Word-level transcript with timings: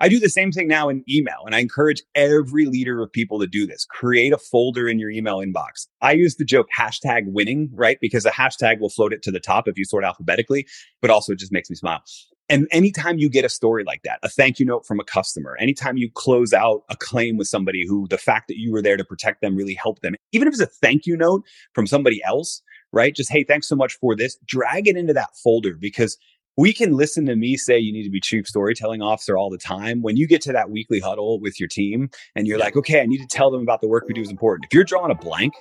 I 0.00 0.08
do 0.08 0.18
the 0.18 0.30
same 0.30 0.50
thing 0.50 0.66
now 0.66 0.88
in 0.88 1.04
email, 1.10 1.42
and 1.44 1.54
I 1.54 1.58
encourage 1.58 2.02
every 2.14 2.64
leader 2.64 3.02
of 3.02 3.12
people 3.12 3.38
to 3.40 3.46
do 3.46 3.66
this. 3.66 3.84
Create 3.84 4.32
a 4.32 4.38
folder 4.38 4.88
in 4.88 4.98
your 4.98 5.10
email 5.10 5.38
inbox. 5.38 5.86
I 6.00 6.12
use 6.12 6.36
the 6.36 6.44
joke 6.44 6.68
hashtag 6.76 7.24
winning, 7.26 7.68
right? 7.74 7.98
Because 8.00 8.24
a 8.24 8.30
hashtag 8.30 8.80
will 8.80 8.88
float 8.88 9.12
it 9.12 9.22
to 9.24 9.30
the 9.30 9.40
top 9.40 9.68
if 9.68 9.76
you 9.76 9.84
sort 9.84 10.04
alphabetically, 10.04 10.66
but 11.02 11.10
also 11.10 11.32
it 11.32 11.38
just 11.38 11.52
makes 11.52 11.68
me 11.68 11.76
smile. 11.76 12.02
And 12.48 12.66
anytime 12.72 13.18
you 13.18 13.28
get 13.28 13.44
a 13.44 13.48
story 13.48 13.84
like 13.84 14.02
that, 14.02 14.18
a 14.22 14.28
thank 14.28 14.58
you 14.58 14.66
note 14.66 14.84
from 14.84 14.98
a 14.98 15.04
customer, 15.04 15.56
anytime 15.60 15.96
you 15.96 16.10
close 16.12 16.52
out 16.52 16.82
a 16.88 16.96
claim 16.96 17.36
with 17.36 17.46
somebody 17.46 17.84
who 17.86 18.08
the 18.08 18.18
fact 18.18 18.48
that 18.48 18.58
you 18.58 18.72
were 18.72 18.82
there 18.82 18.96
to 18.96 19.04
protect 19.04 19.40
them 19.40 19.54
really 19.54 19.74
helped 19.74 20.02
them, 20.02 20.14
even 20.32 20.48
if 20.48 20.54
it's 20.54 20.62
a 20.62 20.66
thank 20.66 21.06
you 21.06 21.16
note 21.16 21.44
from 21.74 21.86
somebody 21.86 22.20
else, 22.24 22.62
right? 22.92 23.14
Just, 23.14 23.30
hey, 23.30 23.44
thanks 23.44 23.68
so 23.68 23.76
much 23.76 23.98
for 24.00 24.16
this. 24.16 24.36
Drag 24.46 24.88
it 24.88 24.96
into 24.96 25.12
that 25.12 25.30
folder 25.44 25.74
because 25.78 26.18
we 26.56 26.72
can 26.72 26.92
listen 26.92 27.26
to 27.26 27.36
me 27.36 27.56
say 27.56 27.78
you 27.78 27.92
need 27.92 28.04
to 28.04 28.10
be 28.10 28.20
chief 28.20 28.46
storytelling 28.46 29.02
officer 29.02 29.36
all 29.36 29.50
the 29.50 29.58
time. 29.58 30.02
When 30.02 30.16
you 30.16 30.26
get 30.26 30.42
to 30.42 30.52
that 30.52 30.70
weekly 30.70 31.00
huddle 31.00 31.40
with 31.40 31.58
your 31.58 31.68
team 31.68 32.10
and 32.34 32.46
you're 32.46 32.58
like, 32.58 32.76
okay, 32.76 33.00
I 33.00 33.06
need 33.06 33.18
to 33.18 33.26
tell 33.26 33.50
them 33.50 33.62
about 33.62 33.80
the 33.80 33.88
work 33.88 34.04
we 34.06 34.14
do 34.14 34.20
is 34.20 34.30
important. 34.30 34.66
If 34.66 34.74
you're 34.74 34.84
drawing 34.84 35.10
a 35.10 35.14
blank, 35.14 35.54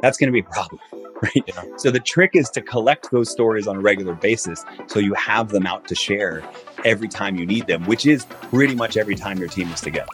that's 0.00 0.18
going 0.18 0.28
to 0.28 0.32
be 0.32 0.40
a 0.40 0.44
problem, 0.44 0.80
right? 1.22 1.44
Yeah. 1.46 1.64
So 1.78 1.90
the 1.90 2.00
trick 2.00 2.32
is 2.34 2.50
to 2.50 2.60
collect 2.60 3.10
those 3.10 3.30
stories 3.30 3.66
on 3.66 3.76
a 3.76 3.80
regular 3.80 4.14
basis 4.14 4.64
so 4.86 4.98
you 4.98 5.14
have 5.14 5.48
them 5.48 5.66
out 5.66 5.88
to 5.88 5.94
share 5.94 6.42
every 6.84 7.08
time 7.08 7.36
you 7.36 7.46
need 7.46 7.66
them, 7.66 7.84
which 7.86 8.06
is 8.06 8.26
pretty 8.26 8.74
much 8.74 8.96
every 8.96 9.14
time 9.14 9.38
your 9.38 9.48
team 9.48 9.68
is 9.70 9.80
together. 9.80 10.12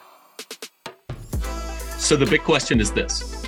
So 1.98 2.16
the 2.16 2.27
big 2.27 2.42
question 2.42 2.80
is 2.80 2.92
this 2.92 3.41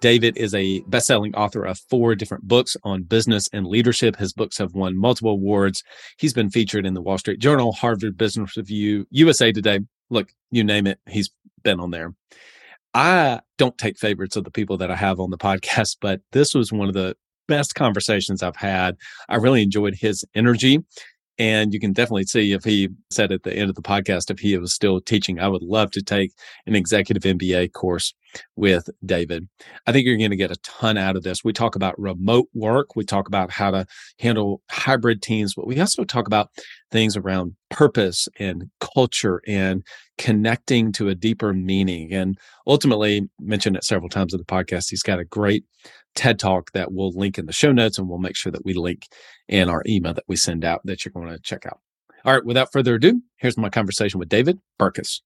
David 0.00 0.36
is 0.36 0.54
a 0.54 0.80
best-selling 0.82 1.34
author 1.34 1.64
of 1.64 1.78
four 1.90 2.14
different 2.14 2.46
books 2.46 2.76
on 2.84 3.02
business 3.02 3.48
and 3.52 3.66
leadership. 3.66 4.16
His 4.16 4.32
books 4.32 4.58
have 4.58 4.74
won 4.74 4.96
multiple 4.96 5.32
awards. 5.32 5.82
He's 6.18 6.34
been 6.34 6.50
featured 6.50 6.86
in 6.86 6.94
the 6.94 7.00
Wall 7.00 7.18
Street 7.18 7.40
Journal, 7.40 7.72
Harvard 7.72 8.16
Business 8.16 8.56
Review, 8.56 9.06
USA 9.10 9.52
Today. 9.52 9.80
Look, 10.10 10.32
you 10.50 10.64
name 10.64 10.86
it, 10.86 10.98
he's 11.08 11.30
been 11.62 11.80
on 11.80 11.90
there. 11.90 12.14
I 12.94 13.40
don't 13.58 13.76
take 13.76 13.98
favorites 13.98 14.36
of 14.36 14.44
the 14.44 14.50
people 14.50 14.78
that 14.78 14.90
I 14.90 14.96
have 14.96 15.20
on 15.20 15.30
the 15.30 15.38
podcast, 15.38 15.96
but 16.00 16.20
this 16.32 16.54
was 16.54 16.72
one 16.72 16.88
of 16.88 16.94
the 16.94 17.16
best 17.48 17.74
conversations 17.74 18.42
I've 18.42 18.56
had. 18.56 18.96
I 19.28 19.36
really 19.36 19.62
enjoyed 19.62 19.94
his 19.94 20.24
energy. 20.34 20.82
And 21.38 21.74
you 21.74 21.80
can 21.80 21.92
definitely 21.92 22.24
see 22.24 22.52
if 22.52 22.64
he 22.64 22.88
said 23.10 23.30
at 23.30 23.42
the 23.42 23.54
end 23.54 23.68
of 23.68 23.76
the 23.76 23.82
podcast, 23.82 24.30
if 24.30 24.38
he 24.38 24.56
was 24.56 24.72
still 24.72 25.00
teaching, 25.00 25.38
I 25.38 25.48
would 25.48 25.62
love 25.62 25.90
to 25.92 26.02
take 26.02 26.32
an 26.66 26.74
executive 26.74 27.22
MBA 27.22 27.72
course 27.72 28.14
with 28.56 28.88
David. 29.04 29.48
I 29.86 29.92
think 29.92 30.06
you're 30.06 30.16
going 30.16 30.30
to 30.30 30.36
get 30.36 30.50
a 30.50 30.56
ton 30.56 30.96
out 30.96 31.16
of 31.16 31.22
this. 31.22 31.44
We 31.44 31.52
talk 31.52 31.76
about 31.76 31.98
remote 31.98 32.48
work. 32.54 32.96
We 32.96 33.04
talk 33.04 33.28
about 33.28 33.50
how 33.50 33.70
to 33.70 33.86
handle 34.18 34.62
hybrid 34.70 35.22
teams, 35.22 35.54
but 35.54 35.66
we 35.66 35.78
also 35.78 36.04
talk 36.04 36.26
about 36.26 36.50
things 36.90 37.16
around 37.16 37.54
purpose 37.70 38.28
and 38.38 38.70
culture 38.80 39.42
and 39.46 39.84
connecting 40.18 40.92
to 40.92 41.08
a 41.08 41.14
deeper 41.14 41.52
meaning. 41.52 42.12
And 42.12 42.38
ultimately, 42.66 43.28
mentioned 43.38 43.76
it 43.76 43.84
several 43.84 44.08
times 44.08 44.32
in 44.32 44.38
the 44.38 44.44
podcast, 44.44 44.90
he's 44.90 45.02
got 45.02 45.18
a 45.18 45.24
great 45.24 45.64
TED 46.16 46.38
talk 46.38 46.72
that 46.72 46.92
we'll 46.92 47.12
link 47.12 47.38
in 47.38 47.46
the 47.46 47.52
show 47.52 47.72
notes 47.72 47.98
and 47.98 48.08
we'll 48.08 48.18
make 48.18 48.36
sure 48.36 48.50
that 48.50 48.64
we 48.64 48.74
link 48.74 49.06
in 49.48 49.68
our 49.68 49.82
email 49.86 50.14
that 50.14 50.24
we 50.26 50.36
send 50.36 50.64
out 50.64 50.80
that 50.84 51.04
you're 51.04 51.12
going 51.12 51.28
to 51.28 51.38
check 51.40 51.66
out. 51.66 51.80
All 52.24 52.32
right, 52.32 52.44
without 52.44 52.72
further 52.72 52.96
ado, 52.96 53.22
here's 53.36 53.56
my 53.56 53.68
conversation 53.68 54.18
with 54.18 54.28
David 54.28 54.58
Burkus. 54.80 55.20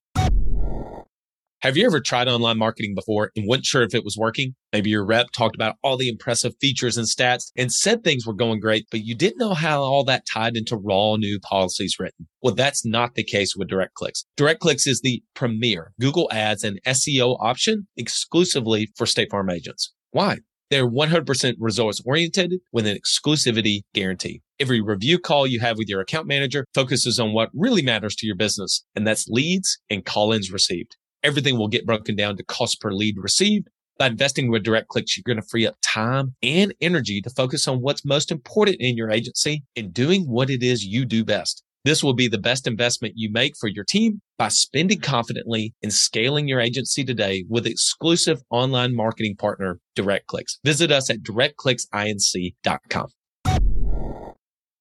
Have 1.63 1.77
you 1.77 1.85
ever 1.85 2.01
tried 2.01 2.27
online 2.27 2.57
marketing 2.57 2.95
before 2.95 3.33
and 3.37 3.47
weren't 3.47 3.67
sure 3.67 3.83
if 3.83 3.95
it 3.95 4.03
was 4.03 4.17
working? 4.17 4.55
Maybe 4.73 4.89
your 4.89 5.05
rep 5.05 5.27
talked 5.31 5.55
about 5.55 5.77
all 5.83 5.99
the 5.99 6.09
impressive 6.09 6.55
features 6.59 6.97
and 6.97 7.07
stats 7.07 7.53
and 7.55 7.71
said 7.71 8.03
things 8.03 8.27
were 8.27 8.33
going 8.33 8.61
great, 8.61 8.87
but 8.91 9.05
you 9.05 9.15
didn't 9.15 9.39
know 9.39 9.53
how 9.53 9.83
all 9.83 10.03
that 10.05 10.25
tied 10.27 10.57
into 10.57 10.79
raw 10.79 11.17
new 11.17 11.39
policies 11.39 11.97
written. 11.99 12.29
Well, 12.43 12.55
that's 12.55 12.87
not 12.87 13.15
the 13.15 13.25
case 13.25 13.57
with 13.57 13.69
DirectClicks. 13.69 14.25
DirectClicks 14.39 14.87
is 14.87 15.03
the 15.03 15.23
premier 15.35 15.93
Google 16.01 16.31
Ads 16.33 16.65
and 16.65 16.81
SEO 16.87 17.37
option 17.41 17.87
exclusively 17.95 18.91
for 18.97 19.05
State 19.05 19.31
Farm 19.31 19.51
agents. 19.51 19.93
Why? 20.13 20.39
They're 20.71 20.89
100% 20.89 21.55
results 21.59 22.01
oriented 22.07 22.55
with 22.73 22.87
an 22.87 22.97
exclusivity 22.97 23.81
guarantee. 23.93 24.41
Every 24.59 24.81
review 24.81 25.19
call 25.19 25.47
you 25.47 25.61
have 25.61 25.79
with 25.79 25.89
your 25.89 26.01
account 26.01 26.27
manager 26.27 26.65
focuses 26.75 27.19
on 27.19 27.33
what 27.33 27.51
really 27.53 27.83
matters 27.83 28.15
to 28.17 28.27
your 28.27 28.37
business, 28.37 28.85
and 28.95 29.07
that's 29.07 29.27
leads 29.29 29.79
and 29.91 30.05
call 30.05 30.33
ins 30.33 30.53
received 30.53 30.97
everything 31.23 31.59
will 31.59 31.69
get 31.69 31.87
broken 31.87 32.17
down 32.17 32.37
to 32.37 32.45
cost 32.45 32.81
per 32.81 32.93
lead 32.93 33.17
received. 33.19 33.69
By 33.99 34.07
investing 34.07 34.51
with 34.51 34.65
DirectClicks, 34.65 35.17
you're 35.17 35.25
going 35.27 35.41
to 35.41 35.49
free 35.49 35.67
up 35.67 35.77
time 35.83 36.35
and 36.43 36.75
energy 36.81 37.21
to 37.21 37.31
focus 37.31 37.69
on 37.69 37.83
what's 37.83 38.05
most 38.05 38.31
important 38.31 38.79
in 38.81 38.97
your 38.97 39.11
agency 39.11 39.63
and 39.77 39.93
doing 39.93 40.23
what 40.23 40.49
it 40.49 40.63
is 40.63 40.85
you 40.85 41.05
do 41.05 41.23
best. 41.23 41.63
This 41.83 42.05
will 42.05 42.13
be 42.13 42.29
the 42.29 42.37
best 42.37 42.67
investment 42.67 43.15
you 43.17 43.33
make 43.33 43.55
for 43.59 43.67
your 43.67 43.85
team 43.85 44.21
by 44.37 44.49
spending 44.49 44.99
mm-hmm. 44.99 45.11
confidently 45.11 45.75
and 45.83 45.91
scaling 45.93 46.47
your 46.47 46.61
agency 46.61 47.05
today 47.05 47.45
with 47.49 47.67
exclusive 47.67 48.43
online 48.51 48.95
marketing 48.95 49.37
partner, 49.37 49.81
DirectClicks. 49.97 50.59
Visit 50.63 50.93
us 50.93 51.09
at 51.09 51.23
directclicksinc.com. 51.23 53.07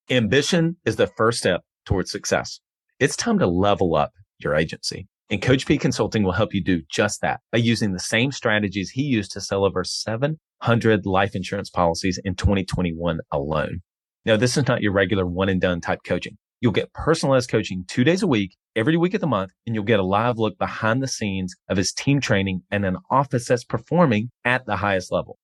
Ambition 0.10 0.76
is 0.86 0.98
the 0.98 1.08
first 1.08 1.40
step 1.40 1.62
towards 1.86 2.12
success. 2.12 2.60
It's 3.00 3.16
time 3.16 3.40
to 3.40 3.48
level 3.48 3.96
up 3.96 4.12
your 4.40 4.56
agency. 4.56 5.08
And 5.30 5.42
Coach 5.42 5.66
P 5.68 5.78
Consulting 5.78 6.24
will 6.24 6.34
help 6.34 6.54
you 6.54 6.62
do 6.62 6.82
just 6.92 7.22
that 7.22 7.40
by 7.52 7.60
using 7.60 7.94
the 7.94 8.00
same 8.00 8.34
strategies 8.34 8.90
he 8.90 9.04
used 9.04 9.32
to 9.32 9.42
sell 9.42 9.64
over 9.64 9.86
700 9.86 11.06
life 11.06 11.36
insurance 11.36 11.70
policies 11.70 12.20
in 12.26 12.36
2021 12.36 13.20
alone. 13.32 13.82
Now, 14.26 14.36
this 14.36 14.58
is 14.58 14.68
not 14.68 14.82
your 14.82 14.92
regular 14.92 15.26
one 15.26 15.48
and 15.48 15.62
done 15.62 15.80
type 15.80 16.00
coaching. 16.04 16.38
You'll 16.62 16.74
get 16.74 16.92
personalized 16.92 17.50
coaching 17.50 17.86
two 17.88 18.04
days 18.04 18.22
a 18.22 18.28
week, 18.28 18.58
every 18.76 18.98
week 18.98 19.14
of 19.14 19.22
the 19.22 19.28
month, 19.28 19.52
and 19.66 19.74
you'll 19.74 19.86
get 19.86 20.02
a 20.02 20.04
live 20.04 20.38
look 20.38 20.58
behind 20.58 21.02
the 21.02 21.08
scenes 21.08 21.56
of 21.70 21.78
his 21.78 21.94
team 21.94 22.20
training 22.20 22.64
and 22.70 22.86
an 22.86 22.98
office 23.10 23.48
that's 23.48 23.64
performing 23.64 24.30
at 24.44 24.66
the 24.66 24.76
highest 24.76 25.10
level. 25.10 25.38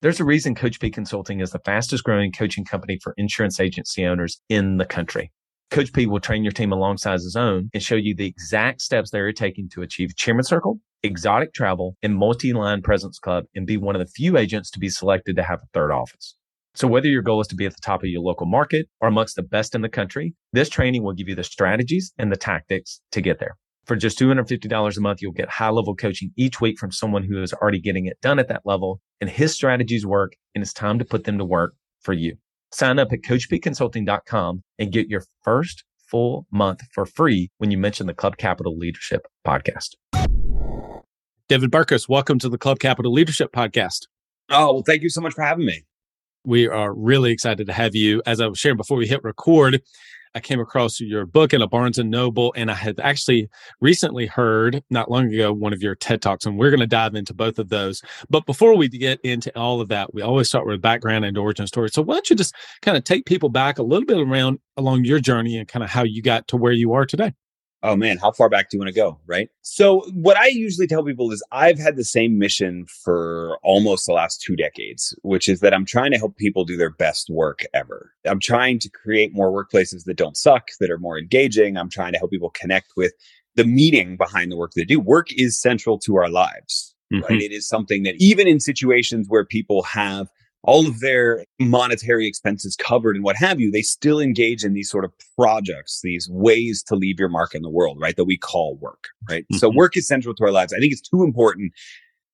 There's 0.00 0.18
a 0.18 0.24
reason 0.24 0.54
Coach 0.54 0.80
P 0.80 0.90
Consulting 0.90 1.40
is 1.40 1.50
the 1.50 1.58
fastest 1.58 2.04
growing 2.04 2.32
coaching 2.32 2.64
company 2.64 2.98
for 3.02 3.12
insurance 3.18 3.60
agency 3.60 4.06
owners 4.06 4.40
in 4.48 4.78
the 4.78 4.86
country. 4.86 5.30
Coach 5.70 5.92
P 5.92 6.06
will 6.06 6.20
train 6.20 6.42
your 6.42 6.52
team 6.52 6.72
alongside 6.72 7.14
his 7.14 7.36
own 7.36 7.68
and 7.74 7.82
show 7.82 7.94
you 7.94 8.14
the 8.14 8.26
exact 8.26 8.80
steps 8.80 9.10
they're 9.10 9.30
taking 9.32 9.68
to 9.70 9.82
achieve 9.82 10.16
Chairman 10.16 10.44
Circle, 10.44 10.80
exotic 11.02 11.52
travel, 11.52 11.96
and 12.02 12.16
multi-line 12.16 12.80
presence 12.80 13.18
club 13.18 13.44
and 13.54 13.66
be 13.66 13.76
one 13.76 13.94
of 13.94 14.00
the 14.00 14.10
few 14.10 14.38
agents 14.38 14.70
to 14.70 14.78
be 14.78 14.88
selected 14.88 15.36
to 15.36 15.42
have 15.42 15.60
a 15.62 15.68
third 15.74 15.92
office. 15.92 16.34
So 16.74 16.88
whether 16.88 17.06
your 17.06 17.20
goal 17.20 17.40
is 17.42 17.48
to 17.48 17.54
be 17.54 17.66
at 17.66 17.74
the 17.74 17.82
top 17.82 18.02
of 18.02 18.08
your 18.08 18.22
local 18.22 18.46
market 18.46 18.88
or 19.00 19.08
amongst 19.08 19.36
the 19.36 19.42
best 19.42 19.74
in 19.74 19.82
the 19.82 19.90
country, 19.90 20.34
this 20.54 20.70
training 20.70 21.02
will 21.02 21.12
give 21.12 21.28
you 21.28 21.34
the 21.34 21.44
strategies 21.44 22.12
and 22.16 22.32
the 22.32 22.36
tactics 22.36 23.00
to 23.12 23.20
get 23.20 23.38
there. 23.40 23.56
For 23.84 23.94
just 23.94 24.18
$250 24.18 24.96
a 24.96 25.00
month, 25.00 25.20
you'll 25.20 25.32
get 25.32 25.50
high 25.50 25.68
level 25.68 25.94
coaching 25.94 26.30
each 26.36 26.62
week 26.62 26.78
from 26.78 26.90
someone 26.90 27.24
who 27.24 27.42
is 27.42 27.52
already 27.52 27.78
getting 27.78 28.06
it 28.06 28.18
done 28.22 28.38
at 28.38 28.48
that 28.48 28.62
level 28.64 29.02
and 29.20 29.28
his 29.28 29.52
strategies 29.52 30.06
work 30.06 30.32
and 30.54 30.62
it's 30.62 30.72
time 30.72 30.98
to 30.98 31.04
put 31.04 31.24
them 31.24 31.36
to 31.36 31.44
work 31.44 31.74
for 32.00 32.14
you. 32.14 32.36
Sign 32.72 32.98
up 32.98 33.12
at 33.12 33.20
coachpconsulting.com 33.20 34.62
and 34.78 34.92
get 34.92 35.08
your 35.08 35.24
first 35.42 35.84
full 36.08 36.46
month 36.50 36.80
for 36.94 37.04
free 37.04 37.50
when 37.58 37.70
you 37.70 37.76
mention 37.76 38.06
the 38.06 38.14
Club 38.14 38.38
Capital 38.38 38.78
Leadership 38.78 39.26
Podcast. 39.46 39.96
David 41.48 41.70
Burkus, 41.70 42.08
welcome 42.08 42.38
to 42.38 42.48
the 42.48 42.56
Club 42.56 42.78
Capital 42.78 43.12
Leadership 43.12 43.52
Podcast. 43.52 44.06
Oh, 44.48 44.72
well, 44.72 44.82
thank 44.86 45.02
you 45.02 45.10
so 45.10 45.20
much 45.20 45.34
for 45.34 45.42
having 45.42 45.66
me. 45.66 45.84
We 46.44 46.66
are 46.66 46.92
really 46.92 47.30
excited 47.30 47.66
to 47.68 47.72
have 47.72 47.94
you. 47.94 48.20
As 48.26 48.40
I 48.40 48.48
was 48.48 48.58
sharing 48.58 48.76
before 48.76 48.96
we 48.96 49.06
hit 49.06 49.22
record, 49.22 49.80
I 50.34 50.40
came 50.40 50.58
across 50.60 50.98
your 50.98 51.24
book 51.24 51.52
in 51.52 51.62
a 51.62 51.68
Barnes 51.68 51.98
and 51.98 52.10
Noble, 52.10 52.52
and 52.56 52.70
I 52.70 52.74
had 52.74 52.98
actually 52.98 53.48
recently 53.80 54.26
heard 54.26 54.82
not 54.90 55.10
long 55.10 55.32
ago 55.32 55.52
one 55.52 55.72
of 55.72 55.82
your 55.82 55.94
TED 55.94 56.20
Talks, 56.20 56.44
and 56.44 56.58
we're 56.58 56.70
going 56.70 56.80
to 56.80 56.86
dive 56.86 57.14
into 57.14 57.32
both 57.34 57.58
of 57.58 57.68
those. 57.68 58.02
But 58.28 58.46
before 58.46 58.76
we 58.76 58.88
get 58.88 59.20
into 59.22 59.56
all 59.56 59.80
of 59.80 59.88
that, 59.88 60.14
we 60.14 60.22
always 60.22 60.48
start 60.48 60.66
with 60.66 60.80
background 60.80 61.24
and 61.24 61.38
origin 61.38 61.66
story. 61.66 61.90
So 61.90 62.02
why 62.02 62.14
don't 62.14 62.30
you 62.30 62.36
just 62.36 62.56
kind 62.80 62.96
of 62.96 63.04
take 63.04 63.26
people 63.26 63.50
back 63.50 63.78
a 63.78 63.82
little 63.82 64.06
bit 64.06 64.18
around 64.18 64.58
along 64.76 65.04
your 65.04 65.20
journey 65.20 65.58
and 65.58 65.68
kind 65.68 65.84
of 65.84 65.90
how 65.90 66.02
you 66.02 66.22
got 66.22 66.48
to 66.48 66.56
where 66.56 66.72
you 66.72 66.92
are 66.94 67.06
today? 67.06 67.34
Oh 67.82 67.96
man, 67.96 68.18
how 68.18 68.32
far 68.32 68.48
back 68.48 68.70
do 68.70 68.76
you 68.76 68.80
want 68.80 68.88
to 68.88 68.94
go? 68.94 69.18
Right. 69.26 69.48
So, 69.62 70.02
what 70.12 70.36
I 70.36 70.46
usually 70.46 70.86
tell 70.86 71.04
people 71.04 71.30
is 71.32 71.42
I've 71.52 71.78
had 71.78 71.96
the 71.96 72.04
same 72.04 72.38
mission 72.38 72.86
for 73.04 73.58
almost 73.62 74.06
the 74.06 74.12
last 74.12 74.40
two 74.40 74.56
decades, 74.56 75.14
which 75.22 75.48
is 75.48 75.60
that 75.60 75.74
I'm 75.74 75.84
trying 75.84 76.12
to 76.12 76.18
help 76.18 76.36
people 76.36 76.64
do 76.64 76.76
their 76.76 76.90
best 76.90 77.28
work 77.30 77.64
ever. 77.74 78.12
I'm 78.24 78.40
trying 78.40 78.78
to 78.80 78.90
create 78.90 79.34
more 79.34 79.52
workplaces 79.52 80.04
that 80.04 80.16
don't 80.16 80.36
suck, 80.36 80.68
that 80.80 80.90
are 80.90 80.98
more 80.98 81.18
engaging. 81.18 81.76
I'm 81.76 81.90
trying 81.90 82.12
to 82.12 82.18
help 82.18 82.30
people 82.30 82.50
connect 82.50 82.92
with 82.96 83.12
the 83.54 83.64
meaning 83.64 84.16
behind 84.16 84.50
the 84.50 84.56
work 84.56 84.72
they 84.74 84.84
do. 84.84 85.00
Work 85.00 85.28
is 85.30 85.60
central 85.60 85.98
to 86.00 86.16
our 86.16 86.30
lives, 86.30 86.94
mm-hmm. 87.12 87.24
right? 87.24 87.42
It 87.42 87.52
is 87.52 87.68
something 87.68 88.04
that 88.04 88.14
even 88.18 88.46
in 88.48 88.60
situations 88.60 89.26
where 89.28 89.44
people 89.44 89.82
have 89.82 90.28
all 90.64 90.86
of 90.86 91.00
their 91.00 91.44
monetary 91.60 92.26
expenses 92.26 92.76
covered 92.76 93.16
and 93.16 93.24
what 93.24 93.36
have 93.36 93.60
you, 93.60 93.70
they 93.70 93.82
still 93.82 94.20
engage 94.20 94.64
in 94.64 94.74
these 94.74 94.88
sort 94.88 95.04
of 95.04 95.12
projects, 95.36 96.00
these 96.02 96.28
ways 96.30 96.82
to 96.84 96.94
leave 96.94 97.18
your 97.18 97.28
mark 97.28 97.54
in 97.54 97.62
the 97.62 97.70
world, 97.70 97.98
right? 98.00 98.16
That 98.16 98.26
we 98.26 98.38
call 98.38 98.76
work, 98.76 99.08
right? 99.28 99.42
Mm-hmm. 99.44 99.56
So 99.56 99.70
work 99.70 99.96
is 99.96 100.06
central 100.06 100.34
to 100.36 100.44
our 100.44 100.52
lives. 100.52 100.72
I 100.72 100.78
think 100.78 100.92
it's 100.92 101.08
too 101.08 101.24
important 101.24 101.72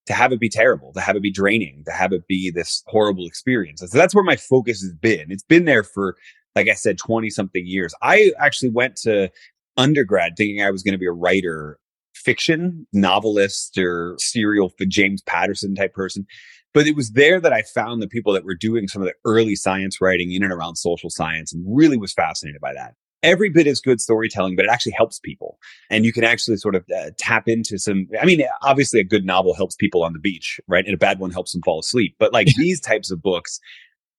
to 0.06 0.12
have 0.12 0.32
it 0.32 0.40
be 0.40 0.48
terrible, 0.48 0.92
to 0.92 1.00
have 1.00 1.16
it 1.16 1.22
be 1.22 1.30
draining, 1.30 1.82
to 1.86 1.92
have 1.92 2.12
it 2.12 2.26
be 2.26 2.50
this 2.50 2.82
horrible 2.86 3.26
experience. 3.26 3.80
So 3.80 3.98
that's 3.98 4.14
where 4.14 4.24
my 4.24 4.36
focus 4.36 4.82
has 4.82 4.92
been. 4.92 5.30
It's 5.30 5.42
been 5.42 5.64
there 5.64 5.82
for, 5.82 6.16
like 6.54 6.68
I 6.68 6.74
said, 6.74 6.98
20 6.98 7.30
something 7.30 7.66
years. 7.66 7.94
I 8.02 8.32
actually 8.38 8.70
went 8.70 8.96
to 8.96 9.30
undergrad 9.76 10.34
thinking 10.36 10.62
I 10.62 10.70
was 10.70 10.82
going 10.82 10.92
to 10.92 10.98
be 10.98 11.06
a 11.06 11.12
writer, 11.12 11.78
fiction 12.14 12.86
novelist 12.92 13.78
or 13.78 14.16
serial 14.18 14.72
James 14.88 15.22
Patterson 15.22 15.74
type 15.74 15.94
person. 15.94 16.26
But 16.74 16.86
it 16.86 16.94
was 16.94 17.12
there 17.12 17.40
that 17.40 17.52
I 17.52 17.62
found 17.62 18.02
the 18.02 18.08
people 18.08 18.32
that 18.34 18.44
were 18.44 18.54
doing 18.54 18.88
some 18.88 19.02
of 19.02 19.08
the 19.08 19.14
early 19.24 19.56
science 19.56 20.00
writing 20.00 20.32
in 20.32 20.42
and 20.42 20.52
around 20.52 20.76
social 20.76 21.10
science 21.10 21.52
and 21.52 21.64
really 21.66 21.96
was 21.96 22.12
fascinated 22.12 22.60
by 22.60 22.74
that. 22.74 22.94
Every 23.22 23.48
bit 23.48 23.66
is 23.66 23.80
good 23.80 24.00
storytelling, 24.00 24.54
but 24.54 24.64
it 24.64 24.70
actually 24.70 24.92
helps 24.92 25.18
people. 25.18 25.58
And 25.90 26.04
you 26.04 26.12
can 26.12 26.22
actually 26.22 26.56
sort 26.58 26.76
of 26.76 26.84
uh, 26.96 27.10
tap 27.18 27.48
into 27.48 27.78
some, 27.78 28.06
I 28.20 28.24
mean, 28.24 28.44
obviously 28.62 29.00
a 29.00 29.04
good 29.04 29.24
novel 29.24 29.54
helps 29.54 29.74
people 29.74 30.04
on 30.04 30.12
the 30.12 30.20
beach, 30.20 30.60
right? 30.68 30.84
And 30.84 30.94
a 30.94 30.98
bad 30.98 31.18
one 31.18 31.32
helps 31.32 31.52
them 31.52 31.62
fall 31.62 31.80
asleep. 31.80 32.14
But 32.20 32.32
like 32.32 32.46
these 32.56 32.80
types 32.80 33.10
of 33.10 33.20
books 33.20 33.58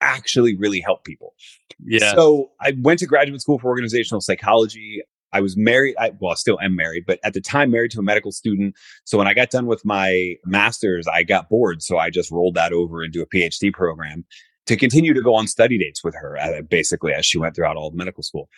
actually 0.02 0.56
really 0.56 0.82
help 0.82 1.06
people. 1.06 1.34
Yeah. 1.82 2.14
So 2.14 2.52
I 2.60 2.74
went 2.82 3.00
to 3.00 3.06
graduate 3.06 3.42
school 3.42 3.60
for 3.60 3.68
organizational 3.68 4.22
psychology. 4.22 5.02
I 5.32 5.42
was 5.42 5.56
married. 5.56 5.96
I, 6.00 6.12
well, 6.20 6.32
I 6.32 6.36
still 6.36 6.60
am 6.60 6.76
married, 6.76 7.04
but 7.06 7.20
at 7.24 7.34
the 7.34 7.42
time 7.42 7.72
married 7.72 7.92
to 7.92 8.00
a 8.00 8.04
medical 8.04 8.32
student. 8.32 8.76
So 9.06 9.18
when 9.18 9.28
I 9.28 9.34
got 9.34 9.50
done 9.50 9.68
with 9.68 9.86
my 9.86 10.36
master's, 10.46 11.08
I 11.08 11.24
got 11.24 11.50
bored. 11.50 11.82
So 11.82 11.98
I 11.98 12.10
just 12.10 12.32
rolled 12.32 12.56
that 12.56 12.74
over 12.74 13.04
into 13.04 13.22
a 13.22 13.28
PhD 13.28 13.72
program 13.74 14.26
to 14.66 14.76
continue 14.76 15.14
to 15.14 15.22
go 15.22 15.36
on 15.36 15.48
study 15.48 15.78
dates 15.78 16.04
with 16.04 16.16
her, 16.16 16.38
uh, 16.40 16.62
basically, 16.62 17.14
as 17.14 17.26
she 17.26 17.38
went 17.38 17.56
throughout 17.56 17.76
all 17.76 17.88
of 17.88 17.94
medical 17.94 18.24
school. 18.24 18.50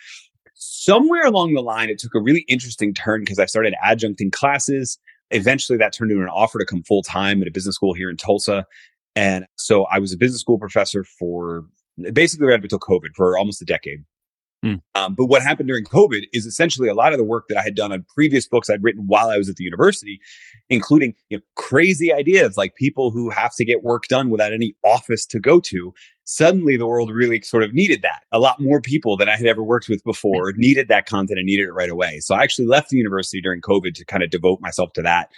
Somewhere 0.54 1.26
along 1.26 1.54
the 1.54 1.62
line, 1.62 1.88
it 1.88 1.98
took 1.98 2.14
a 2.14 2.20
really 2.20 2.44
interesting 2.48 2.94
turn 2.94 3.20
because 3.20 3.38
I 3.38 3.46
started 3.46 3.74
adjuncting 3.84 4.30
classes. 4.30 4.98
Eventually, 5.30 5.78
that 5.78 5.92
turned 5.92 6.10
into 6.10 6.22
an 6.22 6.28
offer 6.28 6.58
to 6.58 6.66
come 6.66 6.82
full 6.82 7.02
time 7.02 7.40
at 7.42 7.48
a 7.48 7.50
business 7.50 7.76
school 7.76 7.94
here 7.94 8.10
in 8.10 8.16
Tulsa. 8.16 8.66
And 9.16 9.46
so 9.56 9.84
I 9.84 9.98
was 9.98 10.12
a 10.12 10.16
business 10.16 10.40
school 10.40 10.58
professor 10.58 11.04
for 11.04 11.64
basically 12.12 12.46
right 12.46 12.58
up 12.58 12.62
until 12.62 12.78
COVID 12.78 13.14
for 13.14 13.36
almost 13.36 13.62
a 13.62 13.64
decade. 13.64 14.04
Mm. 14.64 14.80
Um, 14.94 15.14
but 15.14 15.26
what 15.26 15.42
happened 15.42 15.68
during 15.68 15.84
COVID 15.84 16.22
is 16.32 16.46
essentially 16.46 16.88
a 16.88 16.94
lot 16.94 17.12
of 17.12 17.18
the 17.18 17.24
work 17.24 17.46
that 17.48 17.58
I 17.58 17.62
had 17.62 17.74
done 17.74 17.92
on 17.92 18.04
previous 18.14 18.46
books 18.46 18.70
I'd 18.70 18.82
written 18.82 19.04
while 19.06 19.28
I 19.28 19.36
was 19.36 19.48
at 19.48 19.56
the 19.56 19.64
university, 19.64 20.20
including 20.70 21.14
you 21.30 21.38
know, 21.38 21.42
crazy 21.56 22.12
ideas 22.12 22.56
like 22.56 22.76
people 22.76 23.10
who 23.10 23.28
have 23.30 23.54
to 23.56 23.64
get 23.64 23.82
work 23.82 24.04
done 24.08 24.30
without 24.30 24.52
any 24.52 24.74
office 24.84 25.26
to 25.26 25.40
go 25.40 25.58
to. 25.60 25.92
Suddenly, 26.24 26.76
the 26.76 26.86
world 26.86 27.10
really 27.10 27.40
sort 27.40 27.64
of 27.64 27.74
needed 27.74 28.02
that. 28.02 28.22
A 28.30 28.38
lot 28.38 28.60
more 28.60 28.80
people 28.80 29.16
than 29.16 29.28
I 29.28 29.36
had 29.36 29.46
ever 29.46 29.62
worked 29.62 29.88
with 29.88 30.04
before 30.04 30.52
needed 30.56 30.86
that 30.88 31.06
content 31.06 31.38
and 31.38 31.46
needed 31.46 31.66
it 31.66 31.72
right 31.72 31.90
away. 31.90 32.20
So 32.20 32.36
I 32.36 32.42
actually 32.42 32.68
left 32.68 32.90
the 32.90 32.96
university 32.96 33.40
during 33.40 33.60
COVID 33.60 33.94
to 33.94 34.04
kind 34.04 34.22
of 34.22 34.30
devote 34.30 34.60
myself 34.60 34.92
to 34.92 35.02
that 35.02 35.30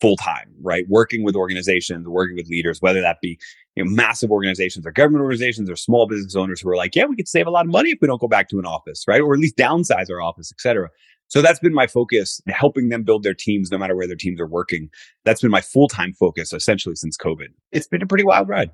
full 0.00 0.16
time, 0.16 0.52
right? 0.60 0.84
Working 0.88 1.24
with 1.24 1.34
organizations, 1.34 2.06
working 2.06 2.36
with 2.36 2.48
leaders, 2.48 2.80
whether 2.80 3.00
that 3.00 3.18
be 3.20 3.38
you 3.74 3.84
know, 3.84 3.90
massive 3.90 4.30
organizations 4.30 4.86
or 4.86 4.92
government 4.92 5.22
organizations 5.22 5.70
or 5.70 5.76
small 5.76 6.06
business 6.06 6.36
owners 6.36 6.60
who 6.60 6.68
are 6.68 6.76
like, 6.76 6.94
yeah, 6.94 7.04
we 7.04 7.16
could 7.16 7.28
save 7.28 7.46
a 7.46 7.50
lot 7.50 7.64
of 7.64 7.70
money 7.70 7.90
if 7.90 7.98
we 8.00 8.08
don't 8.08 8.20
go 8.20 8.28
back 8.28 8.48
to 8.48 8.58
an 8.58 8.66
office, 8.66 9.04
right? 9.06 9.20
Or 9.20 9.34
at 9.34 9.40
least 9.40 9.56
downsize 9.56 10.10
our 10.10 10.20
office, 10.20 10.52
et 10.52 10.60
cetera. 10.60 10.88
So 11.28 11.42
that's 11.42 11.58
been 11.58 11.74
my 11.74 11.86
focus, 11.86 12.40
helping 12.48 12.88
them 12.88 13.02
build 13.02 13.22
their 13.22 13.34
teams, 13.34 13.70
no 13.70 13.78
matter 13.78 13.94
where 13.94 14.06
their 14.06 14.16
teams 14.16 14.40
are 14.40 14.46
working. 14.46 14.88
That's 15.24 15.42
been 15.42 15.50
my 15.50 15.60
full 15.60 15.88
time 15.88 16.14
focus 16.14 16.52
essentially 16.52 16.94
since 16.94 17.16
COVID. 17.16 17.48
It's 17.70 17.86
been 17.86 18.02
a 18.02 18.06
pretty 18.06 18.24
wild 18.24 18.48
ride. 18.48 18.70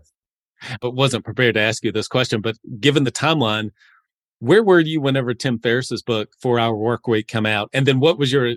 But 0.80 0.92
wasn't 0.92 1.24
prepared 1.24 1.54
to 1.54 1.60
ask 1.60 1.84
you 1.84 1.92
this 1.92 2.08
question, 2.08 2.40
but 2.40 2.56
given 2.78 3.04
the 3.04 3.12
timeline, 3.12 3.70
where 4.38 4.62
were 4.62 4.80
you 4.80 5.00
whenever 5.00 5.34
Tim 5.34 5.58
Ferriss's 5.58 6.02
book, 6.02 6.30
Four 6.40 6.58
Hour 6.58 6.76
Work 6.76 7.08
Week, 7.08 7.26
come 7.26 7.44
out? 7.44 7.70
And 7.72 7.86
then 7.86 7.98
what 7.98 8.18
was 8.18 8.32
your 8.32 8.54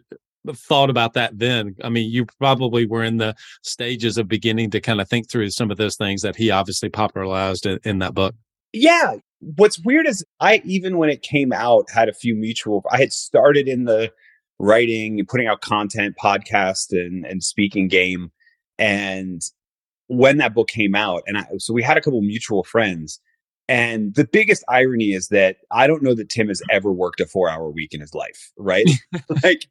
thought 0.55 0.89
about 0.89 1.13
that 1.13 1.37
then? 1.37 1.75
I 1.83 1.89
mean, 1.89 2.11
you 2.11 2.25
probably 2.39 2.85
were 2.85 3.03
in 3.03 3.17
the 3.17 3.35
stages 3.63 4.17
of 4.17 4.27
beginning 4.27 4.71
to 4.71 4.81
kind 4.81 5.01
of 5.01 5.09
think 5.09 5.29
through 5.29 5.49
some 5.49 5.71
of 5.71 5.77
those 5.77 5.95
things 5.95 6.21
that 6.21 6.35
he 6.35 6.51
obviously 6.51 6.89
popularized 6.89 7.65
in, 7.65 7.79
in 7.83 7.99
that 7.99 8.13
book. 8.13 8.35
Yeah. 8.73 9.15
What's 9.39 9.79
weird 9.79 10.07
is 10.07 10.25
I, 10.39 10.61
even 10.65 10.97
when 10.97 11.09
it 11.09 11.21
came 11.21 11.53
out, 11.53 11.89
had 11.91 12.09
a 12.09 12.13
few 12.13 12.35
mutual, 12.35 12.83
I 12.91 12.97
had 12.97 13.13
started 13.13 13.67
in 13.67 13.85
the 13.85 14.11
writing 14.59 15.19
and 15.19 15.27
putting 15.27 15.47
out 15.47 15.61
content, 15.61 16.15
podcast 16.21 16.91
and, 16.91 17.25
and 17.25 17.43
speaking 17.43 17.87
game. 17.87 18.31
And 18.79 19.41
when 20.07 20.37
that 20.37 20.53
book 20.53 20.67
came 20.67 20.95
out, 20.95 21.23
and 21.27 21.37
I, 21.37 21.45
so 21.57 21.73
we 21.73 21.83
had 21.83 21.97
a 21.97 22.01
couple 22.01 22.21
mutual 22.21 22.63
friends. 22.63 23.19
And 23.69 24.15
the 24.15 24.25
biggest 24.25 24.63
irony 24.69 25.11
is 25.11 25.27
that 25.27 25.57
I 25.71 25.87
don't 25.87 26.01
know 26.01 26.15
that 26.15 26.29
Tim 26.29 26.47
has 26.47 26.61
ever 26.71 26.91
worked 26.91 27.19
a 27.19 27.25
four 27.25 27.49
hour 27.49 27.69
week 27.69 27.93
in 27.93 27.99
his 27.99 28.13
life, 28.13 28.51
right? 28.57 28.89
like 29.43 29.67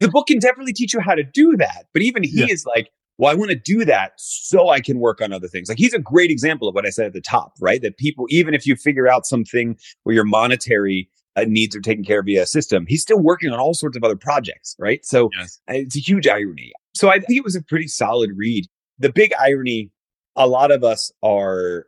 the 0.00 0.08
book 0.08 0.26
can 0.26 0.38
definitely 0.38 0.72
teach 0.72 0.92
you 0.92 1.00
how 1.00 1.14
to 1.14 1.22
do 1.22 1.56
that. 1.58 1.86
But 1.92 2.02
even 2.02 2.22
he 2.22 2.40
yeah. 2.40 2.46
is 2.48 2.66
like, 2.66 2.90
well, 3.18 3.30
I 3.30 3.34
want 3.34 3.50
to 3.50 3.56
do 3.56 3.84
that 3.84 4.12
so 4.16 4.70
I 4.70 4.80
can 4.80 4.98
work 4.98 5.20
on 5.20 5.32
other 5.32 5.46
things. 5.46 5.68
Like 5.68 5.78
he's 5.78 5.92
a 5.92 5.98
great 5.98 6.30
example 6.30 6.68
of 6.68 6.74
what 6.74 6.86
I 6.86 6.90
said 6.90 7.06
at 7.06 7.12
the 7.12 7.20
top, 7.20 7.52
right? 7.60 7.82
That 7.82 7.98
people, 7.98 8.26
even 8.30 8.54
if 8.54 8.66
you 8.66 8.76
figure 8.76 9.08
out 9.08 9.26
something 9.26 9.76
where 10.04 10.14
your 10.14 10.24
monetary 10.24 11.08
uh, 11.36 11.44
needs 11.46 11.76
are 11.76 11.80
taken 11.80 12.02
care 12.02 12.20
of 12.20 12.24
via 12.24 12.42
a 12.42 12.46
system, 12.46 12.86
he's 12.88 13.02
still 13.02 13.20
working 13.20 13.52
on 13.52 13.60
all 13.60 13.74
sorts 13.74 13.96
of 13.96 14.02
other 14.02 14.16
projects, 14.16 14.74
right? 14.78 15.04
So 15.04 15.28
yes. 15.38 15.60
Uh, 15.68 15.74
it's 15.74 15.96
a 15.96 16.00
huge 16.00 16.26
irony. 16.26 16.72
So 16.94 17.10
I 17.10 17.20
think 17.20 17.36
it 17.36 17.44
was 17.44 17.54
a 17.54 17.62
pretty 17.62 17.88
solid 17.88 18.30
read. 18.36 18.66
The 18.98 19.12
big 19.12 19.32
irony, 19.38 19.90
a 20.34 20.46
lot 20.46 20.70
of 20.70 20.82
us 20.82 21.12
are 21.22 21.86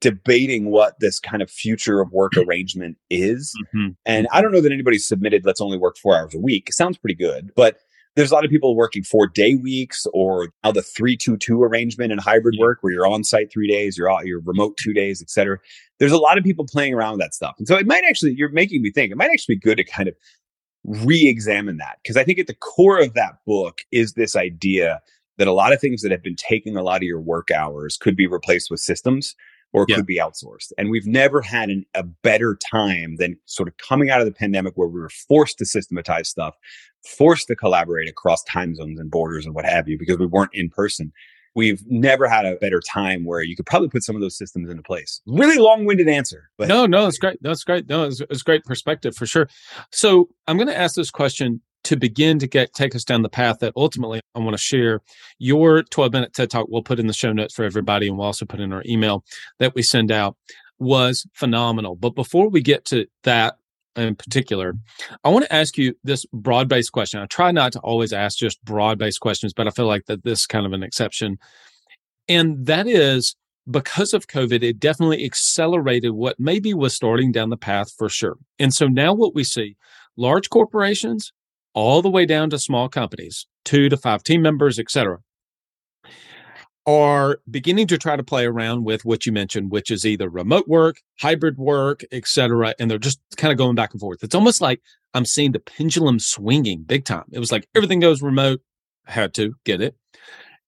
debating 0.00 0.70
what 0.70 0.94
this 1.00 1.20
kind 1.20 1.42
of 1.42 1.50
future 1.50 2.00
of 2.00 2.10
work 2.12 2.32
arrangement 2.36 2.96
is. 3.10 3.52
Mm-hmm. 3.74 3.92
And 4.06 4.26
I 4.32 4.40
don't 4.40 4.52
know 4.52 4.60
that 4.60 4.72
anybody 4.72 4.98
submitted, 4.98 5.44
let's 5.44 5.60
only 5.60 5.78
work 5.78 5.96
four 5.96 6.16
hours 6.16 6.34
a 6.34 6.38
week. 6.38 6.68
It 6.68 6.74
sounds 6.74 6.98
pretty 6.98 7.14
good, 7.14 7.50
but 7.56 7.78
there's 8.14 8.30
a 8.30 8.34
lot 8.34 8.44
of 8.44 8.50
people 8.50 8.76
working 8.76 9.02
four 9.02 9.26
day 9.26 9.54
weeks 9.54 10.06
or 10.12 10.48
now 10.62 10.72
the 10.72 10.82
three 10.82 11.16
two 11.16 11.36
two 11.36 11.62
arrangement 11.62 12.12
in 12.12 12.18
hybrid 12.18 12.56
work 12.58 12.78
where 12.82 12.92
you're 12.92 13.06
on 13.06 13.24
site 13.24 13.50
three 13.50 13.68
days, 13.68 13.96
you're 13.96 14.12
out, 14.12 14.26
you're 14.26 14.40
remote 14.40 14.76
two 14.76 14.92
days, 14.92 15.22
etc. 15.22 15.58
There's 15.98 16.12
a 16.12 16.18
lot 16.18 16.36
of 16.36 16.44
people 16.44 16.66
playing 16.66 16.94
around 16.94 17.12
with 17.12 17.20
that 17.20 17.34
stuff. 17.34 17.54
And 17.58 17.66
so 17.66 17.76
it 17.76 17.86
might 17.86 18.04
actually, 18.06 18.34
you're 18.34 18.50
making 18.50 18.82
me 18.82 18.90
think, 18.90 19.12
it 19.12 19.16
might 19.16 19.30
actually 19.32 19.54
be 19.54 19.60
good 19.60 19.78
to 19.78 19.84
kind 19.84 20.08
of 20.08 20.14
re-examine 20.84 21.78
that. 21.78 21.98
Because 22.02 22.16
I 22.16 22.24
think 22.24 22.38
at 22.38 22.48
the 22.48 22.54
core 22.54 23.00
of 23.00 23.14
that 23.14 23.36
book 23.46 23.78
is 23.92 24.12
this 24.12 24.36
idea 24.36 25.00
that 25.38 25.48
a 25.48 25.52
lot 25.52 25.72
of 25.72 25.80
things 25.80 26.02
that 26.02 26.12
have 26.12 26.22
been 26.22 26.36
taking 26.36 26.76
a 26.76 26.82
lot 26.82 26.96
of 26.96 27.02
your 27.04 27.20
work 27.20 27.50
hours 27.50 27.96
could 27.96 28.16
be 28.16 28.26
replaced 28.26 28.70
with 28.70 28.80
systems 28.80 29.34
or 29.72 29.86
yeah. 29.88 29.96
could 29.96 30.06
be 30.06 30.18
outsourced. 30.18 30.72
And 30.76 30.90
we've 30.90 31.06
never 31.06 31.40
had 31.40 31.70
an, 31.70 31.84
a 31.94 32.02
better 32.02 32.58
time 32.70 33.16
than 33.16 33.36
sort 33.46 33.68
of 33.68 33.76
coming 33.76 34.10
out 34.10 34.20
of 34.20 34.26
the 34.26 34.32
pandemic 34.32 34.74
where 34.76 34.88
we 34.88 35.00
were 35.00 35.08
forced 35.08 35.58
to 35.58 35.64
systematize 35.64 36.28
stuff, 36.28 36.54
forced 37.06 37.46
to 37.48 37.56
collaborate 37.56 38.08
across 38.08 38.42
time 38.44 38.74
zones 38.74 39.00
and 39.00 39.10
borders 39.10 39.46
and 39.46 39.54
what 39.54 39.64
have 39.64 39.88
you, 39.88 39.98
because 39.98 40.18
we 40.18 40.26
weren't 40.26 40.50
in 40.54 40.68
person. 40.68 41.12
We've 41.54 41.82
never 41.86 42.28
had 42.28 42.46
a 42.46 42.56
better 42.56 42.80
time 42.80 43.26
where 43.26 43.42
you 43.42 43.54
could 43.54 43.66
probably 43.66 43.88
put 43.88 44.02
some 44.02 44.16
of 44.16 44.22
those 44.22 44.38
systems 44.38 44.70
into 44.70 44.82
place. 44.82 45.20
Really 45.26 45.58
long-winded 45.58 46.08
answer, 46.08 46.48
but 46.56 46.68
no, 46.68 46.86
no, 46.86 47.06
it's 47.06 47.18
great. 47.18 47.38
That's 47.42 47.62
great. 47.62 47.88
No, 47.88 48.04
it's, 48.04 48.22
it's 48.22 48.42
great 48.42 48.64
perspective 48.64 49.14
for 49.14 49.26
sure. 49.26 49.48
So 49.90 50.30
I'm 50.46 50.56
going 50.56 50.68
to 50.68 50.78
ask 50.78 50.94
this 50.94 51.10
question 51.10 51.60
to 51.84 51.96
begin 51.96 52.38
to 52.38 52.46
get 52.46 52.72
take 52.72 52.94
us 52.94 53.04
down 53.04 53.22
the 53.22 53.28
path 53.28 53.58
that 53.60 53.72
ultimately 53.76 54.20
I 54.34 54.38
want 54.38 54.54
to 54.54 54.62
share 54.62 55.00
your 55.38 55.82
12 55.82 56.12
minute 56.12 56.32
TED 56.32 56.50
talk 56.50 56.66
we'll 56.68 56.82
put 56.82 57.00
in 57.00 57.06
the 57.06 57.12
show 57.12 57.32
notes 57.32 57.54
for 57.54 57.64
everybody 57.64 58.08
and 58.08 58.16
we'll 58.16 58.26
also 58.26 58.46
put 58.46 58.60
in 58.60 58.72
our 58.72 58.82
email 58.86 59.24
that 59.58 59.74
we 59.74 59.82
send 59.82 60.12
out 60.12 60.36
was 60.78 61.26
phenomenal. 61.32 61.96
But 61.96 62.10
before 62.10 62.48
we 62.48 62.60
get 62.60 62.84
to 62.86 63.06
that 63.22 63.56
in 63.96 64.16
particular, 64.16 64.74
I 65.22 65.28
want 65.28 65.44
to 65.44 65.54
ask 65.54 65.76
you 65.76 65.94
this 66.02 66.24
broad 66.32 66.68
based 66.68 66.92
question. 66.92 67.20
I 67.20 67.26
try 67.26 67.52
not 67.52 67.72
to 67.72 67.80
always 67.80 68.12
ask 68.12 68.38
just 68.38 68.62
broad 68.64 68.98
based 68.98 69.20
questions, 69.20 69.52
but 69.52 69.66
I 69.66 69.70
feel 69.70 69.86
like 69.86 70.06
that 70.06 70.24
this 70.24 70.40
is 70.40 70.46
kind 70.46 70.66
of 70.66 70.72
an 70.72 70.82
exception. 70.82 71.38
And 72.28 72.66
that 72.66 72.86
is 72.86 73.36
because 73.70 74.12
of 74.12 74.26
COVID, 74.26 74.62
it 74.62 74.80
definitely 74.80 75.24
accelerated 75.24 76.12
what 76.12 76.38
maybe 76.38 76.74
was 76.74 76.94
starting 76.94 77.32
down 77.32 77.50
the 77.50 77.56
path 77.56 77.92
for 77.92 78.08
sure. 78.08 78.36
And 78.58 78.74
so 78.74 78.86
now 78.86 79.14
what 79.14 79.34
we 79.34 79.44
see 79.44 79.76
large 80.16 80.50
corporations, 80.50 81.32
all 81.74 82.02
the 82.02 82.10
way 82.10 82.26
down 82.26 82.50
to 82.50 82.58
small 82.58 82.88
companies, 82.88 83.46
two 83.64 83.88
to 83.88 83.96
five 83.96 84.22
team 84.22 84.42
members, 84.42 84.78
etc., 84.78 85.18
are 86.84 87.38
beginning 87.48 87.86
to 87.86 87.96
try 87.96 88.16
to 88.16 88.24
play 88.24 88.44
around 88.44 88.84
with 88.84 89.04
what 89.04 89.24
you 89.24 89.30
mentioned, 89.30 89.70
which 89.70 89.90
is 89.90 90.04
either 90.04 90.28
remote 90.28 90.66
work, 90.66 91.00
hybrid 91.20 91.56
work, 91.56 92.02
etc., 92.10 92.74
and 92.78 92.90
they're 92.90 92.98
just 92.98 93.20
kind 93.36 93.52
of 93.52 93.58
going 93.58 93.76
back 93.76 93.92
and 93.92 94.00
forth. 94.00 94.22
It's 94.24 94.34
almost 94.34 94.60
like 94.60 94.80
I'm 95.14 95.24
seeing 95.24 95.52
the 95.52 95.60
pendulum 95.60 96.18
swinging 96.18 96.82
big 96.82 97.04
time. 97.04 97.24
It 97.30 97.38
was 97.38 97.52
like 97.52 97.68
everything 97.74 98.00
goes 98.00 98.22
remote. 98.22 98.60
Had 99.06 99.34
to 99.34 99.54
get 99.64 99.80
it. 99.80 99.96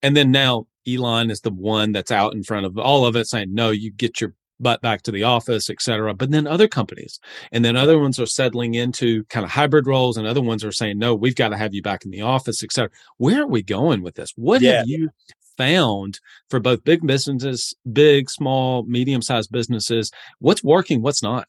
And 0.01 0.15
then 0.15 0.31
now 0.31 0.67
Elon 0.87 1.31
is 1.31 1.41
the 1.41 1.51
one 1.51 1.91
that's 1.91 2.11
out 2.11 2.33
in 2.33 2.43
front 2.43 2.65
of 2.65 2.77
all 2.77 3.05
of 3.05 3.15
it 3.15 3.27
saying, 3.27 3.53
no, 3.53 3.71
you 3.71 3.91
get 3.91 4.21
your 4.21 4.33
butt 4.59 4.81
back 4.81 5.01
to 5.03 5.11
the 5.11 5.23
office, 5.23 5.69
et 5.69 5.81
cetera. 5.81 6.13
But 6.13 6.31
then 6.31 6.47
other 6.47 6.67
companies, 6.67 7.19
and 7.51 7.63
then 7.63 7.75
other 7.75 7.99
ones 7.99 8.19
are 8.19 8.25
settling 8.25 8.75
into 8.75 9.23
kind 9.25 9.43
of 9.43 9.51
hybrid 9.51 9.87
roles, 9.87 10.17
and 10.17 10.27
other 10.27 10.41
ones 10.41 10.63
are 10.63 10.71
saying, 10.71 10.97
no, 10.97 11.13
we've 11.13 11.35
got 11.35 11.49
to 11.49 11.57
have 11.57 11.73
you 11.73 11.81
back 11.81 12.05
in 12.05 12.11
the 12.11 12.21
office, 12.21 12.63
et 12.63 12.71
cetera. 12.71 12.91
Where 13.17 13.43
are 13.43 13.47
we 13.47 13.61
going 13.61 14.01
with 14.01 14.15
this? 14.15 14.31
What 14.35 14.61
yeah. 14.61 14.79
have 14.79 14.87
you 14.87 15.09
found 15.57 16.19
for 16.49 16.59
both 16.59 16.83
big 16.83 17.05
businesses, 17.05 17.73
big, 17.91 18.29
small, 18.29 18.83
medium 18.83 19.21
sized 19.21 19.51
businesses? 19.51 20.11
What's 20.39 20.63
working? 20.63 21.01
What's 21.01 21.23
not? 21.23 21.47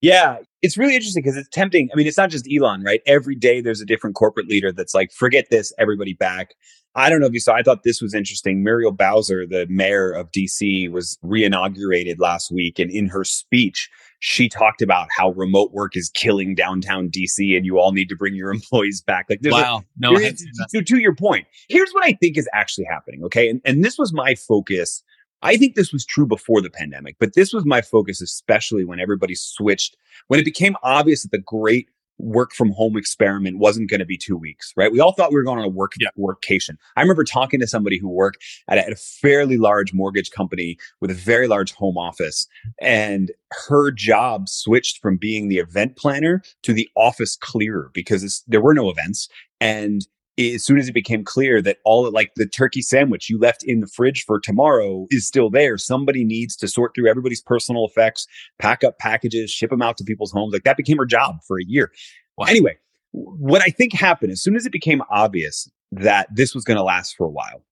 Yeah, 0.00 0.36
it's 0.60 0.76
really 0.76 0.94
interesting 0.94 1.22
because 1.22 1.36
it's 1.38 1.48
tempting. 1.48 1.88
I 1.90 1.96
mean, 1.96 2.06
it's 2.06 2.18
not 2.18 2.28
just 2.28 2.46
Elon, 2.52 2.82
right? 2.82 3.00
Every 3.06 3.34
day 3.34 3.62
there's 3.62 3.80
a 3.80 3.86
different 3.86 4.16
corporate 4.16 4.48
leader 4.48 4.70
that's 4.70 4.94
like, 4.94 5.10
forget 5.12 5.48
this, 5.50 5.72
everybody 5.78 6.12
back. 6.12 6.54
I 6.96 7.10
don't 7.10 7.20
know 7.20 7.26
if 7.26 7.32
you 7.32 7.40
saw, 7.40 7.54
I 7.54 7.62
thought 7.62 7.82
this 7.82 8.00
was 8.00 8.14
interesting. 8.14 8.62
Muriel 8.62 8.92
Bowser, 8.92 9.46
the 9.46 9.66
mayor 9.68 10.12
of 10.12 10.30
DC, 10.30 10.90
was 10.90 11.18
reinaugurated 11.24 12.16
last 12.18 12.52
week. 12.52 12.78
And 12.78 12.90
in 12.90 13.08
her 13.08 13.24
speech, 13.24 13.90
she 14.20 14.48
talked 14.48 14.80
about 14.80 15.08
how 15.10 15.30
remote 15.32 15.72
work 15.72 15.96
is 15.96 16.10
killing 16.14 16.54
downtown 16.54 17.08
DC 17.08 17.56
and 17.56 17.66
you 17.66 17.78
all 17.78 17.92
need 17.92 18.08
to 18.08 18.16
bring 18.16 18.34
your 18.34 18.50
employees 18.54 19.02
back. 19.02 19.26
Like, 19.28 19.40
wow. 19.42 19.78
A, 19.78 19.84
no, 19.98 20.16
to, 20.16 20.82
to 20.82 20.98
your 20.98 21.14
point, 21.14 21.46
here's 21.68 21.90
what 21.92 22.04
I 22.04 22.12
think 22.12 22.38
is 22.38 22.48
actually 22.54 22.86
happening. 22.88 23.24
Okay. 23.24 23.48
And, 23.48 23.60
and 23.64 23.84
this 23.84 23.98
was 23.98 24.12
my 24.12 24.34
focus 24.34 25.02
I 25.44 25.58
think 25.58 25.74
this 25.74 25.92
was 25.92 26.06
true 26.06 26.26
before 26.26 26.62
the 26.62 26.70
pandemic, 26.70 27.16
but 27.20 27.34
this 27.34 27.52
was 27.52 27.66
my 27.66 27.82
focus, 27.82 28.22
especially 28.22 28.86
when 28.86 28.98
everybody 28.98 29.34
switched, 29.34 29.94
when 30.28 30.40
it 30.40 30.44
became 30.44 30.74
obvious 30.82 31.22
that 31.22 31.32
the 31.32 31.38
great 31.38 31.88
work 32.18 32.52
from 32.52 32.70
home 32.70 32.96
experiment 32.96 33.58
wasn't 33.58 33.90
going 33.90 34.00
to 34.00 34.06
be 34.06 34.16
two 34.16 34.36
weeks, 34.36 34.72
right? 34.76 34.92
We 34.92 35.00
all 35.00 35.12
thought 35.12 35.30
we 35.30 35.36
were 35.36 35.44
going 35.44 35.58
on 35.58 35.64
a 35.64 35.68
work 35.68 35.92
yeah. 35.98 36.08
workcation. 36.18 36.76
I 36.96 37.02
remember 37.02 37.24
talking 37.24 37.60
to 37.60 37.66
somebody 37.66 37.98
who 37.98 38.08
worked 38.08 38.38
at 38.68 38.78
a, 38.78 38.86
at 38.86 38.92
a 38.92 38.96
fairly 38.96 39.56
large 39.56 39.92
mortgage 39.92 40.30
company 40.30 40.76
with 41.00 41.10
a 41.10 41.14
very 41.14 41.48
large 41.48 41.72
home 41.72 41.98
office, 41.98 42.46
and 42.80 43.32
her 43.68 43.90
job 43.90 44.48
switched 44.48 45.00
from 45.00 45.16
being 45.16 45.48
the 45.48 45.58
event 45.58 45.96
planner 45.96 46.42
to 46.62 46.72
the 46.72 46.88
office 46.96 47.36
clearer 47.36 47.90
because 47.92 48.42
there 48.46 48.60
were 48.60 48.74
no 48.74 48.90
events, 48.90 49.28
and 49.60 50.06
as 50.38 50.64
soon 50.64 50.78
as 50.78 50.88
it 50.88 50.92
became 50.92 51.24
clear 51.24 51.62
that 51.62 51.78
all 51.84 52.10
like 52.10 52.32
the 52.36 52.46
turkey 52.46 52.82
sandwich 52.82 53.30
you 53.30 53.38
left 53.38 53.62
in 53.64 53.80
the 53.80 53.86
fridge 53.86 54.24
for 54.24 54.40
tomorrow 54.40 55.06
is 55.10 55.26
still 55.26 55.50
there, 55.50 55.78
somebody 55.78 56.24
needs 56.24 56.56
to 56.56 56.68
sort 56.68 56.92
through 56.94 57.08
everybody's 57.08 57.42
personal 57.42 57.86
effects, 57.86 58.26
pack 58.58 58.82
up 58.82 58.98
packages, 58.98 59.50
ship 59.50 59.70
them 59.70 59.82
out 59.82 59.96
to 59.96 60.04
people's 60.04 60.32
homes. 60.32 60.52
Like 60.52 60.64
that 60.64 60.76
became 60.76 60.98
her 60.98 61.06
job 61.06 61.36
for 61.46 61.58
a 61.58 61.64
year. 61.64 61.92
Wow. 62.36 62.46
Anyway, 62.48 62.76
what 63.12 63.62
I 63.62 63.70
think 63.70 63.92
happened 63.92 64.32
as 64.32 64.42
soon 64.42 64.56
as 64.56 64.66
it 64.66 64.72
became 64.72 65.02
obvious 65.10 65.70
that 65.92 66.26
this 66.34 66.54
was 66.54 66.64
going 66.64 66.76
to 66.76 66.82
last 66.82 67.14
for 67.16 67.26
a 67.26 67.30
while, 67.30 67.64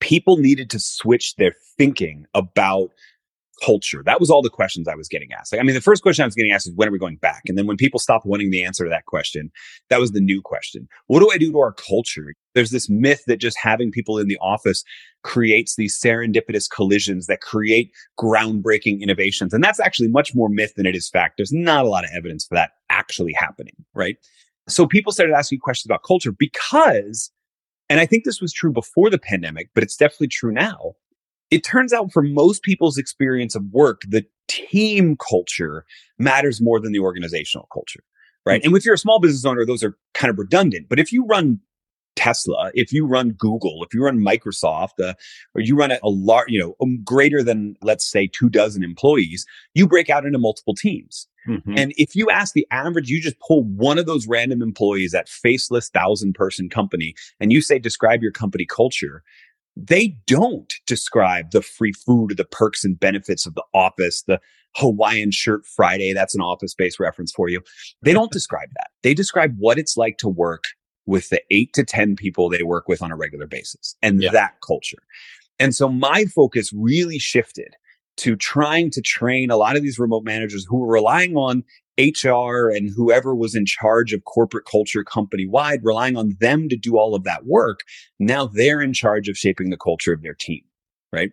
people 0.00 0.38
needed 0.38 0.70
to 0.70 0.78
switch 0.78 1.36
their 1.36 1.52
thinking 1.76 2.24
about 2.34 2.90
culture? 3.64 4.02
That 4.04 4.20
was 4.20 4.30
all 4.30 4.42
the 4.42 4.50
questions 4.50 4.88
I 4.88 4.94
was 4.94 5.08
getting 5.08 5.32
asked. 5.32 5.52
Like, 5.52 5.60
I 5.60 5.64
mean, 5.64 5.74
the 5.74 5.80
first 5.80 6.02
question 6.02 6.22
I 6.22 6.26
was 6.26 6.34
getting 6.34 6.52
asked 6.52 6.66
is 6.66 6.74
when 6.74 6.88
are 6.88 6.92
we 6.92 6.98
going 6.98 7.16
back? 7.16 7.42
And 7.46 7.56
then 7.56 7.66
when 7.66 7.76
people 7.76 7.98
stopped 7.98 8.26
wanting 8.26 8.50
the 8.50 8.64
answer 8.64 8.84
to 8.84 8.90
that 8.90 9.06
question, 9.06 9.50
that 9.88 10.00
was 10.00 10.12
the 10.12 10.20
new 10.20 10.42
question. 10.42 10.88
What 11.06 11.20
do 11.20 11.30
I 11.30 11.38
do 11.38 11.52
to 11.52 11.58
our 11.58 11.72
culture? 11.72 12.34
There's 12.54 12.70
this 12.70 12.88
myth 12.88 13.22
that 13.26 13.38
just 13.38 13.56
having 13.58 13.90
people 13.90 14.18
in 14.18 14.28
the 14.28 14.38
office 14.40 14.84
creates 15.22 15.76
these 15.76 15.98
serendipitous 15.98 16.70
collisions 16.70 17.26
that 17.26 17.40
create 17.40 17.90
groundbreaking 18.18 19.00
innovations. 19.00 19.52
And 19.52 19.62
that's 19.62 19.80
actually 19.80 20.08
much 20.08 20.34
more 20.34 20.48
myth 20.48 20.74
than 20.76 20.86
it 20.86 20.94
is 20.94 21.08
fact. 21.08 21.34
There's 21.38 21.52
not 21.52 21.84
a 21.84 21.88
lot 21.88 22.04
of 22.04 22.10
evidence 22.14 22.46
for 22.46 22.54
that 22.54 22.72
actually 22.90 23.32
happening, 23.32 23.74
right? 23.94 24.16
So 24.68 24.86
people 24.86 25.12
started 25.12 25.34
asking 25.34 25.60
questions 25.60 25.88
about 25.88 26.02
culture 26.02 26.32
because, 26.32 27.30
and 27.88 28.00
I 28.00 28.06
think 28.06 28.24
this 28.24 28.40
was 28.40 28.52
true 28.52 28.72
before 28.72 29.10
the 29.10 29.18
pandemic, 29.18 29.70
but 29.74 29.82
it's 29.82 29.96
definitely 29.96 30.28
true 30.28 30.52
now 30.52 30.94
it 31.50 31.64
turns 31.64 31.92
out 31.92 32.12
for 32.12 32.22
most 32.22 32.62
people's 32.62 32.98
experience 32.98 33.54
of 33.54 33.64
work, 33.70 34.02
the 34.08 34.24
team 34.48 35.16
culture 35.16 35.84
matters 36.18 36.60
more 36.60 36.80
than 36.80 36.92
the 36.92 36.98
organizational 36.98 37.68
culture, 37.72 38.00
right? 38.44 38.60
Mm-hmm. 38.60 38.68
And 38.68 38.76
if 38.76 38.84
you're 38.84 38.94
a 38.94 38.98
small 38.98 39.20
business 39.20 39.44
owner, 39.44 39.64
those 39.64 39.82
are 39.82 39.96
kind 40.14 40.30
of 40.30 40.38
redundant. 40.38 40.88
But 40.88 40.98
if 40.98 41.12
you 41.12 41.24
run 41.26 41.60
Tesla, 42.16 42.70
if 42.74 42.92
you 42.92 43.06
run 43.06 43.32
Google, 43.32 43.84
if 43.84 43.94
you 43.94 44.02
run 44.02 44.18
Microsoft, 44.18 44.98
uh, 45.02 45.14
or 45.54 45.60
you 45.60 45.76
run 45.76 45.92
a, 45.92 45.98
a 46.02 46.08
large, 46.08 46.48
you 46.48 46.58
know, 46.58 46.74
um, 46.82 47.00
greater 47.04 47.42
than 47.42 47.76
let's 47.82 48.10
say 48.10 48.26
two 48.26 48.48
dozen 48.48 48.82
employees, 48.82 49.46
you 49.74 49.86
break 49.86 50.10
out 50.10 50.24
into 50.24 50.38
multiple 50.38 50.74
teams. 50.74 51.28
Mm-hmm. 51.46 51.74
And 51.76 51.92
if 51.96 52.16
you 52.16 52.28
ask 52.30 52.54
the 52.54 52.66
average, 52.70 53.08
you 53.08 53.20
just 53.20 53.38
pull 53.38 53.62
one 53.62 53.98
of 53.98 54.06
those 54.06 54.26
random 54.26 54.62
employees 54.62 55.14
at 55.14 55.28
faceless 55.28 55.88
thousand 55.90 56.34
person 56.34 56.68
company 56.68 57.14
and 57.38 57.52
you 57.52 57.60
say, 57.60 57.78
describe 57.78 58.22
your 58.22 58.32
company 58.32 58.66
culture 58.66 59.22
they 59.76 60.16
don't 60.26 60.72
describe 60.86 61.50
the 61.50 61.62
free 61.62 61.92
food 61.92 62.36
the 62.36 62.44
perks 62.44 62.84
and 62.84 62.98
benefits 62.98 63.46
of 63.46 63.54
the 63.54 63.64
office, 63.74 64.22
the 64.22 64.40
Hawaiian 64.76 65.30
shirt 65.30 65.66
Friday. 65.66 66.12
That's 66.12 66.34
an 66.34 66.40
office 66.40 66.74
based 66.74 66.98
reference 66.98 67.32
for 67.32 67.48
you. 67.48 67.60
They 68.02 68.12
don't 68.12 68.32
describe 68.32 68.70
that. 68.74 68.88
They 69.02 69.14
describe 69.14 69.54
what 69.58 69.78
it's 69.78 69.96
like 69.96 70.18
to 70.18 70.28
work 70.28 70.64
with 71.04 71.28
the 71.28 71.40
eight 71.50 71.72
to 71.74 71.84
10 71.84 72.16
people 72.16 72.48
they 72.48 72.62
work 72.62 72.88
with 72.88 73.02
on 73.02 73.12
a 73.12 73.16
regular 73.16 73.46
basis 73.46 73.96
and 74.02 74.22
yeah. 74.22 74.30
that 74.32 74.54
culture. 74.66 75.02
And 75.58 75.74
so 75.74 75.88
my 75.88 76.24
focus 76.24 76.72
really 76.74 77.18
shifted 77.18 77.76
to 78.18 78.36
trying 78.36 78.90
to 78.90 79.00
train 79.00 79.50
a 79.50 79.56
lot 79.56 79.76
of 79.76 79.82
these 79.82 79.98
remote 79.98 80.24
managers 80.24 80.64
who 80.68 80.78
were 80.78 80.92
relying 80.92 81.36
on 81.36 81.64
HR 81.98 82.70
and 82.70 82.90
whoever 82.94 83.34
was 83.34 83.54
in 83.54 83.64
charge 83.64 84.12
of 84.12 84.24
corporate 84.24 84.66
culture 84.70 85.02
company 85.02 85.46
wide, 85.46 85.80
relying 85.82 86.16
on 86.16 86.36
them 86.40 86.68
to 86.68 86.76
do 86.76 86.98
all 86.98 87.14
of 87.14 87.24
that 87.24 87.46
work. 87.46 87.80
Now 88.18 88.46
they're 88.46 88.82
in 88.82 88.92
charge 88.92 89.28
of 89.28 89.38
shaping 89.38 89.70
the 89.70 89.78
culture 89.78 90.12
of 90.12 90.22
their 90.22 90.34
team, 90.34 90.62
right? 91.12 91.32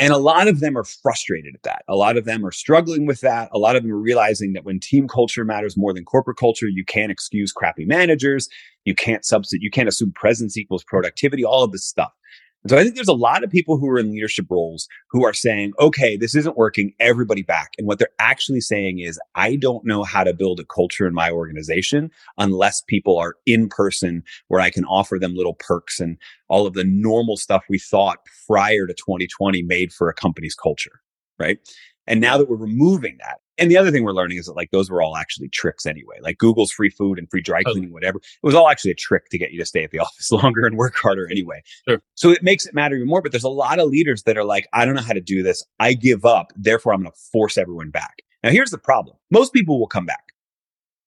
And 0.00 0.14
a 0.14 0.18
lot 0.18 0.48
of 0.48 0.60
them 0.60 0.78
are 0.78 0.84
frustrated 0.84 1.54
at 1.54 1.62
that. 1.64 1.84
A 1.86 1.94
lot 1.94 2.16
of 2.16 2.24
them 2.24 2.44
are 2.46 2.52
struggling 2.52 3.04
with 3.06 3.20
that. 3.20 3.50
A 3.52 3.58
lot 3.58 3.76
of 3.76 3.82
them 3.82 3.92
are 3.92 3.98
realizing 3.98 4.54
that 4.54 4.64
when 4.64 4.80
team 4.80 5.06
culture 5.06 5.44
matters 5.44 5.76
more 5.76 5.92
than 5.92 6.06
corporate 6.06 6.38
culture, 6.38 6.68
you 6.68 6.86
can't 6.86 7.12
excuse 7.12 7.52
crappy 7.52 7.84
managers. 7.84 8.48
You 8.86 8.94
can't 8.94 9.26
substitute, 9.26 9.62
you 9.62 9.70
can't 9.70 9.90
assume 9.90 10.12
presence 10.12 10.56
equals 10.56 10.84
productivity, 10.84 11.44
all 11.44 11.62
of 11.62 11.72
this 11.72 11.84
stuff. 11.84 12.12
And 12.62 12.70
so 12.70 12.76
I 12.76 12.82
think 12.82 12.94
there's 12.94 13.08
a 13.08 13.14
lot 13.14 13.42
of 13.42 13.50
people 13.50 13.78
who 13.78 13.88
are 13.88 13.98
in 13.98 14.12
leadership 14.12 14.46
roles 14.50 14.86
who 15.10 15.24
are 15.24 15.32
saying, 15.32 15.72
okay, 15.78 16.16
this 16.16 16.34
isn't 16.34 16.58
working, 16.58 16.92
everybody 17.00 17.42
back. 17.42 17.72
And 17.78 17.86
what 17.86 17.98
they're 17.98 18.08
actually 18.18 18.60
saying 18.60 18.98
is, 18.98 19.18
I 19.34 19.56
don't 19.56 19.86
know 19.86 20.02
how 20.02 20.24
to 20.24 20.34
build 20.34 20.60
a 20.60 20.64
culture 20.64 21.06
in 21.06 21.14
my 21.14 21.30
organization 21.30 22.10
unless 22.36 22.82
people 22.82 23.18
are 23.18 23.36
in 23.46 23.68
person 23.68 24.22
where 24.48 24.60
I 24.60 24.70
can 24.70 24.84
offer 24.84 25.18
them 25.18 25.34
little 25.34 25.54
perks 25.54 26.00
and 26.00 26.18
all 26.48 26.66
of 26.66 26.74
the 26.74 26.84
normal 26.84 27.36
stuff 27.36 27.64
we 27.68 27.78
thought 27.78 28.18
prior 28.46 28.86
to 28.86 28.94
2020 28.94 29.62
made 29.62 29.92
for 29.92 30.08
a 30.08 30.14
company's 30.14 30.54
culture. 30.54 31.00
Right. 31.38 31.58
And 32.06 32.20
now 32.20 32.36
that 32.36 32.50
we're 32.50 32.56
removing 32.56 33.16
that, 33.20 33.38
and 33.60 33.70
the 33.70 33.76
other 33.76 33.90
thing 33.90 34.02
we're 34.02 34.12
learning 34.12 34.38
is 34.38 34.46
that 34.46 34.56
like 34.56 34.70
those 34.70 34.90
were 34.90 35.02
all 35.02 35.16
actually 35.16 35.48
tricks 35.48 35.84
anyway. 35.84 36.16
Like 36.22 36.38
Google's 36.38 36.72
free 36.72 36.88
food 36.88 37.18
and 37.18 37.30
free 37.30 37.42
dry 37.42 37.62
cleaning, 37.62 37.92
whatever. 37.92 38.18
It 38.18 38.24
was 38.42 38.54
all 38.54 38.70
actually 38.70 38.92
a 38.92 38.96
trick 38.96 39.28
to 39.28 39.38
get 39.38 39.52
you 39.52 39.58
to 39.58 39.66
stay 39.66 39.84
at 39.84 39.90
the 39.90 39.98
office 40.00 40.32
longer 40.32 40.64
and 40.66 40.76
work 40.76 40.96
harder 40.96 41.30
anyway. 41.30 41.62
Sure. 41.86 42.00
So 42.14 42.30
it 42.30 42.42
makes 42.42 42.66
it 42.66 42.74
matter 42.74 42.96
even 42.96 43.06
more. 43.06 43.20
But 43.20 43.32
there's 43.32 43.44
a 43.44 43.50
lot 43.50 43.78
of 43.78 43.88
leaders 43.88 44.22
that 44.24 44.38
are 44.38 44.44
like, 44.44 44.66
I 44.72 44.84
don't 44.84 44.94
know 44.94 45.02
how 45.02 45.12
to 45.12 45.20
do 45.20 45.42
this. 45.42 45.62
I 45.78 45.92
give 45.92 46.24
up. 46.24 46.52
Therefore, 46.56 46.94
I'm 46.94 47.02
going 47.02 47.12
to 47.12 47.18
force 47.32 47.58
everyone 47.58 47.90
back. 47.90 48.22
Now, 48.42 48.50
here's 48.50 48.70
the 48.70 48.78
problem. 48.78 49.16
Most 49.30 49.52
people 49.52 49.78
will 49.78 49.86
come 49.86 50.06
back. 50.06 50.32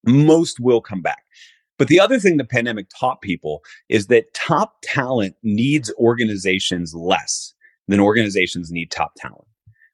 Most 0.06 0.60
will 0.60 0.82
come 0.82 1.02
back. 1.02 1.24
But 1.80 1.88
the 1.88 2.00
other 2.00 2.20
thing 2.20 2.38
the 2.38 2.46
pandemic 2.46 2.86
taught 2.98 3.22
people 3.22 3.64
is 3.90 4.08
that 4.08 4.34
top 4.36 4.76
talent 4.84 5.36
needs 5.42 5.92
organizations 5.98 6.94
less 6.94 7.56
than 7.88 8.00
organizations 8.00 8.72
need 8.72 8.92
top 8.92 9.14
talent 9.18 9.48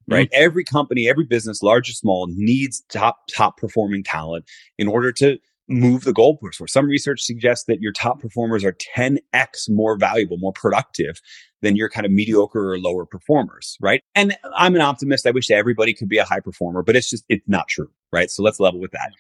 right? 0.10 0.30
Mm-hmm. 0.30 0.44
Every 0.44 0.64
company, 0.64 1.08
every 1.08 1.26
business, 1.26 1.62
large 1.62 1.90
or 1.90 1.94
small, 1.94 2.28
needs 2.30 2.82
top 2.90 3.28
top 3.36 3.58
performing 3.58 4.04
talent 4.04 4.46
in 4.78 4.88
order 4.88 5.12
to 5.14 5.38
move 5.70 6.04
the 6.04 6.14
goalpost. 6.14 6.68
Some 6.68 6.88
research 6.88 7.22
suggests 7.22 7.66
that 7.66 7.80
your 7.80 7.92
top 7.92 8.20
performers 8.20 8.66
are 8.66 8.76
10x 8.96 9.70
more 9.70 9.98
valuable, 9.98 10.38
more 10.38 10.52
productive 10.52 11.22
than 11.62 11.76
your 11.76 11.90
kind 11.90 12.06
of 12.06 12.12
mediocre 12.12 12.74
or 12.74 12.80
lower 12.80 13.06
performers, 13.06 13.78
right? 13.80 14.02
And 14.16 14.36
I'm 14.56 14.76
an 14.76 14.82
optimist. 14.82 15.28
I 15.28 15.32
wish 15.32 15.52
everybody 15.52 15.94
could 15.94 16.10
be 16.10 16.18
a 16.18 16.26
high 16.26 16.40
performer, 16.40 16.82
but 16.82 16.96
it's 16.96 17.10
just 17.10 17.24
it's 17.30 17.48
not 17.48 17.68
true, 17.68 17.90
right? 18.12 18.32
So 18.32 18.44
let's 18.44 18.60
level 18.60 18.80
with 18.80 18.92
that. 18.92 19.12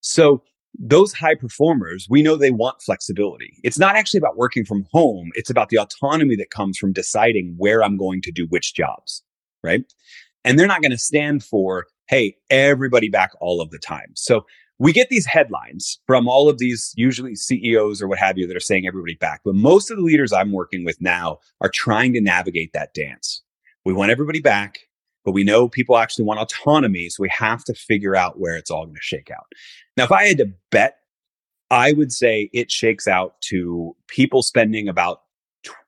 So 0.00 0.42
those 0.78 1.12
high 1.12 1.34
performers, 1.34 2.06
we 2.08 2.22
know 2.22 2.36
they 2.36 2.50
want 2.50 2.82
flexibility. 2.82 3.54
It's 3.64 3.78
not 3.78 3.96
actually 3.96 4.18
about 4.18 4.36
working 4.36 4.64
from 4.64 4.86
home. 4.92 5.30
It's 5.34 5.50
about 5.50 5.70
the 5.70 5.78
autonomy 5.78 6.36
that 6.36 6.50
comes 6.50 6.76
from 6.78 6.92
deciding 6.92 7.54
where 7.56 7.82
I'm 7.82 7.96
going 7.96 8.20
to 8.22 8.30
do 8.30 8.46
which 8.48 8.74
jobs, 8.74 9.22
right? 9.62 9.84
And 10.46 10.58
they're 10.58 10.66
not 10.66 10.80
going 10.80 10.92
to 10.92 10.98
stand 10.98 11.44
for, 11.44 11.86
hey, 12.08 12.36
everybody 12.48 13.08
back 13.08 13.32
all 13.40 13.60
of 13.60 13.70
the 13.70 13.78
time. 13.78 14.12
So 14.14 14.46
we 14.78 14.92
get 14.92 15.08
these 15.08 15.26
headlines 15.26 15.98
from 16.06 16.28
all 16.28 16.48
of 16.48 16.58
these 16.58 16.92
usually 16.96 17.34
CEOs 17.34 18.00
or 18.00 18.08
what 18.08 18.18
have 18.18 18.38
you 18.38 18.46
that 18.46 18.56
are 18.56 18.60
saying 18.60 18.86
everybody 18.86 19.16
back. 19.16 19.40
But 19.44 19.54
most 19.54 19.90
of 19.90 19.96
the 19.96 20.02
leaders 20.02 20.32
I'm 20.32 20.52
working 20.52 20.84
with 20.84 21.00
now 21.00 21.38
are 21.60 21.68
trying 21.68 22.12
to 22.14 22.20
navigate 22.20 22.72
that 22.72 22.94
dance. 22.94 23.42
We 23.84 23.92
want 23.92 24.10
everybody 24.10 24.40
back, 24.40 24.78
but 25.24 25.32
we 25.32 25.44
know 25.44 25.68
people 25.68 25.98
actually 25.98 26.24
want 26.24 26.40
autonomy. 26.40 27.08
So 27.08 27.22
we 27.22 27.30
have 27.30 27.64
to 27.64 27.74
figure 27.74 28.14
out 28.14 28.38
where 28.38 28.56
it's 28.56 28.70
all 28.70 28.84
going 28.84 28.96
to 28.96 29.02
shake 29.02 29.30
out. 29.30 29.46
Now, 29.96 30.04
if 30.04 30.12
I 30.12 30.24
had 30.24 30.38
to 30.38 30.52
bet 30.70 30.96
I 31.70 31.92
would 31.92 32.12
say 32.12 32.48
it 32.52 32.70
shakes 32.70 33.08
out 33.08 33.40
to 33.48 33.96
people 34.08 34.42
spending 34.42 34.88
about 34.88 35.22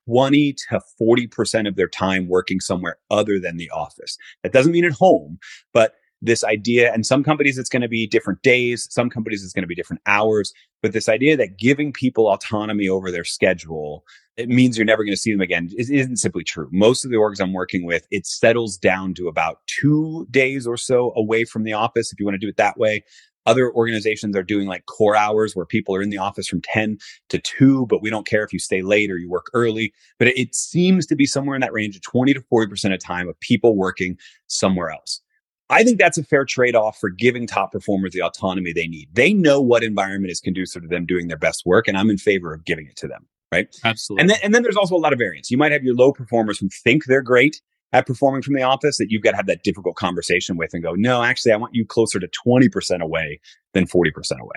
20 0.08 0.54
to 0.54 0.80
40% 1.00 1.68
of 1.68 1.76
their 1.76 1.88
time 1.88 2.28
working 2.28 2.60
somewhere 2.60 2.96
other 3.10 3.38
than 3.38 3.56
the 3.56 3.70
office. 3.70 4.16
That 4.42 4.52
doesn't 4.52 4.72
mean 4.72 4.84
at 4.84 4.92
home, 4.92 5.38
but 5.72 5.94
this 6.20 6.42
idea, 6.42 6.92
and 6.92 7.06
some 7.06 7.22
companies 7.22 7.58
it's 7.58 7.68
going 7.68 7.82
to 7.82 7.88
be 7.88 8.06
different 8.06 8.42
days, 8.42 8.88
some 8.90 9.08
companies 9.08 9.44
it's 9.44 9.52
going 9.52 9.62
to 9.62 9.68
be 9.68 9.74
different 9.74 10.02
hours, 10.06 10.52
but 10.82 10.92
this 10.92 11.08
idea 11.08 11.36
that 11.36 11.58
giving 11.58 11.92
people 11.92 12.26
autonomy 12.26 12.88
over 12.88 13.10
their 13.10 13.24
schedule, 13.24 14.04
it 14.36 14.48
means 14.48 14.76
you're 14.76 14.84
never 14.84 15.04
going 15.04 15.12
to 15.12 15.20
see 15.20 15.32
them 15.32 15.40
again, 15.40 15.68
is, 15.76 15.90
isn't 15.90 16.16
simply 16.16 16.42
true. 16.42 16.68
Most 16.72 17.04
of 17.04 17.10
the 17.10 17.16
orgs 17.16 17.40
I'm 17.40 17.52
working 17.52 17.84
with, 17.84 18.06
it 18.10 18.26
settles 18.26 18.76
down 18.76 19.14
to 19.14 19.28
about 19.28 19.58
two 19.66 20.26
days 20.30 20.66
or 20.66 20.76
so 20.76 21.12
away 21.16 21.44
from 21.44 21.62
the 21.62 21.72
office 21.72 22.12
if 22.12 22.18
you 22.18 22.24
want 22.24 22.34
to 22.34 22.44
do 22.44 22.48
it 22.48 22.56
that 22.56 22.78
way. 22.78 23.04
Other 23.48 23.72
organizations 23.72 24.36
are 24.36 24.42
doing 24.42 24.68
like 24.68 24.84
core 24.84 25.16
hours 25.16 25.56
where 25.56 25.64
people 25.64 25.94
are 25.94 26.02
in 26.02 26.10
the 26.10 26.18
office 26.18 26.46
from 26.46 26.60
10 26.60 26.98
to 27.30 27.38
2, 27.38 27.86
but 27.86 28.02
we 28.02 28.10
don't 28.10 28.26
care 28.26 28.44
if 28.44 28.52
you 28.52 28.58
stay 28.58 28.82
late 28.82 29.10
or 29.10 29.16
you 29.16 29.30
work 29.30 29.46
early. 29.54 29.94
But 30.18 30.28
it, 30.28 30.54
seems 30.54 31.06
to 31.06 31.16
be 31.16 31.24
somewhere 31.24 31.54
in 31.54 31.62
that 31.62 31.72
range 31.72 31.96
of 31.96 32.02
20 32.02 32.34
to 32.34 32.42
40% 32.52 32.92
of 32.92 33.00
time 33.00 33.26
of 33.26 33.40
people 33.40 33.74
working 33.74 34.18
somewhere 34.48 34.90
else. 34.90 35.22
I 35.70 35.82
think 35.82 35.98
that's 35.98 36.18
a 36.18 36.22
fair 36.22 36.44
trade 36.44 36.76
off 36.76 36.98
for 36.98 37.08
giving 37.08 37.46
top 37.46 37.72
performers 37.72 38.12
the 38.12 38.22
autonomy 38.22 38.74
they 38.74 38.86
need. 38.86 39.08
They 39.14 39.32
know 39.32 39.60
what 39.62 39.82
environment 39.82 40.30
is 40.30 40.40
conducive 40.40 40.82
to 40.82 40.88
them 40.88 41.06
doing 41.06 41.28
their 41.28 41.38
best 41.38 41.62
work, 41.64 41.88
and 41.88 41.96
I'm 41.96 42.10
in 42.10 42.18
favor 42.18 42.52
of 42.52 42.66
giving 42.66 42.86
it 42.86 42.96
to 42.96 43.08
them. 43.08 43.26
Right. 43.50 43.74
Absolutely. 43.82 44.22
And 44.22 44.30
then, 44.30 44.38
and 44.42 44.54
then 44.54 44.62
there's 44.62 44.76
also 44.76 44.94
a 44.94 44.98
lot 44.98 45.14
of 45.14 45.18
variance. 45.18 45.50
You 45.50 45.56
might 45.56 45.72
have 45.72 45.82
your 45.82 45.94
low 45.94 46.12
performers 46.12 46.58
who 46.58 46.68
think 46.84 47.06
they're 47.06 47.22
great 47.22 47.62
at 47.92 48.06
performing 48.06 48.42
from 48.42 48.54
the 48.54 48.62
office 48.62 48.98
that 48.98 49.06
you've 49.10 49.22
got 49.22 49.32
to 49.32 49.36
have 49.36 49.46
that 49.46 49.62
difficult 49.62 49.96
conversation 49.96 50.56
with 50.56 50.74
and 50.74 50.82
go, 50.82 50.94
no, 50.94 51.22
actually, 51.22 51.52
I 51.52 51.56
want 51.56 51.74
you 51.74 51.86
closer 51.86 52.20
to 52.20 52.28
20% 52.46 53.00
away 53.00 53.40
than 53.72 53.86
40% 53.86 54.12
away. 54.40 54.56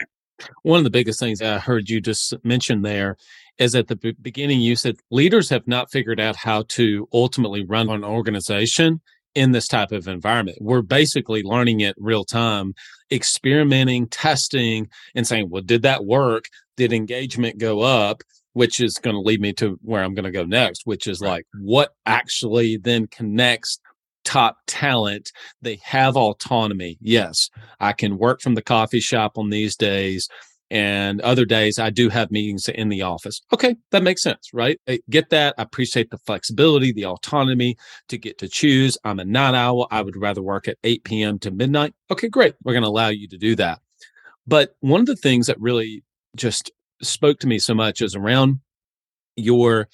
One 0.63 0.79
of 0.79 0.83
the 0.83 0.89
biggest 0.89 1.19
things 1.19 1.41
I 1.41 1.59
heard 1.59 1.89
you 1.89 2.01
just 2.01 2.33
mention 2.43 2.81
there 2.81 3.17
is 3.57 3.75
at 3.75 3.87
the 3.87 3.95
b- 3.95 4.15
beginning, 4.21 4.61
you 4.61 4.75
said 4.75 4.97
leaders 5.11 5.49
have 5.49 5.67
not 5.67 5.91
figured 5.91 6.19
out 6.19 6.35
how 6.35 6.63
to 6.69 7.07
ultimately 7.13 7.63
run 7.63 7.89
an 7.89 8.03
organization 8.03 9.01
in 9.35 9.51
this 9.51 9.67
type 9.67 9.91
of 9.91 10.07
environment. 10.07 10.57
We're 10.59 10.81
basically 10.81 11.43
learning 11.43 11.81
it 11.81 11.95
real 11.97 12.25
time, 12.25 12.73
experimenting, 13.11 14.07
testing, 14.07 14.89
and 15.15 15.25
saying, 15.25 15.49
well, 15.49 15.61
did 15.61 15.83
that 15.83 16.05
work? 16.05 16.45
Did 16.75 16.91
engagement 16.91 17.57
go 17.57 17.81
up? 17.81 18.23
Which 18.53 18.79
is 18.79 18.95
going 18.95 19.15
to 19.15 19.21
lead 19.21 19.39
me 19.39 19.53
to 19.53 19.79
where 19.81 20.03
I'm 20.03 20.13
going 20.13 20.25
to 20.25 20.31
go 20.31 20.43
next, 20.43 20.81
which 20.85 21.07
is 21.07 21.21
like 21.21 21.45
what 21.61 21.91
actually 22.05 22.77
then 22.77 23.07
connects 23.07 23.79
top 24.25 24.57
talent. 24.67 25.31
They 25.61 25.79
have 25.83 26.17
autonomy. 26.17 26.97
Yes, 26.99 27.49
I 27.79 27.93
can 27.93 28.17
work 28.17 28.41
from 28.41 28.55
the 28.55 28.61
coffee 28.61 28.99
shop 28.99 29.37
on 29.37 29.49
these 29.49 29.75
days 29.75 30.27
and 30.71 31.19
other 31.19 31.43
days 31.43 31.77
I 31.77 31.89
do 31.89 32.07
have 32.07 32.31
meetings 32.31 32.69
in 32.69 32.87
the 32.87 33.01
office. 33.01 33.41
Okay, 33.53 33.75
that 33.91 34.03
makes 34.03 34.23
sense, 34.23 34.49
right? 34.53 34.79
I 34.87 35.01
get 35.09 35.29
that. 35.29 35.53
I 35.57 35.63
appreciate 35.63 36.09
the 36.11 36.17
flexibility, 36.17 36.93
the 36.93 37.05
autonomy 37.05 37.75
to 38.07 38.17
get 38.17 38.37
to 38.37 38.47
choose. 38.47 38.97
I'm 39.03 39.19
a 39.19 39.25
night 39.25 39.53
owl. 39.53 39.87
I 39.91 40.01
would 40.01 40.15
rather 40.15 40.41
work 40.41 40.69
at 40.69 40.77
8 40.85 41.03
p.m. 41.03 41.39
to 41.39 41.51
midnight. 41.51 41.93
Okay, 42.09 42.29
great. 42.29 42.55
We're 42.63 42.71
going 42.71 42.83
to 42.83 42.89
allow 42.89 43.09
you 43.09 43.27
to 43.27 43.37
do 43.37 43.53
that. 43.57 43.81
But 44.47 44.77
one 44.79 45.01
of 45.01 45.07
the 45.07 45.17
things 45.17 45.47
that 45.47 45.59
really 45.59 46.05
just 46.37 46.71
spoke 47.01 47.39
to 47.39 47.47
me 47.47 47.59
so 47.59 47.73
much 47.73 48.01
is 48.01 48.15
around 48.15 48.59
your 49.35 49.87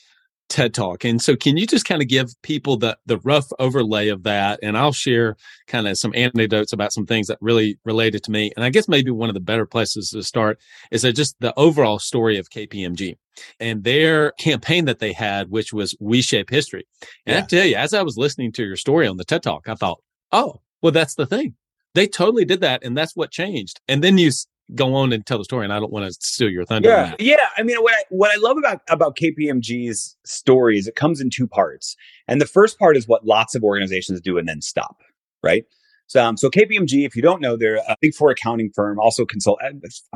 TED 0.50 0.74
Talk. 0.74 1.04
And 1.04 1.22
so 1.22 1.36
can 1.36 1.58
you 1.58 1.68
just 1.68 1.86
kind 1.86 2.02
of 2.02 2.08
give 2.08 2.30
people 2.42 2.78
the 2.78 2.98
the 3.06 3.20
rough 3.20 3.48
overlay 3.60 4.08
of 4.08 4.24
that 4.24 4.60
and 4.64 4.78
I'll 4.78 4.94
share 4.94 5.36
kind 5.68 5.88
of 5.88 5.98
some 5.98 6.14
anecdotes 6.16 6.72
about 6.72 6.94
some 6.94 7.06
things 7.06 7.28
that 7.28 7.38
really 7.42 7.78
related 7.84 8.24
to 8.24 8.32
me. 8.32 8.52
And 8.56 8.64
I 8.64 8.70
guess 8.70 8.88
maybe 8.88 9.12
one 9.12 9.30
of 9.30 9.34
the 9.34 9.42
better 9.42 9.66
places 9.66 10.12
to 10.12 10.24
start 10.24 10.60
is 10.92 11.02
that 11.02 11.14
just 11.14 11.36
the 11.40 11.54
overall 11.58 12.00
story 12.00 12.38
of 12.38 12.50
KPMG 12.50 13.16
and 13.60 13.84
their 13.84 14.32
campaign 14.34 14.86
that 14.86 15.00
they 15.00 15.14
had 15.14 15.52
which 15.52 15.74
was 15.74 15.96
We 16.00 16.22
Shape 16.22 16.50
History. 16.50 16.86
And 17.26 17.36
yeah. 17.36 17.44
I 17.44 17.46
tell 17.46 17.66
you 17.66 17.76
as 17.76 17.94
I 17.94 18.04
was 18.04 18.18
listening 18.18 18.52
to 18.54 18.64
your 18.64 18.78
story 18.78 19.08
on 19.08 19.18
the 19.18 19.26
TED 19.26 19.44
Talk, 19.44 19.68
I 19.68 19.76
thought, 19.76 20.02
"Oh, 20.32 20.62
well 20.82 20.94
that's 20.94 21.16
the 21.16 21.26
thing. 21.26 21.56
They 21.94 22.08
totally 22.08 22.46
did 22.46 22.62
that 22.62 22.84
and 22.84 22.98
that's 22.98 23.16
what 23.16 23.32
changed." 23.32 23.82
And 23.88 24.04
then 24.04 24.18
you 24.18 24.32
go 24.76 24.94
on 24.96 25.14
and 25.14 25.26
tell 25.26 25.38
the 25.38 25.44
story 25.44 25.64
and 25.64 25.72
i 25.72 25.80
don't 25.80 25.92
want 25.92 26.06
to 26.06 26.12
steal 26.20 26.50
your 26.50 26.66
thunder 26.66 26.90
yeah 26.90 27.16
yeah 27.20 27.48
i 27.58 27.64
mean 27.64 27.78
what 27.78 27.94
I, 27.94 28.04
what 28.10 28.32
I 28.32 28.38
love 28.40 28.58
about 28.58 28.82
about 28.90 29.18
kpmg's 29.18 30.18
story 30.26 30.78
is 30.78 30.88
it 30.88 30.96
comes 30.96 31.22
in 31.22 31.30
two 31.30 31.48
parts 31.48 31.96
and 32.28 32.42
the 32.42 32.46
first 32.46 32.78
part 32.78 32.98
is 32.98 33.08
what 33.08 33.26
lots 33.26 33.56
of 33.56 33.64
organizations 33.64 34.20
do 34.20 34.38
and 34.38 34.48
then 34.48 34.62
stop 34.62 34.98
right 35.42 35.64
so, 36.08 36.24
um, 36.24 36.38
so 36.38 36.50
KPMG, 36.50 37.06
if 37.06 37.16
you 37.16 37.22
don't 37.22 37.42
know, 37.42 37.58
they're 37.58 37.78
a 37.78 37.98
big 38.02 38.16
four 38.16 38.32
accounting 38.32 38.72
firm, 38.74 39.00
also 39.00 39.26
consult. 39.26 39.60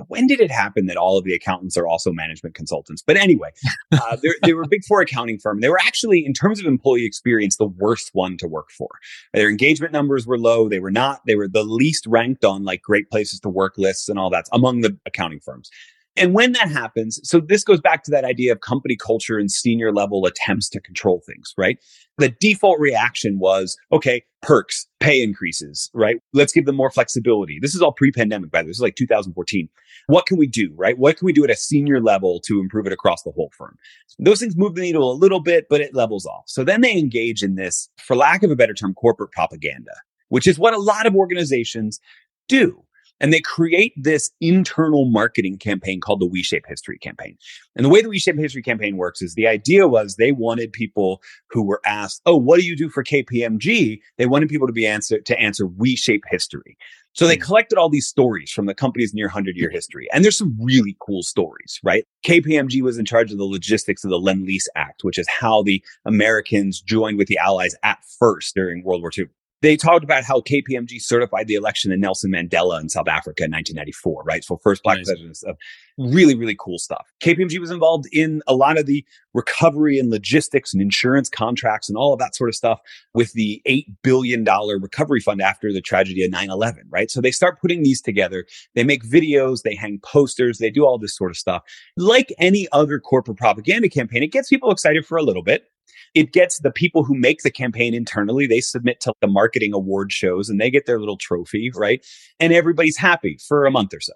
When 0.08 0.26
did 0.26 0.40
it 0.40 0.50
happen 0.50 0.86
that 0.86 0.96
all 0.96 1.18
of 1.18 1.26
the 1.26 1.34
accountants 1.34 1.76
are 1.78 1.86
also 1.86 2.12
management 2.12 2.56
consultants? 2.56 3.04
But 3.06 3.18
anyway, 3.18 3.50
uh, 3.92 4.18
they 4.44 4.54
were 4.54 4.64
a 4.64 4.68
big 4.68 4.86
four 4.88 5.02
accounting 5.02 5.38
firm. 5.38 5.60
They 5.60 5.70
were 5.70 5.80
actually, 5.80 6.26
in 6.26 6.34
terms 6.34 6.60
of 6.60 6.66
employee 6.66 7.06
experience, 7.06 7.58
the 7.58 7.68
worst 7.68 8.12
one 8.14 8.38
to 8.38 8.48
work 8.48 8.72
for. 8.72 8.88
Their 9.34 9.50
engagement 9.50 9.92
numbers 9.92 10.26
were 10.26 10.38
low. 10.38 10.70
They 10.70 10.80
were 10.80 10.92
not, 10.92 11.22
they 11.28 11.36
were 11.36 11.50
the 11.50 11.64
least 11.64 12.06
ranked 12.08 12.46
on 12.46 12.64
like 12.64 12.82
great 12.82 13.10
places 13.10 13.40
to 13.42 13.50
work 13.50 13.74
lists 13.78 14.08
and 14.08 14.18
all 14.18 14.30
that 14.30 14.46
among 14.54 14.82
the 14.82 14.98
accounting 15.06 15.42
firms. 15.42 15.70
And 16.18 16.34
when 16.34 16.52
that 16.54 16.70
happens, 16.70 17.22
so 17.24 17.40
this 17.40 17.64
goes 17.64 17.80
back 17.80 18.04
to 18.04 18.12
that 18.12 18.26
idea 18.26 18.52
of 18.52 18.60
company 18.60 18.98
culture 18.98 19.38
and 19.38 19.50
senior 19.50 19.94
level 19.94 20.26
attempts 20.26 20.68
to 20.70 20.82
control 20.82 21.22
things, 21.26 21.54
right? 21.58 21.78
The 22.18 22.36
default 22.40 22.80
reaction 22.80 23.40
was, 23.40 23.78
okay, 23.94 24.24
perks, 24.42 24.88
pay 25.00 25.24
increases, 25.24 25.90
right? 25.94 26.18
Let's 26.34 26.52
give 26.52 26.66
them 26.66 26.76
more 26.76 26.92
flexibility. 26.92 27.60
This 27.62 27.74
is 27.74 27.82
all 27.82 27.94
pre-pandemic, 27.94 28.52
by 28.52 28.62
the 28.62 28.66
way. 28.66 28.70
This 28.72 28.78
is 28.78 28.82
like 28.82 28.96
2014. 28.96 29.70
What 30.08 30.26
can 30.26 30.38
we 30.38 30.48
do, 30.48 30.74
right? 30.76 30.98
What 30.98 31.18
can 31.18 31.26
we 31.26 31.34
do 31.34 31.46
at 31.46 31.50
a 31.50 31.56
senior 31.56 32.02
level 32.02 32.42
to 32.42 32.60
improve 32.60 32.88
it 32.88 32.94
across 32.94 33.24
the 33.24 33.32
whole 33.32 33.52
firm? 33.58 33.78
Those 34.20 34.42
things 34.42 34.58
move 34.58 34.76
the 34.76 34.82
needle 34.82 35.12
a 35.12 35.14
little 35.14 35.40
bit, 35.40 35.68
but 35.70 35.80
it 35.80 35.96
levels 35.96 36.26
off. 36.26 36.44
So 36.48 36.66
then 36.66 36.82
they 36.82 36.98
engage 36.98 37.42
in 37.42 37.56
this, 37.56 37.90
for 37.98 38.18
lack 38.18 38.44
of 38.44 38.52
a 38.52 38.56
better 38.56 38.74
term, 38.74 38.94
corporate 38.96 39.32
propaganda, 39.32 39.94
which 40.28 40.46
is 40.46 40.60
what 40.60 40.74
a 40.74 40.80
lot 40.80 41.06
of 41.06 41.16
organizations 41.16 42.02
do 42.50 42.84
and 43.22 43.32
they 43.32 43.40
create 43.40 43.94
this 43.96 44.32
internal 44.42 45.06
marketing 45.06 45.58
campaign 45.58 46.02
called 46.02 46.20
the 46.20 46.26
We 46.26 46.44
Shape 46.44 46.66
History 46.68 46.98
campaign. 46.98 47.38
And 47.76 47.86
the 47.86 47.90
way 47.90 48.02
the 48.02 48.10
We 48.10 48.20
Shape 48.20 48.38
History 48.38 48.64
campaign 48.64 48.98
works 48.98 49.22
is 49.22 49.36
the 49.36 49.48
idea 49.48 49.88
was 49.88 50.16
they 50.16 50.32
wanted 50.32 50.74
people 50.74 51.22
who 51.52 51.64
were 51.64 51.82
asked, 51.86 52.22
"Oh, 52.26 52.36
what 52.36 52.60
do 52.60 52.66
you 52.66 52.76
do 52.76 52.90
for 52.90 53.04
KPMG?" 53.04 54.02
They 54.18 54.26
wanted 54.26 54.50
people 54.50 54.68
to 54.68 54.74
be 54.74 54.86
answer 54.86 55.22
to 55.22 55.40
answer 55.40 55.68
We 55.68 55.96
Shape 55.96 56.24
History. 56.30 56.78
So 57.14 57.28
they 57.28 57.36
hmm. 57.36 57.44
collected 57.44 57.78
all 57.78 57.90
these 57.90 58.08
stories 58.08 58.52
from 58.52 58.66
the 58.66 58.74
company's 58.74 59.14
near 59.14 59.28
100 59.28 59.56
year 59.58 59.70
history. 59.70 60.08
And 60.14 60.24
there's 60.24 60.38
some 60.38 60.58
really 60.60 60.96
cool 61.06 61.24
stories, 61.24 61.80
right? 61.84 62.06
KPMG 62.26 62.82
was 62.82 62.98
in 62.98 63.06
charge 63.06 63.32
of 63.32 63.38
the 63.38 63.44
logistics 63.44 64.04
of 64.04 64.10
the 64.10 64.20
Lend 64.20 64.44
Lease 64.44 64.68
Act, 64.76 65.04
which 65.04 65.18
is 65.20 65.28
how 65.28 65.62
the 65.62 65.84
Americans 66.06 66.82
joined 66.82 67.18
with 67.18 67.28
the 67.28 67.38
Allies 67.38 67.76
at 67.84 68.00
first 68.20 68.56
during 68.56 68.84
World 68.84 69.02
War 69.02 69.12
II. 69.16 69.26
They 69.62 69.78
talked 69.78 70.04
about 70.04 70.24
how 70.24 70.42
KPMG 70.42 71.02
certified 71.02 71.48
the 71.48 71.56
election 71.56 71.92
of 71.92 72.00
Nelson 72.00 72.32
Mandela 72.32 72.80
in 72.82 72.90
South 72.90 73.08
Africa 73.08 73.44
in 73.44 73.52
1994, 73.52 74.24
right? 74.24 74.44
So 74.44 74.58
first 74.58 74.84
black 74.84 74.98
nice. 74.98 75.08
president 75.08 75.38
stuff. 75.38 75.58
Really, 75.98 76.36
really 76.36 76.56
cool 76.60 76.80
stuff. 76.80 77.12
KPMG 77.22 77.60
was 77.60 77.70
involved 77.70 78.08
in 78.12 78.42
a 78.48 78.56
lot 78.56 78.80
of 78.80 78.88
the 78.88 79.06
recovery 79.34 80.00
and 80.00 80.10
logistics 80.10 80.74
and 80.74 80.82
insurance 80.82 81.30
contracts 81.30 81.90
and 81.90 81.98
all 81.98 82.12
of 82.12 82.20
that 82.20 82.36
sort 82.36 82.50
of 82.50 82.56
stuff 82.56 82.80
with 83.14 83.34
the 83.34 83.62
$8 83.68 83.86
billion 84.02 84.44
recovery 84.44 85.20
fund 85.20 85.42
after 85.42 85.72
the 85.72 85.82
tragedy 85.82 86.24
of 86.24 86.32
9-11, 86.32 86.80
right? 86.90 87.12
So 87.12 87.22
they 87.22 87.32
start 87.32 87.62
putting 87.62 87.84
these 87.84 88.02
together. 88.02 88.46
They 88.74 88.84
make 88.84 89.04
videos, 89.04 89.62
they 89.62 89.76
hang 89.76 90.00
posters, 90.00 90.58
they 90.58 90.72
do 90.72 90.86
all 90.86 90.98
this 90.98 91.16
sort 91.16 91.30
of 91.30 91.38
stuff. 91.38 91.64
Like 91.98 92.34
any 92.40 92.68
other 92.72 93.00
corporate 93.00 93.38
propaganda 93.38 93.90
campaign, 93.90 94.24
it 94.24 94.32
gets 94.32 94.50
people 94.50 94.72
excited 94.72 95.06
for 95.06 95.18
a 95.18 95.24
little 95.24 95.44
bit 95.44 95.68
it 96.14 96.34
gets 96.34 96.60
the 96.60 96.72
people 96.72 97.04
who 97.04 97.16
make 97.16 97.42
the 97.42 97.52
campaign 97.52 97.94
internally, 97.94 98.46
they 98.46 98.62
submit 98.62 99.00
to 99.02 99.14
the 99.22 99.28
marketing 99.28 99.74
award 99.74 100.12
shows 100.12 100.50
and 100.50 100.60
they 100.60 100.70
get 100.70 100.86
their 100.86 101.00
little 101.00 101.18
trophy, 101.18 101.72
right? 101.76 102.06
And 102.40 102.54
everybody's 102.54 102.98
happy 102.98 103.38
for 103.48 103.66
a 103.66 103.72
month 103.72 103.94
or 103.94 104.02
so. 104.02 104.14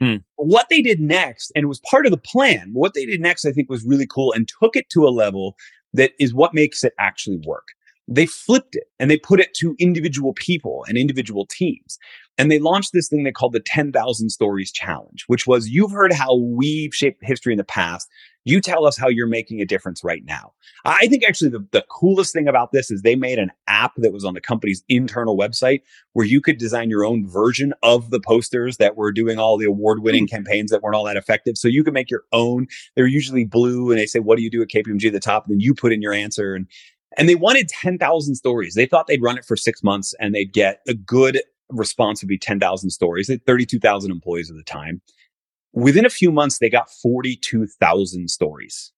Hmm. 0.00 0.16
What 0.36 0.68
they 0.70 0.80
did 0.80 0.98
next, 0.98 1.52
and 1.54 1.62
it 1.62 1.68
was 1.68 1.80
part 1.90 2.06
of 2.06 2.10
the 2.10 2.18
plan, 2.18 2.70
what 2.72 2.94
they 2.94 3.04
did 3.04 3.20
next, 3.20 3.44
I 3.44 3.52
think 3.52 3.68
was 3.68 3.84
really 3.84 4.06
cool 4.06 4.32
and 4.32 4.48
took 4.60 4.74
it 4.74 4.88
to 4.90 5.06
a 5.06 5.10
level 5.10 5.56
that 5.92 6.12
is 6.18 6.34
what 6.34 6.54
makes 6.54 6.82
it 6.82 6.94
actually 6.98 7.38
work. 7.46 7.68
They 8.08 8.26
flipped 8.26 8.74
it 8.74 8.84
and 8.98 9.10
they 9.10 9.16
put 9.16 9.40
it 9.40 9.54
to 9.54 9.76
individual 9.78 10.32
people 10.34 10.84
and 10.88 10.98
individual 10.98 11.46
teams. 11.46 11.98
And 12.38 12.50
they 12.50 12.58
launched 12.58 12.92
this 12.94 13.08
thing 13.08 13.22
they 13.22 13.32
called 13.32 13.52
the 13.52 13.60
10,000 13.60 14.30
Stories 14.30 14.72
Challenge, 14.72 15.24
which 15.26 15.46
was 15.46 15.68
you've 15.68 15.90
heard 15.90 16.12
how 16.12 16.36
we've 16.36 16.94
shaped 16.94 17.22
history 17.22 17.52
in 17.52 17.58
the 17.58 17.64
past. 17.64 18.08
You 18.44 18.62
tell 18.62 18.86
us 18.86 18.96
how 18.96 19.08
you're 19.08 19.26
making 19.26 19.60
a 19.60 19.66
difference 19.66 20.02
right 20.02 20.24
now. 20.24 20.54
I 20.86 21.06
think 21.08 21.22
actually 21.22 21.50
the, 21.50 21.66
the 21.72 21.84
coolest 21.90 22.32
thing 22.32 22.48
about 22.48 22.72
this 22.72 22.90
is 22.90 23.02
they 23.02 23.14
made 23.14 23.38
an 23.38 23.52
app 23.66 23.92
that 23.98 24.14
was 24.14 24.24
on 24.24 24.32
the 24.32 24.40
company's 24.40 24.82
internal 24.88 25.36
website 25.36 25.82
where 26.14 26.24
you 26.24 26.40
could 26.40 26.56
design 26.56 26.88
your 26.88 27.04
own 27.04 27.28
version 27.28 27.74
of 27.82 28.08
the 28.08 28.20
posters 28.20 28.78
that 28.78 28.96
were 28.96 29.12
doing 29.12 29.38
all 29.38 29.58
the 29.58 29.66
award 29.66 30.02
winning 30.02 30.26
mm. 30.26 30.30
campaigns 30.30 30.70
that 30.70 30.82
weren't 30.82 30.96
all 30.96 31.04
that 31.04 31.18
effective. 31.18 31.58
So 31.58 31.68
you 31.68 31.84
can 31.84 31.92
make 31.92 32.10
your 32.10 32.24
own. 32.32 32.66
They're 32.96 33.06
usually 33.06 33.44
blue 33.44 33.90
and 33.90 34.00
they 34.00 34.06
say, 34.06 34.20
what 34.20 34.36
do 34.36 34.42
you 34.42 34.50
do 34.50 34.62
at 34.62 34.68
KPMG 34.68 35.08
at 35.08 35.12
the 35.12 35.20
top? 35.20 35.44
And 35.44 35.52
then 35.52 35.60
you 35.60 35.74
put 35.74 35.92
in 35.92 36.00
your 36.00 36.14
answer 36.14 36.54
and 36.54 36.66
and 37.16 37.28
they 37.28 37.34
wanted 37.34 37.68
10,000 37.68 38.34
stories. 38.34 38.74
They 38.74 38.86
thought 38.86 39.06
they'd 39.06 39.22
run 39.22 39.38
it 39.38 39.44
for 39.44 39.56
six 39.56 39.82
months 39.82 40.14
and 40.20 40.34
they'd 40.34 40.52
get 40.52 40.80
a 40.88 40.94
good 40.94 41.40
response 41.70 42.22
would 42.22 42.28
be 42.28 42.38
10,000 42.38 42.90
stories. 42.90 43.26
They 43.26 43.34
had 43.34 43.46
32,000 43.46 44.10
employees 44.10 44.50
at 44.50 44.56
the 44.56 44.62
time. 44.62 45.00
Within 45.72 46.04
a 46.04 46.10
few 46.10 46.32
months, 46.32 46.58
they 46.58 46.68
got 46.68 46.90
42,000 46.90 48.28
stories, 48.28 48.92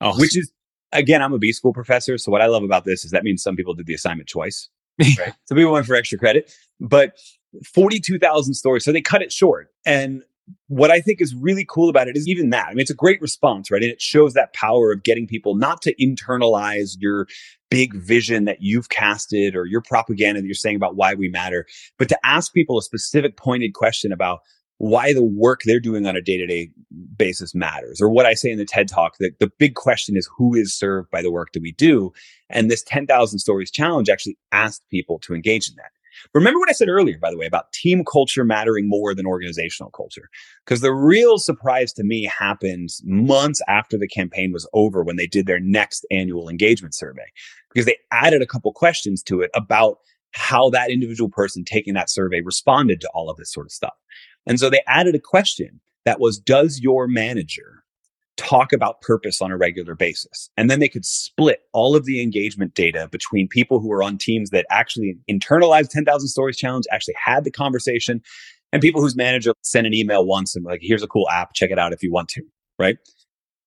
Oh, 0.00 0.18
which 0.18 0.36
is, 0.36 0.52
again, 0.92 1.22
I'm 1.22 1.32
a 1.32 1.38
B 1.38 1.52
school 1.52 1.72
professor. 1.72 2.18
So 2.18 2.30
what 2.30 2.42
I 2.42 2.46
love 2.46 2.62
about 2.62 2.84
this 2.84 3.04
is 3.04 3.10
that 3.10 3.24
means 3.24 3.42
some 3.42 3.56
people 3.56 3.74
did 3.74 3.86
the 3.86 3.94
assignment 3.94 4.28
twice, 4.28 4.68
right? 5.00 5.34
Some 5.46 5.56
people 5.56 5.72
went 5.72 5.86
for 5.86 5.94
extra 5.94 6.18
credit, 6.18 6.52
but 6.80 7.16
42,000 7.64 8.54
stories. 8.54 8.84
So 8.84 8.92
they 8.92 9.00
cut 9.00 9.22
it 9.22 9.32
short. 9.32 9.68
And 9.84 10.22
what 10.68 10.90
I 10.90 11.00
think 11.00 11.20
is 11.20 11.34
really 11.34 11.66
cool 11.68 11.88
about 11.88 12.08
it 12.08 12.16
is 12.16 12.28
even 12.28 12.50
that. 12.50 12.68
I 12.68 12.70
mean, 12.70 12.80
it's 12.80 12.90
a 12.90 12.94
great 12.94 13.20
response, 13.20 13.70
right? 13.70 13.82
And 13.82 13.92
it 13.92 14.00
shows 14.00 14.34
that 14.34 14.54
power 14.54 14.92
of 14.92 15.02
getting 15.02 15.26
people 15.26 15.54
not 15.54 15.82
to 15.82 15.94
internalize 15.94 16.96
your 16.98 17.26
big 17.70 17.94
vision 17.94 18.44
that 18.44 18.58
you've 18.60 18.88
casted 18.88 19.56
or 19.56 19.66
your 19.66 19.82
propaganda 19.82 20.40
that 20.40 20.46
you're 20.46 20.54
saying 20.54 20.76
about 20.76 20.96
why 20.96 21.14
we 21.14 21.28
matter, 21.28 21.66
but 21.98 22.08
to 22.08 22.18
ask 22.24 22.52
people 22.52 22.78
a 22.78 22.82
specific 22.82 23.36
pointed 23.36 23.74
question 23.74 24.12
about 24.12 24.40
why 24.82 25.12
the 25.12 25.22
work 25.22 25.60
they're 25.64 25.78
doing 25.78 26.06
on 26.06 26.16
a 26.16 26.20
day-to-day 26.20 26.68
basis 27.16 27.54
matters 27.54 28.00
or 28.00 28.10
what 28.10 28.26
i 28.26 28.34
say 28.34 28.50
in 28.50 28.58
the 28.58 28.64
ted 28.64 28.88
talk 28.88 29.14
that 29.20 29.38
the 29.38 29.48
big 29.58 29.76
question 29.76 30.16
is 30.16 30.28
who 30.36 30.56
is 30.56 30.76
served 30.76 31.08
by 31.12 31.22
the 31.22 31.30
work 31.30 31.52
that 31.52 31.62
we 31.62 31.70
do 31.72 32.12
and 32.50 32.68
this 32.68 32.82
10000 32.82 33.38
stories 33.38 33.70
challenge 33.70 34.08
actually 34.08 34.36
asked 34.50 34.82
people 34.90 35.20
to 35.20 35.34
engage 35.34 35.68
in 35.68 35.76
that 35.76 35.92
remember 36.34 36.58
what 36.58 36.68
i 36.68 36.72
said 36.72 36.88
earlier 36.88 37.18
by 37.18 37.30
the 37.30 37.38
way 37.38 37.46
about 37.46 37.72
team 37.72 38.04
culture 38.04 38.44
mattering 38.44 38.88
more 38.88 39.14
than 39.14 39.26
organizational 39.26 39.90
culture? 39.90 40.28
Because 40.64 40.80
the 40.80 40.92
real 40.92 41.38
surprise 41.38 41.92
to 41.94 42.04
me 42.04 42.24
happened 42.24 42.90
months 43.04 43.60
after 43.68 43.98
the 43.98 44.08
campaign 44.08 44.52
was 44.52 44.68
over 44.72 45.02
when 45.02 45.16
they 45.16 45.26
did 45.26 45.46
their 45.46 45.60
next 45.60 46.06
annual 46.10 46.48
engagement 46.48 46.94
survey 46.94 47.26
because 47.72 47.86
they 47.86 47.96
added 48.10 48.42
a 48.42 48.46
couple 48.46 48.72
questions 48.72 49.22
to 49.24 49.40
it 49.40 49.50
about 49.54 49.98
how 50.32 50.70
that 50.70 50.90
individual 50.90 51.30
person 51.30 51.64
taking 51.64 51.94
that 51.94 52.10
survey 52.10 52.40
responded 52.40 53.00
to 53.00 53.10
all 53.14 53.28
of 53.28 53.36
this 53.36 53.52
sort 53.52 53.66
of 53.66 53.72
stuff. 53.72 53.94
And 54.46 54.58
so 54.58 54.70
they 54.70 54.82
added 54.86 55.14
a 55.14 55.20
question 55.20 55.80
that 56.04 56.20
was, 56.20 56.38
does 56.38 56.80
your 56.80 57.06
manager 57.06 57.81
talk 58.42 58.72
about 58.72 59.00
purpose 59.00 59.40
on 59.40 59.50
a 59.50 59.56
regular 59.56 59.94
basis? 59.94 60.50
And 60.56 60.70
then 60.70 60.80
they 60.80 60.88
could 60.88 61.04
split 61.04 61.60
all 61.72 61.94
of 61.94 62.04
the 62.04 62.22
engagement 62.22 62.74
data 62.74 63.08
between 63.10 63.48
people 63.48 63.80
who 63.80 63.92
are 63.92 64.02
on 64.02 64.18
teams 64.18 64.50
that 64.50 64.66
actually 64.70 65.16
internalized 65.30 65.90
10,000 65.90 66.28
stories 66.28 66.56
challenge, 66.56 66.84
actually 66.90 67.14
had 67.24 67.44
the 67.44 67.50
conversation 67.50 68.20
and 68.72 68.80
people 68.80 69.02
whose 69.02 69.16
manager 69.16 69.52
sent 69.62 69.86
an 69.86 69.94
email 69.94 70.24
once 70.24 70.56
and 70.56 70.64
like, 70.64 70.80
here's 70.82 71.02
a 71.02 71.08
cool 71.08 71.28
app, 71.30 71.52
check 71.54 71.70
it 71.70 71.78
out 71.78 71.92
if 71.92 72.02
you 72.02 72.10
want 72.10 72.28
to, 72.28 72.42
right? 72.78 72.96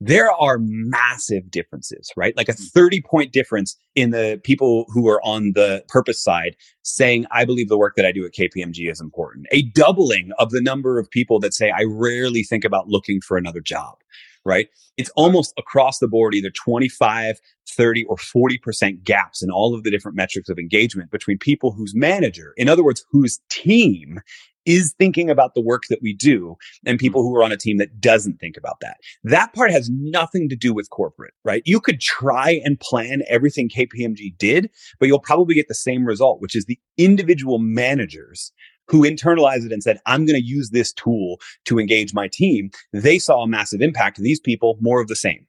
there 0.02 0.32
are 0.32 0.58
massive 0.60 1.50
differences, 1.50 2.12
right? 2.18 2.36
Like 2.36 2.50
a 2.50 2.54
mm. 2.54 2.72
30 2.72 3.02
point 3.02 3.32
difference 3.32 3.78
in 3.96 4.12
the 4.12 4.40
people 4.44 4.86
who 4.90 5.08
are 5.08 5.22
on 5.26 5.54
the 5.54 5.84
purpose 5.88 6.22
side 6.22 6.56
saying, 6.84 7.26
I 7.32 7.46
believe 7.46 7.70
the 7.70 7.78
work 7.78 7.96
that 7.96 8.06
I 8.06 8.12
do 8.12 8.26
at 8.26 8.34
KPMG 8.34 8.92
is 8.92 9.00
important. 9.00 9.48
A 9.52 9.64
doubling 9.64 10.32
of 10.38 10.52
the 10.52 10.62
number 10.62 11.00
of 11.00 11.10
people 11.10 11.40
that 11.40 11.54
say, 11.54 11.72
I 11.72 11.86
rarely 11.88 12.44
think 12.44 12.66
about 12.66 12.88
looking 12.88 13.22
for 13.22 13.38
another 13.38 13.62
job, 13.62 13.98
right? 14.46 14.68
It's 14.98 15.12
almost 15.16 15.54
across 15.58 16.00
the 16.00 16.08
board, 16.08 16.36
either 16.36 16.52
25, 16.52 17.40
30, 17.70 18.04
or 18.06 18.16
40% 18.16 19.04
gaps 19.04 19.44
in 19.44 19.50
all 19.50 19.74
of 19.74 19.84
the 19.84 19.92
different 19.92 20.16
metrics 20.16 20.50
of 20.50 20.60
engagement 20.60 21.12
between 21.12 21.38
people 21.38 21.72
whose 21.72 21.94
manager, 21.96 22.54
in 22.58 22.70
other 22.70 22.84
words, 22.84 23.04
whose 23.12 23.40
team 23.50 24.20
is 24.66 24.96
thinking 24.98 25.30
about 25.30 25.54
the 25.54 25.62
work 25.62 25.84
that 25.90 26.00
we 26.02 26.14
do 26.14 26.56
and 26.86 26.98
people 26.98 27.22
who 27.22 27.36
are 27.36 27.44
on 27.44 27.52
a 27.52 27.58
team 27.58 27.78
that 27.78 28.02
doesn't 28.02 28.40
think 28.40 28.58
about 28.58 28.78
that. 28.82 28.98
That 29.24 29.54
part 29.54 29.72
has 29.72 29.90
nothing 29.92 30.50
to 30.50 30.56
do 30.56 30.74
with 30.74 30.90
corporate, 30.90 31.34
right? 31.44 31.62
You 31.66 31.80
could 31.80 32.02
try 32.02 32.60
and 32.64 32.80
plan 32.80 33.22
everything 33.30 33.70
KPMG 33.70 34.38
did, 34.38 34.72
but 35.00 35.08
you'll 35.08 35.20
probably 35.20 35.56
get 35.56 35.68
the 35.68 35.76
same 35.76 36.06
result, 36.06 36.42
which 36.42 36.56
is 36.56 36.66
the 36.66 36.80
individual 36.98 37.60
managers 37.60 38.52
who 38.88 39.02
internalized 39.02 39.66
it 39.66 39.72
and 39.72 39.84
said, 39.84 40.00
I'm 40.06 40.26
going 40.26 40.40
to 40.40 40.46
use 40.46 40.70
this 40.70 40.94
tool 40.94 41.40
to 41.66 41.80
engage 41.80 42.14
my 42.14 42.28
team. 42.28 42.70
They 42.94 43.20
saw 43.20 43.42
a 43.42 43.48
massive 43.48 43.82
impact. 43.82 44.18
These 44.18 44.40
people, 44.40 44.78
more 44.80 45.02
of 45.02 45.08
the 45.08 45.16
same. 45.16 45.46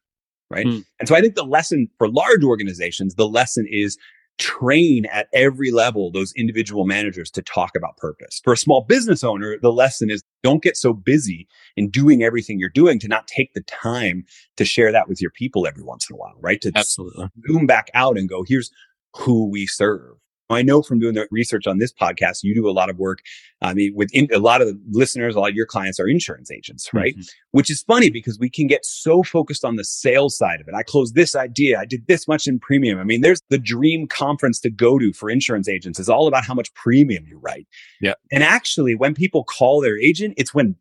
Right. 0.49 0.67
Mm. 0.67 0.85
And 1.01 1.09
so 1.09 1.17
I 1.17 1.21
think 1.21 1.35
the 1.35 1.45
lesson 1.45 1.89
for 1.99 2.09
large 2.09 2.45
organizations, 2.45 3.17
the 3.17 3.29
lesson 3.29 3.67
is 3.69 3.99
train 4.39 5.07
at 5.07 5.29
every 5.33 5.71
level 5.71 6.11
those 6.11 6.33
individual 6.37 6.85
managers 6.85 7.31
to 7.33 7.43
talk 7.43 7.73
about 7.75 7.97
purpose. 7.97 8.41
For 8.45 8.53
a 8.53 8.57
small 8.57 8.83
business 8.83 9.25
owner, 9.25 9.57
the 9.61 9.73
lesson 9.73 10.11
is 10.11 10.23
don't 10.43 10.63
get 10.63 10.77
so 10.77 10.93
busy 10.93 11.49
in 11.77 11.91
doing 11.91 12.23
everything 12.23 12.59
you're 12.59 12.69
doing 12.69 12.99
to 13.01 13.09
not 13.09 13.27
take 13.27 13.55
the 13.55 13.63
time 13.63 14.25
to 14.57 14.65
share 14.65 14.93
that 14.93 15.09
with 15.09 15.21
your 15.21 15.31
people 15.31 15.67
every 15.67 15.83
once 15.83 16.09
in 16.09 16.15
a 16.15 16.19
while, 16.19 16.37
right? 16.41 16.61
To 16.61 16.73
Absolutely. 16.75 17.29
zoom 17.49 17.67
back 17.67 17.91
out 17.95 18.19
and 18.19 18.29
go, 18.29 18.45
here's 18.47 18.71
who 19.17 19.49
we 19.49 19.67
serve. 19.67 20.17
I 20.49 20.63
know 20.63 20.83
from 20.83 20.99
doing 21.01 21.15
the 21.15 21.27
research 21.31 21.67
on 21.67 21.79
this 21.79 21.93
podcast, 21.93 22.41
you 22.43 22.55
do 22.55 22.69
a 22.69 22.71
lot 22.71 22.89
of 22.89 22.99
work. 22.99 23.21
I 23.63 23.75
mean, 23.75 23.93
with 23.95 24.11
in, 24.13 24.29
a 24.33 24.39
lot 24.39 24.61
of 24.61 24.69
the 24.69 24.81
listeners, 24.91 25.35
a 25.35 25.41
lot 25.41 25.51
of 25.51 25.57
your 25.57 25.67
clients 25.67 25.99
are 25.99 26.07
insurance 26.07 26.51
agents, 26.51 26.89
right? 26.93 27.15
Mm-hmm. 27.15 27.23
Which 27.53 27.71
is 27.71 27.83
funny 27.83 28.11
because 28.11 28.39
we 28.39 28.51
can 28.51 28.67
get 28.67 28.85
so 28.85 29.23
focused 29.23 29.65
on 29.65 29.77
the 29.77 29.85
sales 29.85 30.37
side 30.37 30.61
of 30.61 30.69
it. 30.69 30.75
I 30.75 30.83
closed 30.83 31.15
this 31.15 31.35
idea. 31.35 31.79
I 31.81 31.85
did 31.85 32.07
this 32.07 32.29
much 32.29 32.47
in 32.47 32.59
premium. 32.59 32.99
I 32.99 33.05
mean, 33.05 33.23
there's 33.23 33.43
the 33.51 33.59
dream 33.59 34.07
conference 34.07 34.61
to 34.61 34.71
go 34.71 34.99
to 34.99 35.13
for 35.13 35.31
insurance 35.31 35.69
agents 35.69 35.99
is 35.99 36.09
all 36.09 36.29
about 36.29 36.45
how 36.45 36.55
much 36.55 36.73
premium 36.75 37.25
you 37.27 37.39
write. 37.39 37.67
Yeah. 38.01 38.15
And 38.31 38.43
actually, 38.43 38.95
when 38.95 39.15
people 39.15 39.45
call 39.45 39.81
their 39.81 39.99
agent, 39.99 40.35
it's 40.37 40.55
when 40.55 40.77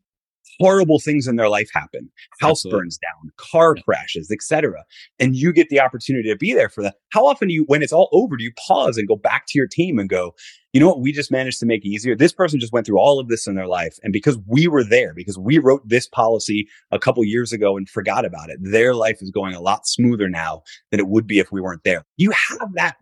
horrible 0.60 1.00
things 1.00 1.28
in 1.28 1.36
their 1.36 1.50
life 1.50 1.70
happen. 1.74 2.10
House 2.40 2.66
Absolutely. 2.66 2.80
burns 2.80 2.98
down 2.98 3.32
car 3.38 3.76
crashes 3.76 4.32
etc 4.32 4.84
and 5.20 5.36
you 5.36 5.52
get 5.52 5.70
the 5.70 5.80
opportunity 5.80 6.30
to 6.30 6.36
be 6.36 6.54
there 6.54 6.70
for 6.70 6.82
that 6.84 6.96
how 7.10 7.26
often 7.26 7.48
do 7.48 7.54
you 7.54 7.64
when 7.68 7.82
it's 7.82 7.94
all 7.94 8.10
over 8.12 8.36
do 8.38 8.44
you 8.44 8.52
pause 8.68 8.98
and 8.98 9.08
go 9.08 9.16
back 9.16 9.46
to 9.48 9.58
your 9.58 9.68
team 9.68 10.00
and 10.00 10.10
go 10.10 10.34
you 10.76 10.82
know 10.82 10.90
what? 10.90 11.00
We 11.00 11.14
just 11.14 11.32
managed 11.32 11.62
to 11.62 11.66
make 11.66 11.86
it 11.86 11.88
easier. 11.88 12.18
This 12.18 12.34
person 12.34 12.60
just 12.60 12.74
went 12.74 12.86
through 12.86 13.00
all 13.00 13.18
of 13.18 13.30
this 13.30 13.48
in 13.48 13.56
their 13.56 13.66
life 13.66 13.98
and 14.04 14.12
because 14.12 14.38
we 14.46 14.68
were 14.68 14.84
there 14.84 15.14
because 15.14 15.38
we 15.40 15.58
wrote 15.58 15.88
this 15.88 16.06
policy 16.06 16.68
a 16.92 17.00
couple 17.00 17.24
years 17.24 17.54
ago 17.54 17.78
and 17.78 17.88
forgot 17.88 18.26
about 18.26 18.50
it 18.50 18.60
their 18.62 18.94
life 18.94 19.20
is 19.22 19.32
going 19.32 19.56
a 19.56 19.62
lot 19.62 19.88
smoother 19.88 20.28
now 20.28 20.64
than 20.92 21.00
it 21.00 21.08
would 21.08 21.26
be 21.26 21.40
if 21.40 21.50
we 21.50 21.62
weren't 21.62 21.86
there. 21.86 22.04
You 22.18 22.32
have 22.32 22.74
that 22.74 22.98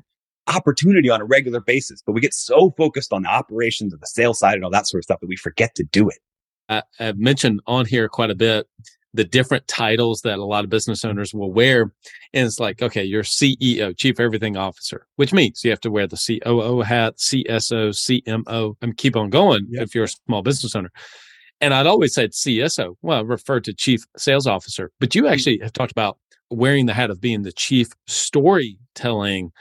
opportunity 0.46 1.10
on 1.10 1.20
a 1.20 1.26
regular 1.26 1.62
basis 1.62 2.04
but 2.06 2.12
we 2.12 2.22
get 2.22 2.36
so 2.36 2.76
focused 2.78 3.12
on 3.12 3.24
the 3.24 3.30
operations 3.30 3.92
of 3.92 4.02
the 4.02 4.06
sales 4.06 4.38
side 4.38 4.54
and 4.54 4.64
all 4.64 4.70
that 4.70 4.88
sort 4.88 5.00
of 5.00 5.06
stuff 5.06 5.20
that 5.22 5.28
we 5.28 5.36
forget 5.36 5.74
to 5.74 5.84
do 5.84 6.08
it 6.08 6.20
I, 6.80 7.04
have 7.04 7.18
mentioned 7.18 7.62
on 7.68 7.86
here 7.86 8.08
quite 8.08 8.30
a 8.30 8.36
bit 8.36 8.68
the 9.14 9.24
different 9.24 9.68
titles 9.68 10.22
that 10.22 10.40
a 10.40 10.46
lot 10.46 10.64
of 10.64 10.70
business 10.70 11.06
owners 11.06 11.34
will 11.34 11.52
wear. 11.52 11.94
And 12.34 12.48
it's 12.48 12.60
like, 12.60 12.82
okay, 12.82 13.04
you're 13.04 13.24
CEO, 13.24 13.96
Chief 13.96 14.20
Everything 14.20 14.58
Officer, 14.58 15.06
which 15.18 15.32
means 15.32 15.64
you 15.64 15.70
have 15.70 15.82
to 15.82 15.92
wear 15.92 16.08
the 16.08 16.18
COO 16.18 16.82
hat, 16.82 17.18
CSO, 17.18 17.90
CMO, 17.90 18.76
and 18.82 18.98
keep 18.98 19.16
on 19.16 19.30
going 19.30 19.68
yep. 19.70 19.84
if 19.84 19.96
you're 19.96 20.06
a 20.06 20.10
small 20.10 20.42
business 20.42 20.76
owner. 20.76 20.92
And 21.62 21.74
I'd 21.74 21.86
always 21.86 22.14
said 22.14 22.32
CSO, 22.32 22.96
well, 23.02 23.24
refer 23.24 23.60
to 23.62 23.74
Chief 23.74 24.02
Sales 24.18 24.48
Officer, 24.48 24.92
but 25.00 25.14
you 25.14 25.24
mm. 25.24 25.32
actually 25.32 25.60
have 25.60 25.74
talked 25.74 25.92
about 25.92 26.18
wearing 26.50 26.88
the 26.88 26.94
hat 26.94 27.12
of 27.12 27.22
being 27.22 27.44
the 27.44 27.52
Chief 27.52 27.90
Storytelling 28.08 29.52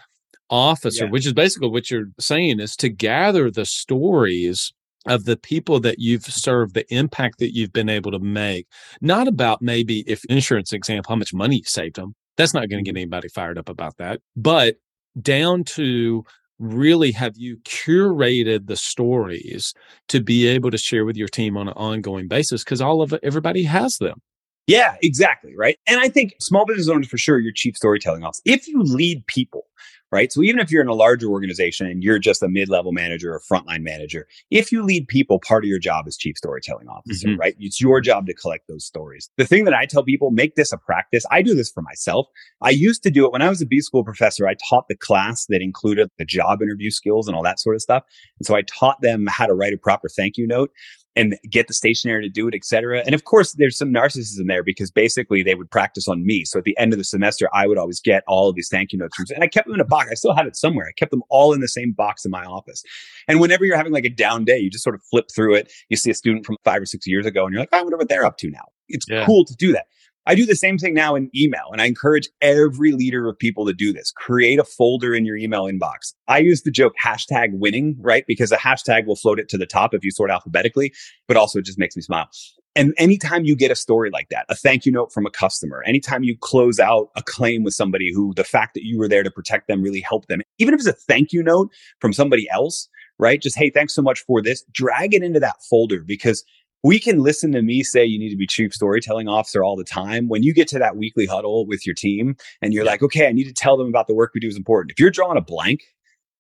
Officer, 0.49 1.05
yeah. 1.05 1.11
which 1.11 1.27
is 1.27 1.33
basically 1.35 1.69
what 1.69 1.91
you're 1.91 2.09
saying 2.19 2.59
is 2.59 2.75
to 2.77 2.89
gather 2.89 3.51
the 3.51 3.67
stories 3.67 4.73
of 5.07 5.25
the 5.25 5.37
people 5.37 5.81
that 5.81 5.99
you've 5.99 6.25
served, 6.25 6.75
the 6.75 6.95
impact 6.95 7.39
that 7.39 7.55
you've 7.55 7.73
been 7.73 7.89
able 7.89 8.13
to 8.13 8.19
make, 8.19 8.67
not 9.01 9.29
about 9.29 9.63
maybe 9.63 10.05
if 10.07 10.25
insurance 10.27 10.73
example, 10.73 11.13
how 11.13 11.17
much 11.17 11.35
money 11.35 11.57
you 11.57 11.65
saved 11.65 11.97
them. 11.97 12.15
That's 12.37 12.55
not 12.55 12.69
going 12.69 12.83
to 12.83 12.89
get 12.89 12.93
mm-hmm. 12.93 12.99
anybody 12.99 13.29
fired 13.29 13.59
up 13.59 13.69
about 13.69 13.97
that. 13.99 14.21
But 14.37 14.77
down 15.21 15.65
to 15.65 16.25
really 16.59 17.13
have 17.13 17.37
you 17.37 17.57
curated 17.65 18.67
the 18.67 18.77
stories 18.77 19.75
to 20.09 20.21
be 20.21 20.47
able 20.47 20.71
to 20.71 20.79
share 20.79 21.05
with 21.05 21.17
your 21.17 21.29
team 21.29 21.57
on 21.57 21.69
an 21.69 21.75
ongoing 21.75 22.29
basis 22.29 22.63
because 22.63 22.81
all 22.81 23.03
of 23.03 23.13
it, 23.13 23.21
everybody 23.23 23.65
has 23.65 23.99
them. 23.99 24.21
Yeah, 24.69 24.95
exactly. 25.03 25.55
Right. 25.57 25.77
And 25.89 26.01
I 26.01 26.09
think 26.09 26.35
small 26.41 26.65
business 26.65 26.89
owners 26.89 27.09
for 27.09 27.19
sure, 27.19 27.41
your 27.41 27.53
chief 27.53 27.77
storytelling 27.77 28.23
officer. 28.23 28.43
If 28.45 28.69
you 28.69 28.83
lead 28.83 29.27
people, 29.27 29.65
right? 30.13 30.31
So 30.31 30.43
even 30.43 30.61
if 30.61 30.71
you're 30.71 30.83
in 30.83 30.89
a 30.89 30.95
larger 30.95 31.29
organization 31.29 31.87
and 31.87 32.03
you're 32.03 32.19
just 32.19 32.43
a 32.43 32.49
mid-level 32.49 32.93
manager 32.93 33.35
or 33.35 33.41
frontline 33.41 33.83
manager, 33.83 34.29
if 34.51 34.71
you 34.71 34.85
lead 34.85 35.09
people, 35.09 35.41
part 35.41 35.65
of 35.65 35.69
your 35.69 35.79
job 35.79 36.07
is 36.07 36.17
chief 36.17 36.37
storytelling 36.37 36.87
officer, 36.87 37.29
mm-hmm. 37.29 37.41
right? 37.41 37.57
It's 37.59 37.81
your 37.81 38.01
job 38.01 38.27
to 38.27 38.35
collect 38.35 38.69
those 38.69 38.85
stories. 38.85 39.31
The 39.39 39.47
thing 39.47 39.65
that 39.65 39.75
I 39.75 39.87
tell 39.87 40.05
people, 40.05 40.31
make 40.31 40.55
this 40.55 40.73
a 40.73 40.77
practice. 40.77 41.25
I 41.31 41.41
do 41.43 41.55
this 41.55 41.73
for 41.73 41.83
myself. 41.83 42.27
I 42.61 42.71
used 42.71 43.03
to 43.05 43.11
do 43.11 43.25
it 43.25 43.33
when 43.33 43.43
I 43.43 43.49
was 43.49 43.63
a 43.63 43.67
B 43.67 43.81
school 43.81 44.05
professor. 44.05 44.47
I 44.47 44.55
taught 44.69 44.85
the 44.89 44.97
class 44.97 45.47
that 45.47 45.63
included 45.63 46.11
the 46.19 46.25
job 46.27 46.63
interview 46.63 46.91
skills 46.91 47.27
and 47.27 47.35
all 47.35 47.43
that 47.43 47.59
sort 47.59 47.75
of 47.75 47.83
stuff. 47.83 48.05
And 48.39 48.47
so 48.47 48.55
I 48.55 48.63
taught 48.63 49.01
them 49.01 49.27
how 49.29 49.47
to 49.47 49.55
write 49.55 49.73
a 49.73 49.79
proper 49.79 50.09
thank 50.09 50.37
you 50.37 50.47
note 50.47 50.71
and 51.15 51.37
get 51.51 51.69
the 51.69 51.75
stationery 51.75 52.23
to 52.23 52.29
do 52.29 52.49
it, 52.49 52.55
etc. 52.55 53.03
And 53.05 53.15
of 53.15 53.25
course, 53.25 53.53
there's 53.53 53.77
some 53.77 53.93
narcissism 53.93 54.47
there 54.49 54.63
because 54.63 54.91
basically 54.91 55.43
they 55.43 55.55
would 55.55 55.71
practice 55.71 56.09
on 56.09 56.25
me. 56.25 56.45
So 56.45 56.59
at 56.59 56.65
the 56.65 56.77
end 56.79 56.93
of 56.93 56.99
the 56.99 57.05
semester, 57.05 57.49
I 57.53 57.67
would 57.67 57.79
always 57.79 58.01
get 58.01 58.25
all 58.27 58.49
of 58.49 58.57
these 58.57 58.69
thank 58.69 58.93
you 58.93 58.99
notes 58.99 59.19
and 59.31 59.45
I 59.45 59.49
kept 59.49 59.67
them 59.67 59.75
in 59.75 59.81
a 59.81 59.85
box. 59.85 60.09
I 60.11 60.15
still 60.15 60.35
had 60.35 60.47
it 60.47 60.57
somewhere. 60.57 60.87
I 60.89 60.93
kept 60.93 61.11
them 61.11 61.23
all 61.29 61.53
in 61.53 61.61
the 61.61 61.69
same 61.69 61.93
box 61.93 62.25
in 62.25 62.31
my 62.31 62.45
office. 62.45 62.83
And 63.29 63.41
whenever 63.41 63.65
you're 63.65 63.77
having 63.77 63.93
like 63.93 64.05
a 64.05 64.11
down 64.11 64.45
day, 64.45 64.59
you 64.59 64.71
just 64.71 64.85
sort 64.85 64.95
of 64.95 65.03
flip 65.03 65.27
through 65.35 65.55
it. 65.55 65.73
You 65.89 65.97
see 65.97 66.11
a 66.11 66.15
student 66.15 66.47
from 66.47 66.57
five 66.65 66.81
or 66.81 66.87
six 66.87 67.07
years 67.07 67.27
ago, 67.27 67.45
and 67.45 67.53
you're 67.53 67.63
like, 67.63 67.69
oh, 67.73 67.79
I 67.79 67.83
wonder 67.83 67.97
what 67.97 68.09
they're 68.09 68.25
up 68.25 68.39
to 68.39 68.51
now. 68.51 68.69
It's 68.89 69.07
yeah. 69.09 69.25
cool 69.27 69.45
to 69.45 69.55
do 69.57 69.73
that. 69.73 69.87
I 70.27 70.37
do 70.37 70.47
the 70.47 70.55
same 70.55 70.79
thing 70.79 70.95
now 70.95 71.17
in 71.17 71.31
email, 71.35 71.71
and 71.73 71.81
I 71.81 71.87
encourage 71.87 72.29
every 72.41 72.93
leader 72.93 73.29
of 73.29 73.37
people 73.39 73.67
to 73.67 73.73
do 73.73 73.93
this. 73.93 74.13
Create 74.13 74.61
a 74.61 74.65
folder 74.65 75.15
in 75.15 75.25
your 75.25 75.37
email 75.37 75.65
inbox. 75.65 76.15
I 76.29 76.39
use 76.39 76.63
the 76.63 76.71
joke 76.71 76.95
hashtag 77.03 77.49
winning, 77.53 77.97
right? 77.99 78.25
Because 78.29 78.53
a 78.53 78.57
hashtag 78.57 79.07
will 79.07 79.17
float 79.17 79.41
it 79.41 79.49
to 79.49 79.59
the 79.59 79.67
top 79.67 79.95
if 79.95 80.05
you 80.05 80.13
sort 80.13 80.31
alphabetically, 80.31 80.93
but 81.27 81.37
also 81.37 81.59
it 81.59 81.65
just 81.65 81.79
makes 81.79 81.97
me 81.97 82.03
smile. 82.03 82.29
And 82.75 82.95
anytime 82.97 83.45
you 83.45 83.55
get 83.55 83.71
a 83.71 83.77
story 83.77 84.11
like 84.11 84.29
that, 84.31 84.47
a 84.49 84.55
thank 84.55 84.87
you 84.87 84.93
note 84.93 85.13
from 85.13 85.27
a 85.27 85.31
customer, 85.31 85.83
anytime 85.87 86.23
you 86.23 86.37
close 86.41 86.79
out 86.79 87.11
a 87.17 87.23
claim 87.23 87.65
with 87.65 87.75
somebody 87.75 88.13
who 88.15 88.33
the 88.35 88.45
fact 88.45 88.75
that 88.75 88.85
you 88.85 88.99
were 88.99 89.09
there 89.09 89.23
to 89.23 89.31
protect 89.31 89.69
them 89.69 89.83
really 89.83 90.01
helped 90.01 90.29
them, 90.29 90.41
even 90.59 90.73
if 90.73 90.81
it's 90.81 90.89
a 90.89 90.93
thank 90.93 91.33
you 91.33 91.43
note 91.43 91.69
from 92.01 92.13
somebody 92.13 92.49
else, 92.51 92.89
right? 93.19 93.43
Just, 93.43 93.59
hey, 93.59 93.71
thanks 93.71 93.95
so 93.95 94.03
much 94.03 94.21
for 94.21 94.41
this. 94.41 94.65
Drag 94.73 95.13
it 95.13 95.23
into 95.23 95.41
that 95.41 95.57
folder 95.69 96.01
because 96.01 96.45
we 96.83 96.99
can 96.99 97.21
listen 97.21 97.53
to 97.53 97.63
me 97.63 97.83
say 97.83 98.05
you 98.05 98.19
need 98.19 98.31
to 98.31 98.37
be 98.37 98.47
chief 98.47 98.75
storytelling 98.75 99.29
officer 99.29 99.63
all 99.63 99.77
the 99.77 99.85
time. 99.85 100.29
When 100.29 100.43
you 100.43 100.53
get 100.53 100.69
to 100.69 100.79
that 100.79 100.97
weekly 100.97 101.27
huddle 101.27 101.67
with 101.67 101.87
your 101.87 101.95
team 101.95 102.37
and 102.61 102.73
you're 102.73 102.85
yeah. 102.85 102.91
like, 102.91 103.03
okay, 103.03 103.29
I 103.29 103.33
need 103.33 103.45
to 103.45 103.53
tell 103.53 103.77
them 103.77 103.89
about 103.89 104.09
the 104.09 104.15
work 104.15 104.33
we 104.35 104.41
do 104.41 104.49
is 104.49 104.57
important. 104.57 104.91
If 104.91 104.99
you're 104.99 105.11
drawing 105.11 105.39
a 105.39 105.43
blank, 105.43 105.83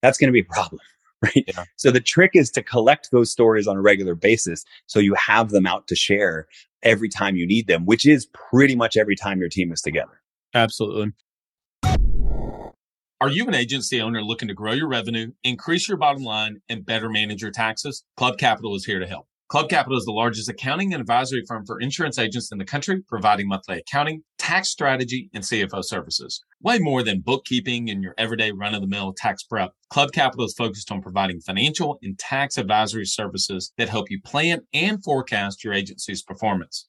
that's 0.02 0.18
going 0.18 0.28
to 0.28 0.33
be 0.33 0.40
a 0.40 0.44
problem. 0.44 0.81
right? 1.22 1.44
Yeah. 1.46 1.64
So 1.76 1.92
the 1.92 2.00
trick 2.00 2.33
is 2.35 2.50
to 2.50 2.62
collect 2.62 3.11
those 3.12 3.31
stories 3.31 3.68
on 3.68 3.76
a 3.76 3.81
regular 3.81 4.16
basis 4.16 4.64
so 4.87 4.98
you 4.98 5.14
have 5.14 5.50
them 5.50 5.66
out 5.66 5.87
to 5.87 5.94
share 5.94 6.48
every 6.83 7.09
time 7.09 7.37
you 7.37 7.46
need 7.46 7.68
them, 7.68 7.87
which 7.87 8.05
is 8.05 8.26
pretty 8.26 8.74
much 8.74 8.96
every 8.96 9.14
time 9.14 9.38
your 9.38 9.48
team 9.48 9.70
is 9.70 9.81
together. 9.81 10.20
Absolutely. 10.52 11.12
Are 13.20 13.28
you 13.28 13.46
an 13.46 13.55
agency 13.55 14.00
owner 14.00 14.20
looking 14.20 14.48
to 14.48 14.55
grow 14.55 14.72
your 14.72 14.88
revenue, 14.88 15.31
increase 15.44 15.87
your 15.87 15.96
bottom 15.96 16.24
line, 16.24 16.61
and 16.68 16.85
better 16.85 17.09
manage 17.09 17.40
your 17.40 17.52
taxes? 17.52 18.02
Club 18.16 18.37
Capital 18.37 18.74
is 18.74 18.85
here 18.85 18.98
to 18.98 19.07
help. 19.07 19.28
Club 19.53 19.69
Capital 19.69 19.99
is 19.99 20.07
the 20.07 20.12
largest 20.12 20.49
accounting 20.49 20.95
and 20.95 21.01
advisory 21.03 21.45
firm 21.47 21.67
for 21.67 21.79
insurance 21.79 22.19
agents 22.19 22.51
in 22.53 22.57
the 22.57 22.65
country, 22.65 23.03
providing 23.07 23.47
monthly 23.47 23.81
accounting, 23.81 24.25
tax 24.38 24.71
strategy, 24.71 25.29
and 25.35 25.45
CFO 25.45 25.85
services. 25.85 26.43
Way 26.62 26.79
more 26.79 27.03
than 27.03 27.21
bookkeeping 27.21 27.91
and 27.91 28.03
your 28.03 28.15
everyday 28.17 28.51
run 28.51 28.75
of 28.75 28.81
the 28.81 28.87
mill 28.87 29.12
tax 29.15 29.43
prep. 29.43 29.73
Club 29.91 30.11
Capital 30.12 30.47
is 30.47 30.55
focused 30.55 30.91
on 30.91 31.03
providing 31.03 31.38
financial 31.38 31.99
and 32.03 32.19
tax 32.19 32.57
advisory 32.57 33.05
services 33.05 33.75
that 33.77 33.91
help 33.91 34.11
you 34.11 34.23
plan 34.23 34.62
and 34.73 35.05
forecast 35.05 35.62
your 35.62 35.75
agency's 35.75 36.23
performance. 36.23 36.88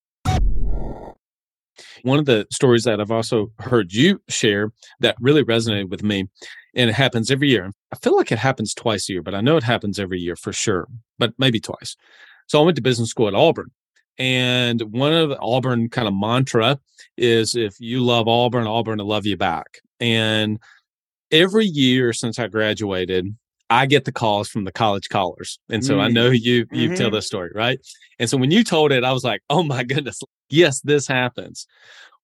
One 2.03 2.19
of 2.19 2.25
the 2.25 2.47
stories 2.51 2.83
that 2.83 2.99
I've 2.99 3.11
also 3.11 3.51
heard 3.59 3.93
you 3.93 4.21
share 4.29 4.71
that 4.99 5.15
really 5.19 5.43
resonated 5.43 5.89
with 5.89 6.03
me, 6.03 6.27
and 6.75 6.89
it 6.89 6.93
happens 6.93 7.31
every 7.31 7.49
year. 7.49 7.71
I 7.93 7.97
feel 7.97 8.15
like 8.15 8.31
it 8.31 8.39
happens 8.39 8.73
twice 8.73 9.09
a 9.09 9.13
year, 9.13 9.21
but 9.21 9.35
I 9.35 9.41
know 9.41 9.57
it 9.57 9.63
happens 9.63 9.99
every 9.99 10.19
year 10.19 10.35
for 10.35 10.53
sure, 10.53 10.87
but 11.19 11.33
maybe 11.37 11.59
twice. 11.59 11.95
So 12.47 12.59
I 12.59 12.65
went 12.65 12.75
to 12.75 12.81
business 12.81 13.09
school 13.09 13.27
at 13.27 13.35
Auburn. 13.35 13.71
And 14.17 14.81
one 14.93 15.13
of 15.13 15.29
the 15.29 15.39
Auburn 15.39 15.89
kind 15.89 16.07
of 16.07 16.13
mantra 16.13 16.79
is 17.17 17.55
if 17.55 17.79
you 17.79 18.01
love 18.01 18.27
Auburn, 18.27 18.67
Auburn 18.67 18.99
will 18.99 19.07
love 19.07 19.25
you 19.25 19.37
back. 19.37 19.79
And 19.99 20.59
every 21.31 21.65
year 21.65 22.13
since 22.13 22.37
I 22.37 22.47
graduated, 22.47 23.35
I 23.69 23.85
get 23.85 24.03
the 24.03 24.11
calls 24.11 24.49
from 24.49 24.65
the 24.65 24.71
college 24.71 25.07
callers. 25.09 25.57
And 25.69 25.83
so 25.83 25.95
mm. 25.95 26.01
I 26.01 26.07
know 26.09 26.29
you 26.29 26.67
you 26.71 26.89
mm-hmm. 26.89 26.95
tell 26.95 27.09
this 27.09 27.25
story, 27.25 27.51
right? 27.55 27.79
And 28.19 28.29
so 28.29 28.37
when 28.37 28.51
you 28.51 28.63
told 28.63 28.91
it, 28.91 29.05
I 29.05 29.13
was 29.13 29.23
like, 29.23 29.41
oh 29.49 29.63
my 29.63 29.83
goodness, 29.83 30.21
yes, 30.51 30.81
this 30.81 31.07
happens. 31.07 31.67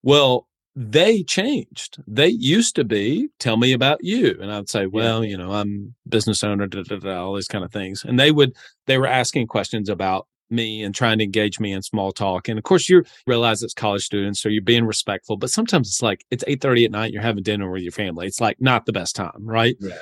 Well, 0.04 0.48
they 0.76 1.24
changed. 1.24 1.98
They 2.06 2.28
used 2.28 2.76
to 2.76 2.84
be, 2.84 3.30
tell 3.40 3.58
me 3.58 3.74
about 3.74 4.04
you. 4.04 4.38
And 4.40 4.52
I'd 4.52 4.70
say, 4.70 4.86
well, 4.86 5.24
you 5.24 5.36
know, 5.36 5.52
I'm 5.52 5.96
business 6.08 6.44
owner, 6.44 6.68
da, 6.68 6.84
da, 6.84 6.98
da, 6.98 7.26
all 7.26 7.34
these 7.34 7.48
kind 7.48 7.64
of 7.66 7.72
things. 7.72 8.04
And 8.04 8.20
they 8.20 8.32
would, 8.32 8.56
they 8.86 9.00
were 9.00 9.08
asking 9.08 9.48
questions 9.48 9.90
about 9.90 10.28
me 10.50 10.84
and 10.84 10.94
trying 10.94 11.18
to 11.18 11.24
engage 11.24 11.60
me 11.60 11.74
in 11.74 11.82
small 11.82 12.12
talk. 12.12 12.48
And 12.48 12.58
of 12.58 12.64
course, 12.64 12.88
you 12.88 13.04
realize 13.26 13.64
it's 13.64 13.74
college 13.74 14.04
students, 14.04 14.40
so 14.40 14.50
you're 14.50 14.62
being 14.62 14.86
respectful. 14.86 15.36
But 15.36 15.50
sometimes 15.50 15.88
it's 15.88 16.02
like 16.02 16.26
it's 16.32 16.44
eight 16.48 16.62
thirty 16.62 16.86
at 16.86 16.92
night, 16.92 17.12
you're 17.12 17.22
having 17.22 17.44
dinner 17.44 17.70
with 17.70 17.82
your 17.82 17.92
family. 17.92 18.28
It's 18.28 18.40
like 18.40 18.62
not 18.62 18.86
the 18.86 18.94
best 18.94 19.16
time, 19.16 19.42
right? 19.42 19.76
Yeah. 19.80 19.98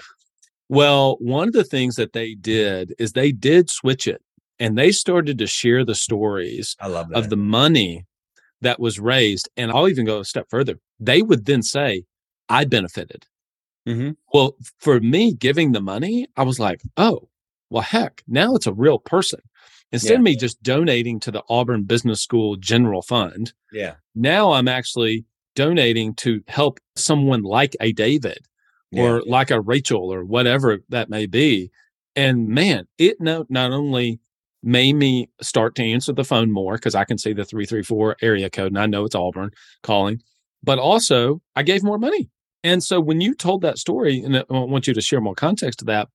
Well, 0.70 1.18
one 1.20 1.48
of 1.48 1.54
the 1.54 1.64
things 1.64 1.96
that 1.96 2.14
they 2.14 2.36
did 2.36 2.94
is 3.00 3.14
they 3.14 3.32
did 3.32 3.70
switch 3.70 4.08
it, 4.08 4.22
and 4.60 4.78
they 4.78 4.92
started 4.92 5.38
to 5.40 5.48
share 5.48 5.86
the 5.86 5.96
stories 5.96 6.76
I 6.80 6.88
love 6.88 7.12
of 7.14 7.30
the 7.30 7.38
money 7.38 8.06
that 8.66 8.80
was 8.80 9.00
raised. 9.00 9.50
And 9.56 9.72
I'll 9.72 9.88
even 9.88 10.06
go 10.06 10.20
a 10.20 10.26
step 10.26 10.48
further. 10.50 10.76
They 11.00 11.22
would 11.22 11.46
then 11.46 11.64
say, 11.64 12.04
I 12.50 12.66
benefited. 12.66 13.26
Mm-hmm. 13.88 14.12
Well, 14.34 14.56
for 14.80 15.00
me 15.00 15.34
giving 15.34 15.72
the 15.72 15.82
money, 15.82 16.28
I 16.36 16.44
was 16.44 16.60
like, 16.60 16.82
oh, 16.98 17.30
well, 17.70 17.84
heck, 17.84 18.24
now 18.28 18.56
it's 18.56 18.68
a 18.68 18.74
real 18.74 19.00
person. 19.00 19.40
Instead 19.92 20.14
yeah. 20.14 20.18
of 20.18 20.24
me 20.24 20.36
just 20.36 20.62
donating 20.62 21.20
to 21.22 21.32
the 21.32 21.44
Auburn 21.50 21.84
Business 21.84 22.22
School 22.22 22.56
General 22.56 23.02
Fund, 23.02 23.54
yeah. 23.72 23.96
Now 24.14 24.52
I'm 24.54 24.68
actually 24.68 25.26
donating 25.56 26.14
to 26.16 26.42
help 26.48 26.80
someone 26.96 27.44
like 27.44 27.76
a 27.80 27.94
David 27.94 28.40
yeah. 28.92 29.04
or 29.04 29.22
like 29.26 29.52
a 29.52 29.62
Rachel 29.62 30.12
or 30.12 30.26
whatever 30.26 30.80
that 30.90 31.10
may 31.10 31.26
be. 31.28 31.72
And 32.16 32.48
man, 32.48 32.88
it 32.98 33.22
not, 33.22 33.50
not 33.50 33.72
only 33.72 34.20
made 34.66 34.94
me 34.94 35.30
start 35.42 35.76
to 35.76 35.84
answer 35.84 36.12
the 36.12 36.24
phone 36.24 36.52
more 36.52 36.74
because 36.74 36.96
I 36.96 37.06
can 37.06 37.18
see 37.18 37.34
the 37.34 37.46
334 37.46 38.18
area 38.22 38.50
code 38.50 38.72
and 38.72 38.80
I 38.80 38.88
know 38.88 39.06
it's 39.06 39.16
Auburn 39.16 39.52
calling, 39.84 40.22
but 40.64 40.80
also 40.80 41.42
I 41.56 41.64
gave 41.64 41.84
more 41.84 42.00
money. 42.00 42.30
And 42.64 42.84
so 42.84 43.00
when 43.00 43.22
you 43.22 43.36
told 43.36 43.62
that 43.62 43.78
story, 43.78 44.22
and 44.22 44.38
I 44.38 44.44
want 44.50 44.88
you 44.88 44.94
to 44.96 45.02
share 45.02 45.22
more 45.22 45.36
context 45.36 45.80
to 45.80 45.86
that, 45.86 46.10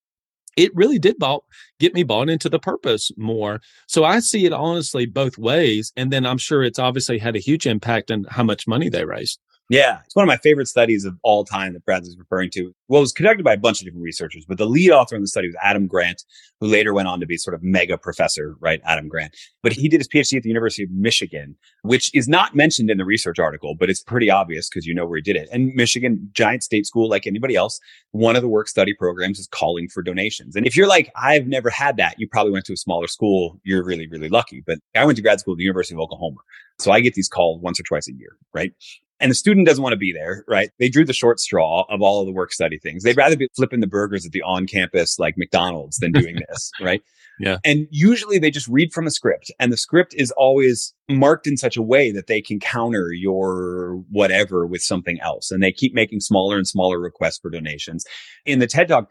it 0.57 0.75
really 0.75 0.99
did 0.99 1.17
bought, 1.17 1.45
get 1.79 1.95
me 1.95 2.03
bought 2.03 2.29
into 2.29 2.49
the 2.49 2.59
purpose 2.59 3.13
more. 3.17 3.61
So 3.87 4.05
I 4.05 4.19
see 4.19 4.47
it 4.47 4.53
honestly 4.53 5.07
both 5.07 5.39
ways. 5.39 5.93
And 5.97 6.13
then 6.13 6.27
I'm 6.27 6.39
sure 6.39 6.65
it's 6.65 6.81
obviously 6.81 7.19
had 7.19 7.37
a 7.37 7.41
huge 7.41 7.67
impact 7.69 8.11
on 8.11 8.25
how 8.29 8.43
much 8.43 8.67
money 8.67 8.89
they 8.89 9.05
raised. 9.05 9.39
Yeah, 9.71 10.01
it's 10.05 10.17
one 10.17 10.25
of 10.25 10.27
my 10.27 10.37
favorite 10.37 10.67
studies 10.67 11.05
of 11.05 11.17
all 11.23 11.45
time 11.45 11.75
that 11.75 11.85
Bradley's 11.85 12.19
referring 12.19 12.51
to. 12.55 12.75
Well, 12.89 12.99
it 12.99 13.03
was 13.03 13.13
conducted 13.13 13.45
by 13.45 13.53
a 13.53 13.57
bunch 13.57 13.81
of 13.81 13.85
different 13.85 14.03
researchers, 14.03 14.45
but 14.45 14.59
the 14.59 14.67
lead 14.67 14.91
author 14.91 15.15
in 15.15 15.23
the 15.23 15.29
study 15.29 15.47
was 15.47 15.55
Adam 15.63 15.87
Grant, 15.87 16.25
who 16.59 16.67
later 16.67 16.93
went 16.93 17.07
on 17.07 17.21
to 17.21 17.27
be 17.27 17.37
sort 17.37 17.55
of 17.55 17.63
mega 17.63 17.97
professor, 17.97 18.57
right? 18.59 18.81
Adam 18.85 19.07
Grant. 19.07 19.33
But 19.63 19.73
he 19.73 19.89
did 19.89 20.01
his 20.01 20.09
PhD 20.09 20.39
at 20.39 20.43
the 20.43 20.49
University 20.49 20.83
of 20.83 20.91
Michigan, 20.91 21.55
which 21.83 22.13
is 22.17 22.27
not 22.27 22.57
mentioned 22.57 22.91
in 22.91 22.99
the 22.99 23.05
research 23.05 23.39
article, 23.39 23.77
but 23.77 23.89
it's 23.89 24.03
pretty 24.03 24.29
obvious 24.29 24.69
because 24.69 24.87
you 24.87 24.93
know 24.93 25.07
where 25.07 25.19
he 25.19 25.23
did 25.23 25.37
it. 25.37 25.49
And 25.53 25.73
Michigan, 25.77 26.29
giant 26.33 26.65
state 26.65 26.85
school 26.85 27.09
like 27.09 27.29
anybody 27.29 27.55
else, 27.55 27.79
one 28.11 28.35
of 28.35 28.43
the 28.43 28.49
work 28.49 28.67
study 28.67 28.93
programs 28.93 29.39
is 29.39 29.47
calling 29.47 29.89
for 29.89 30.03
donations. 30.03 30.57
And 30.57 30.67
if 30.67 30.77
you're 30.77 30.89
like, 30.89 31.13
I've 31.15 31.47
never 31.47 31.71
had 31.71 31.97
that, 31.99 32.17
you 32.19 32.27
probably 32.27 32.51
went 32.51 32.65
to 32.65 32.73
a 32.73 32.77
smaller 32.77 33.07
school. 33.07 33.61
You're 33.63 33.85
really, 33.85 34.09
really 34.09 34.31
lucky. 34.31 34.65
But 34.67 34.81
I 34.97 35.05
went 35.05 35.15
to 35.15 35.23
grad 35.23 35.39
school 35.39 35.55
at 35.55 35.59
the 35.59 35.63
University 35.63 35.95
of 35.95 36.01
Oklahoma. 36.01 36.39
So 36.81 36.91
I 36.91 36.99
get 36.99 37.15
these 37.15 37.29
calls 37.29 37.63
once 37.63 37.79
or 37.79 37.85
twice 37.85 38.09
a 38.09 38.13
year, 38.13 38.37
right? 38.53 38.73
And 39.21 39.31
the 39.31 39.35
student 39.35 39.67
doesn't 39.67 39.83
want 39.83 39.93
to 39.93 39.99
be 39.99 40.13
there, 40.13 40.45
right? 40.49 40.71
They 40.79 40.89
drew 40.89 41.05
the 41.05 41.13
short 41.13 41.41
straw 41.41 41.85
of 41.89 42.01
all 42.01 42.21
of 42.21 42.27
the 42.27 42.33
work 42.33 42.53
study 42.53 42.79
things. 42.79 43.03
They'd 43.03 43.17
rather 43.17 43.37
be 43.37 43.49
flipping 43.55 43.81
the 43.81 43.87
burgers 43.87 44.25
at 44.25 44.33
the 44.33 44.43
on 44.43 44.67
campus 44.67 45.19
like 45.19 45.37
McDonald's 45.37 45.99
than 45.99 46.13
doing 46.13 46.39
this, 46.49 46.71
right? 46.81 47.03
Yeah. 47.39 47.59
And 47.65 47.87
usually 47.91 48.39
they 48.39 48.51
just 48.51 48.69
read 48.69 48.93
from 48.93 49.07
a 49.07 49.11
script 49.11 49.51
and 49.59 49.73
the 49.73 49.77
script 49.77 50.15
is 50.15 50.31
always 50.33 50.95
marked 51.09 51.47
in 51.47 51.57
such 51.57 51.77
a 51.77 51.83
way 51.83 52.13
that 52.13 52.27
they 52.27 52.43
can 52.43 52.61
counter 52.61 53.13
your 53.13 54.03
whatever 54.11 54.67
with 54.67 54.83
something 54.83 55.19
else. 55.21 55.51
And 55.51 55.63
they 55.63 55.73
keep 55.73 55.95
making 55.95 56.21
smaller 56.21 56.57
and 56.57 56.67
smaller 56.67 56.99
requests 56.99 57.39
for 57.39 57.51
donations. 57.51 58.05
In 58.45 58.59
the 58.59 58.67
TED 58.67 58.89
talk, 58.89 59.11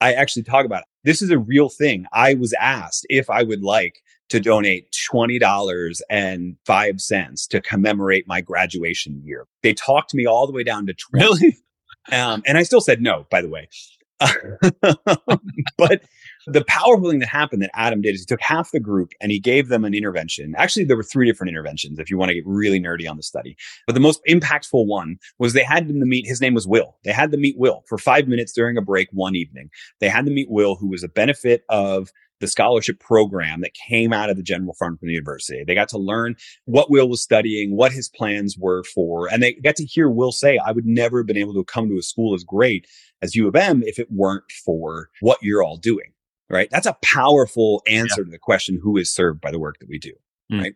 I 0.00 0.12
actually 0.12 0.42
talk 0.44 0.64
about. 0.64 0.84
This 1.08 1.22
is 1.22 1.30
a 1.30 1.38
real 1.38 1.70
thing. 1.70 2.04
I 2.12 2.34
was 2.34 2.52
asked 2.60 3.06
if 3.08 3.30
I 3.30 3.42
would 3.42 3.62
like 3.62 4.02
to 4.28 4.40
donate 4.40 4.94
$20 5.10 6.00
and 6.10 6.56
five 6.66 7.00
cents 7.00 7.46
to 7.46 7.62
commemorate 7.62 8.28
my 8.28 8.42
graduation 8.42 9.22
year. 9.24 9.46
They 9.62 9.72
talked 9.72 10.12
me 10.12 10.26
all 10.26 10.46
the 10.46 10.52
way 10.52 10.64
down 10.64 10.84
to 10.84 10.92
20. 10.92 11.24
Really? 11.24 11.56
Um, 12.12 12.42
and 12.46 12.58
I 12.58 12.62
still 12.62 12.82
said 12.82 13.00
no, 13.00 13.26
by 13.30 13.40
the 13.40 13.48
way. 13.48 13.70
but 15.78 16.02
the 16.46 16.64
powerful 16.64 17.10
thing 17.10 17.18
that 17.20 17.28
happened 17.28 17.62
that 17.62 17.70
Adam 17.74 18.00
did 18.00 18.14
is 18.14 18.20
he 18.20 18.26
took 18.26 18.40
half 18.40 18.70
the 18.70 18.80
group 18.80 19.12
and 19.20 19.30
he 19.32 19.38
gave 19.38 19.68
them 19.68 19.84
an 19.84 19.94
intervention. 19.94 20.54
Actually, 20.56 20.84
there 20.84 20.96
were 20.96 21.02
three 21.02 21.26
different 21.26 21.50
interventions 21.50 21.98
if 21.98 22.10
you 22.10 22.18
want 22.18 22.30
to 22.30 22.34
get 22.34 22.46
really 22.46 22.80
nerdy 22.80 23.08
on 23.08 23.16
the 23.16 23.22
study. 23.22 23.56
But 23.86 23.94
the 23.94 24.00
most 24.00 24.20
impactful 24.28 24.86
one 24.86 25.16
was 25.38 25.52
they 25.52 25.64
had 25.64 25.88
them 25.88 26.00
to 26.00 26.06
meet, 26.06 26.26
his 26.26 26.40
name 26.40 26.54
was 26.54 26.66
Will. 26.66 26.96
They 27.04 27.12
had 27.12 27.30
to 27.32 27.38
meet 27.38 27.58
Will 27.58 27.84
for 27.88 27.98
five 27.98 28.28
minutes 28.28 28.52
during 28.52 28.76
a 28.76 28.82
break 28.82 29.08
one 29.12 29.34
evening. 29.34 29.70
They 30.00 30.08
had 30.08 30.24
to 30.26 30.32
meet 30.32 30.50
Will, 30.50 30.76
who 30.76 30.88
was 30.88 31.02
a 31.02 31.08
benefit 31.08 31.64
of 31.68 32.10
the 32.40 32.46
scholarship 32.46 33.00
program 33.00 33.60
that 33.62 33.74
came 33.74 34.12
out 34.12 34.30
of 34.30 34.36
the 34.36 34.42
general 34.42 34.74
fund 34.74 34.98
from 34.98 35.08
the 35.08 35.14
university. 35.14 35.64
They 35.66 35.74
got 35.74 35.88
to 35.90 35.98
learn 35.98 36.36
what 36.66 36.90
Will 36.90 37.08
was 37.08 37.22
studying, 37.22 37.76
what 37.76 37.92
his 37.92 38.08
plans 38.08 38.56
were 38.56 38.84
for, 38.84 39.28
and 39.28 39.42
they 39.42 39.54
got 39.54 39.76
to 39.76 39.84
hear 39.84 40.08
Will 40.08 40.32
say, 40.32 40.58
I 40.58 40.72
would 40.72 40.86
never 40.86 41.18
have 41.18 41.26
been 41.26 41.36
able 41.36 41.54
to 41.54 41.64
come 41.64 41.88
to 41.88 41.98
a 41.98 42.02
school 42.02 42.34
as 42.34 42.44
great 42.44 42.86
as 43.22 43.34
U 43.34 43.48
of 43.48 43.56
M 43.56 43.82
if 43.84 43.98
it 43.98 44.10
weren't 44.10 44.50
for 44.64 45.10
what 45.20 45.38
you're 45.42 45.62
all 45.62 45.76
doing. 45.76 46.12
Right. 46.50 46.68
That's 46.70 46.86
a 46.86 46.96
powerful 47.02 47.82
answer 47.86 48.22
yeah. 48.22 48.24
to 48.24 48.30
the 48.30 48.38
question, 48.38 48.80
who 48.82 48.96
is 48.96 49.12
served 49.12 49.40
by 49.40 49.50
the 49.50 49.58
work 49.58 49.78
that 49.80 49.88
we 49.88 49.98
do. 49.98 50.12
Mm. 50.50 50.62
Right. 50.62 50.74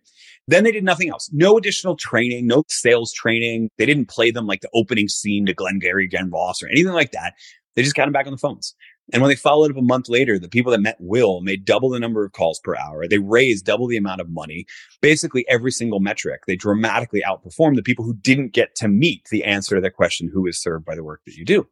Then 0.48 0.64
they 0.64 0.72
did 0.72 0.85
nothing 0.85 1.08
else. 1.08 1.30
No 1.32 1.56
additional 1.56 1.96
training, 1.96 2.46
no 2.46 2.64
sales 2.68 3.12
training. 3.12 3.70
They 3.78 3.87
didn't 3.87 4.08
play 4.08 4.30
them 4.30 4.46
like 4.46 4.61
the 4.61 4.70
opening 4.74 5.08
scene 5.08 5.46
to 5.46 5.54
Glengarry 5.54 6.08
Glen 6.08 6.30
Ross 6.30 6.62
or 6.62 6.68
anything 6.68 6.92
like 6.92 7.12
that. 7.12 7.35
They 7.74 7.82
just 7.82 7.94
got 7.94 8.04
them 8.04 8.12
back 8.12 8.26
on 8.26 8.32
the 8.32 8.38
phones. 8.38 8.74
And 9.12 9.20
when 9.20 9.30
they 9.30 9.37
followed 9.37 9.70
up 9.70 9.76
a 9.76 9.82
month 9.82 10.08
later, 10.08 10.38
the 10.38 10.48
people 10.48 10.72
that 10.72 10.80
met 10.80 10.96
Will 11.00 11.40
made 11.40 11.64
double 11.64 11.90
the 11.90 11.98
number 11.98 12.24
of 12.24 12.32
calls 12.32 12.61
per 12.61 12.76
hour. 12.76 13.08
They 13.08 13.18
raised 13.18 13.64
double 13.64 13.87
the 13.87 13.96
amount 13.96 14.20
of 14.20 14.30
money. 14.30 14.66
Basically, 15.00 15.44
every 15.48 15.72
single 15.72 16.00
metric, 16.00 16.42
they 16.46 16.56
dramatically 16.56 17.22
outperformed 17.26 17.76
the 17.76 17.82
people 17.82 18.04
who 18.04 18.14
didn't 18.14 18.52
get 18.52 18.74
to 18.76 18.88
meet 18.88 19.26
the 19.30 19.44
answer 19.44 19.74
to 19.74 19.80
that 19.80 19.96
question 19.96 20.30
who 20.32 20.46
is 20.46 20.61
served 20.61 20.85
by 20.85 20.94
the 20.94 21.04
work 21.04 21.22
that 21.26 21.35
you 21.35 21.44
do? 21.44 21.66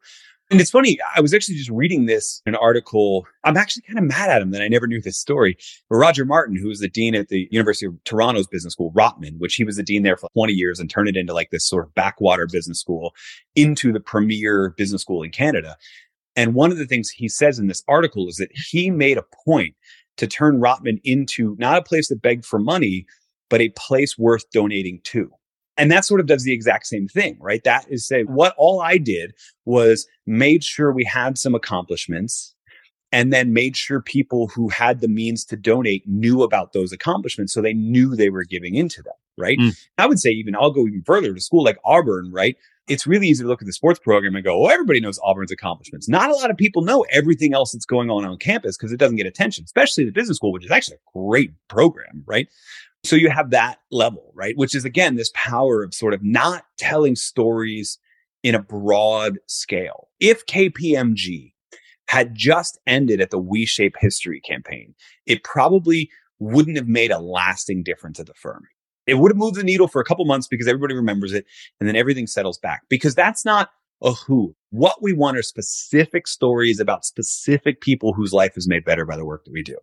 And 0.50 0.60
it's 0.60 0.72
funny, 0.72 0.98
I 1.16 1.20
was 1.20 1.32
actually 1.32 1.54
just 1.54 1.70
reading 1.70 2.06
this 2.06 2.42
an 2.44 2.56
article. 2.56 3.24
I'm 3.44 3.56
actually 3.56 3.82
kind 3.82 4.00
of 4.00 4.04
mad 4.04 4.30
at 4.30 4.42
him 4.42 4.50
that 4.50 4.62
I 4.62 4.66
never 4.66 4.88
knew 4.88 5.00
this 5.00 5.16
story. 5.16 5.56
But 5.88 5.96
Roger 5.96 6.24
Martin, 6.24 6.56
who 6.56 6.66
was 6.66 6.80
the 6.80 6.88
dean 6.88 7.14
at 7.14 7.28
the 7.28 7.46
University 7.52 7.86
of 7.86 8.02
Toronto's 8.02 8.48
business 8.48 8.72
school, 8.72 8.92
Rotman, 8.92 9.38
which 9.38 9.54
he 9.54 9.62
was 9.62 9.76
the 9.76 9.84
dean 9.84 10.02
there 10.02 10.16
for 10.16 10.28
20 10.34 10.52
years 10.52 10.80
and 10.80 10.90
turned 10.90 11.08
it 11.08 11.16
into 11.16 11.32
like 11.32 11.50
this 11.50 11.68
sort 11.68 11.86
of 11.86 11.94
backwater 11.94 12.48
business 12.50 12.80
school 12.80 13.14
into 13.54 13.92
the 13.92 14.00
premier 14.00 14.74
business 14.76 15.02
school 15.02 15.22
in 15.22 15.30
Canada. 15.30 15.76
And 16.34 16.54
one 16.54 16.72
of 16.72 16.78
the 16.78 16.86
things 16.86 17.10
he 17.10 17.28
says 17.28 17.60
in 17.60 17.68
this 17.68 17.84
article 17.86 18.28
is 18.28 18.36
that 18.36 18.50
he 18.52 18.90
made 18.90 19.18
a 19.18 19.24
point 19.44 19.76
to 20.16 20.26
turn 20.26 20.60
Rotman 20.60 21.00
into 21.04 21.54
not 21.60 21.78
a 21.78 21.82
place 21.82 22.08
that 22.08 22.22
begged 22.22 22.44
for 22.44 22.58
money, 22.58 23.06
but 23.48 23.60
a 23.60 23.68
place 23.70 24.18
worth 24.18 24.50
donating 24.50 25.00
to. 25.04 25.30
And 25.80 25.90
that 25.90 26.04
sort 26.04 26.20
of 26.20 26.26
does 26.26 26.44
the 26.44 26.52
exact 26.52 26.86
same 26.86 27.08
thing, 27.08 27.38
right? 27.40 27.64
That 27.64 27.86
is 27.88 28.06
say 28.06 28.24
what 28.24 28.54
all 28.58 28.80
I 28.82 28.98
did 28.98 29.32
was 29.64 30.06
made 30.26 30.62
sure 30.62 30.92
we 30.92 31.04
had 31.04 31.38
some 31.38 31.54
accomplishments 31.54 32.54
and 33.12 33.32
then 33.32 33.52
made 33.52 33.76
sure 33.76 34.00
people 34.00 34.48
who 34.48 34.68
had 34.68 35.00
the 35.00 35.08
means 35.08 35.44
to 35.46 35.56
donate 35.56 36.06
knew 36.06 36.42
about 36.42 36.72
those 36.72 36.92
accomplishments 36.92 37.52
so 37.52 37.60
they 37.60 37.72
knew 37.72 38.14
they 38.14 38.30
were 38.30 38.44
giving 38.44 38.74
into 38.74 39.02
them, 39.02 39.14
right? 39.38 39.58
Mm. 39.58 39.76
I 39.98 40.06
would 40.06 40.20
say 40.20 40.30
even 40.30 40.54
I'll 40.54 40.70
go 40.70 40.86
even 40.86 41.02
further 41.02 41.32
to 41.32 41.40
school 41.40 41.64
like 41.64 41.78
Auburn, 41.84 42.30
right? 42.30 42.56
it's 42.90 43.06
really 43.06 43.28
easy 43.28 43.44
to 43.44 43.48
look 43.48 43.62
at 43.62 43.66
the 43.66 43.72
sports 43.72 44.00
program 44.00 44.34
and 44.34 44.44
go, 44.44 44.64
oh, 44.64 44.68
everybody 44.68 45.00
knows 45.00 45.20
Auburn's 45.22 45.52
accomplishments. 45.52 46.08
Not 46.08 46.28
a 46.28 46.34
lot 46.34 46.50
of 46.50 46.56
people 46.56 46.82
know 46.82 47.06
everything 47.10 47.54
else 47.54 47.70
that's 47.70 47.86
going 47.86 48.10
on 48.10 48.24
on 48.24 48.36
campus 48.36 48.76
because 48.76 48.90
it 48.90 48.96
doesn't 48.96 49.16
get 49.16 49.26
attention, 49.26 49.64
especially 49.64 50.04
the 50.04 50.10
business 50.10 50.38
school, 50.38 50.50
which 50.50 50.64
is 50.64 50.72
actually 50.72 50.96
a 50.96 51.18
great 51.18 51.52
program, 51.68 52.24
right? 52.26 52.48
So 53.04 53.16
you 53.16 53.30
have 53.30 53.50
that 53.50 53.78
level, 53.90 54.32
right? 54.34 54.56
Which 54.56 54.74
is 54.74 54.84
again, 54.84 55.16
this 55.16 55.32
power 55.34 55.82
of 55.82 55.94
sort 55.94 56.14
of 56.14 56.22
not 56.22 56.64
telling 56.78 57.16
stories 57.16 57.98
in 58.42 58.54
a 58.54 58.62
broad 58.62 59.38
scale. 59.46 60.08
If 60.20 60.46
KPMG 60.46 61.52
had 62.08 62.34
just 62.34 62.78
ended 62.86 63.20
at 63.20 63.30
the 63.30 63.38
We 63.38 63.66
Shape 63.66 63.94
History 63.98 64.40
campaign, 64.40 64.94
it 65.26 65.44
probably 65.44 66.10
wouldn't 66.38 66.76
have 66.76 66.88
made 66.88 67.10
a 67.10 67.18
lasting 67.18 67.82
difference 67.82 68.18
at 68.18 68.26
the 68.26 68.34
firm. 68.34 68.66
It 69.06 69.14
would 69.14 69.30
have 69.30 69.38
moved 69.38 69.56
the 69.56 69.64
needle 69.64 69.88
for 69.88 70.00
a 70.00 70.04
couple 70.04 70.24
months 70.24 70.46
because 70.46 70.68
everybody 70.68 70.94
remembers 70.94 71.32
it 71.32 71.46
and 71.78 71.88
then 71.88 71.96
everything 71.96 72.26
settles 72.26 72.58
back 72.58 72.82
because 72.88 73.14
that's 73.14 73.44
not 73.44 73.70
a 74.02 74.12
who. 74.12 74.54
What 74.70 75.02
we 75.02 75.12
want 75.12 75.36
are 75.36 75.42
specific 75.42 76.26
stories 76.26 76.80
about 76.80 77.04
specific 77.04 77.80
people 77.80 78.12
whose 78.12 78.32
life 78.32 78.56
is 78.56 78.68
made 78.68 78.84
better 78.84 79.04
by 79.04 79.16
the 79.16 79.24
work 79.24 79.44
that 79.44 79.52
we 79.52 79.62
do. 79.62 79.76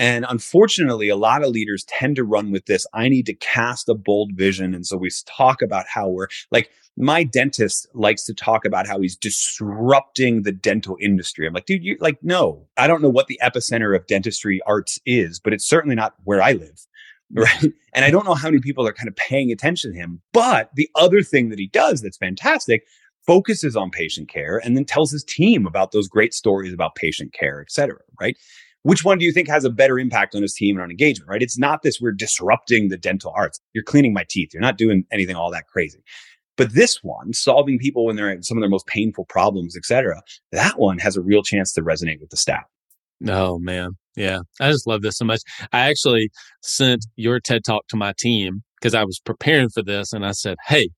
And 0.00 0.24
unfortunately, 0.30 1.10
a 1.10 1.16
lot 1.16 1.44
of 1.44 1.50
leaders 1.50 1.84
tend 1.84 2.16
to 2.16 2.24
run 2.24 2.50
with 2.50 2.64
this. 2.64 2.86
I 2.94 3.10
need 3.10 3.26
to 3.26 3.34
cast 3.34 3.86
a 3.86 3.94
bold 3.94 4.32
vision. 4.32 4.74
And 4.74 4.86
so 4.86 4.96
we 4.96 5.10
talk 5.26 5.60
about 5.60 5.84
how 5.86 6.08
we're 6.08 6.28
like, 6.50 6.70
my 6.96 7.22
dentist 7.22 7.86
likes 7.92 8.24
to 8.24 8.32
talk 8.32 8.64
about 8.64 8.86
how 8.86 8.98
he's 8.98 9.14
disrupting 9.14 10.42
the 10.42 10.52
dental 10.52 10.96
industry. 11.02 11.46
I'm 11.46 11.52
like, 11.52 11.66
dude, 11.66 11.84
you 11.84 11.98
like, 12.00 12.16
no, 12.22 12.66
I 12.78 12.86
don't 12.86 13.02
know 13.02 13.10
what 13.10 13.26
the 13.26 13.38
epicenter 13.42 13.94
of 13.94 14.06
dentistry 14.06 14.62
arts 14.66 14.98
is, 15.04 15.38
but 15.38 15.52
it's 15.52 15.68
certainly 15.68 15.94
not 15.94 16.14
where 16.24 16.40
I 16.42 16.52
live. 16.52 16.86
Right. 17.32 17.72
And 17.92 18.04
I 18.04 18.12
don't 18.12 18.24
know 18.24 18.34
how 18.34 18.48
many 18.48 18.60
people 18.60 18.86
are 18.86 18.92
kind 18.92 19.08
of 19.08 19.16
paying 19.16 19.50
attention 19.50 19.92
to 19.92 19.98
him. 19.98 20.22
But 20.32 20.70
the 20.76 20.88
other 20.94 21.22
thing 21.22 21.48
that 21.48 21.58
he 21.58 21.66
does 21.66 22.00
that's 22.00 22.16
fantastic 22.16 22.84
focuses 23.26 23.74
on 23.74 23.90
patient 23.90 24.28
care 24.28 24.58
and 24.64 24.76
then 24.76 24.84
tells 24.84 25.10
his 25.10 25.24
team 25.24 25.66
about 25.66 25.90
those 25.90 26.06
great 26.06 26.32
stories 26.32 26.72
about 26.72 26.94
patient 26.94 27.32
care, 27.32 27.60
et 27.60 27.72
cetera. 27.72 27.98
Right. 28.20 28.36
Which 28.82 29.04
one 29.04 29.18
do 29.18 29.24
you 29.24 29.32
think 29.32 29.48
has 29.48 29.64
a 29.64 29.70
better 29.70 29.98
impact 29.98 30.34
on 30.34 30.42
his 30.42 30.54
team 30.54 30.76
and 30.76 30.82
on 30.82 30.90
engagement? 30.90 31.28
Right. 31.28 31.42
It's 31.42 31.58
not 31.58 31.82
this 31.82 32.00
we're 32.00 32.12
disrupting 32.12 32.88
the 32.88 32.96
dental 32.96 33.32
arts. 33.36 33.60
You're 33.74 33.84
cleaning 33.84 34.14
my 34.14 34.24
teeth. 34.28 34.50
You're 34.54 34.62
not 34.62 34.78
doing 34.78 35.04
anything 35.12 35.36
all 35.36 35.50
that 35.50 35.66
crazy. 35.66 36.02
But 36.56 36.74
this 36.74 37.02
one, 37.02 37.32
solving 37.32 37.78
people 37.78 38.04
when 38.04 38.16
they're 38.16 38.30
in 38.30 38.42
some 38.42 38.56
of 38.56 38.62
their 38.62 38.70
most 38.70 38.86
painful 38.86 39.26
problems, 39.26 39.76
et 39.76 39.84
cetera, 39.84 40.22
that 40.52 40.78
one 40.78 40.98
has 40.98 41.16
a 41.16 41.22
real 41.22 41.42
chance 41.42 41.72
to 41.74 41.82
resonate 41.82 42.20
with 42.20 42.30
the 42.30 42.36
staff. 42.36 42.64
Oh 43.26 43.58
man. 43.58 43.92
Yeah. 44.16 44.40
I 44.60 44.70
just 44.70 44.86
love 44.86 45.02
this 45.02 45.18
so 45.18 45.24
much. 45.24 45.40
I 45.72 45.88
actually 45.88 46.30
sent 46.62 47.06
your 47.16 47.38
TED 47.40 47.64
talk 47.64 47.86
to 47.88 47.96
my 47.96 48.12
team 48.18 48.62
because 48.80 48.94
I 48.94 49.04
was 49.04 49.20
preparing 49.20 49.68
for 49.68 49.82
this 49.82 50.12
and 50.12 50.24
I 50.24 50.32
said, 50.32 50.56
Hey, 50.66 50.88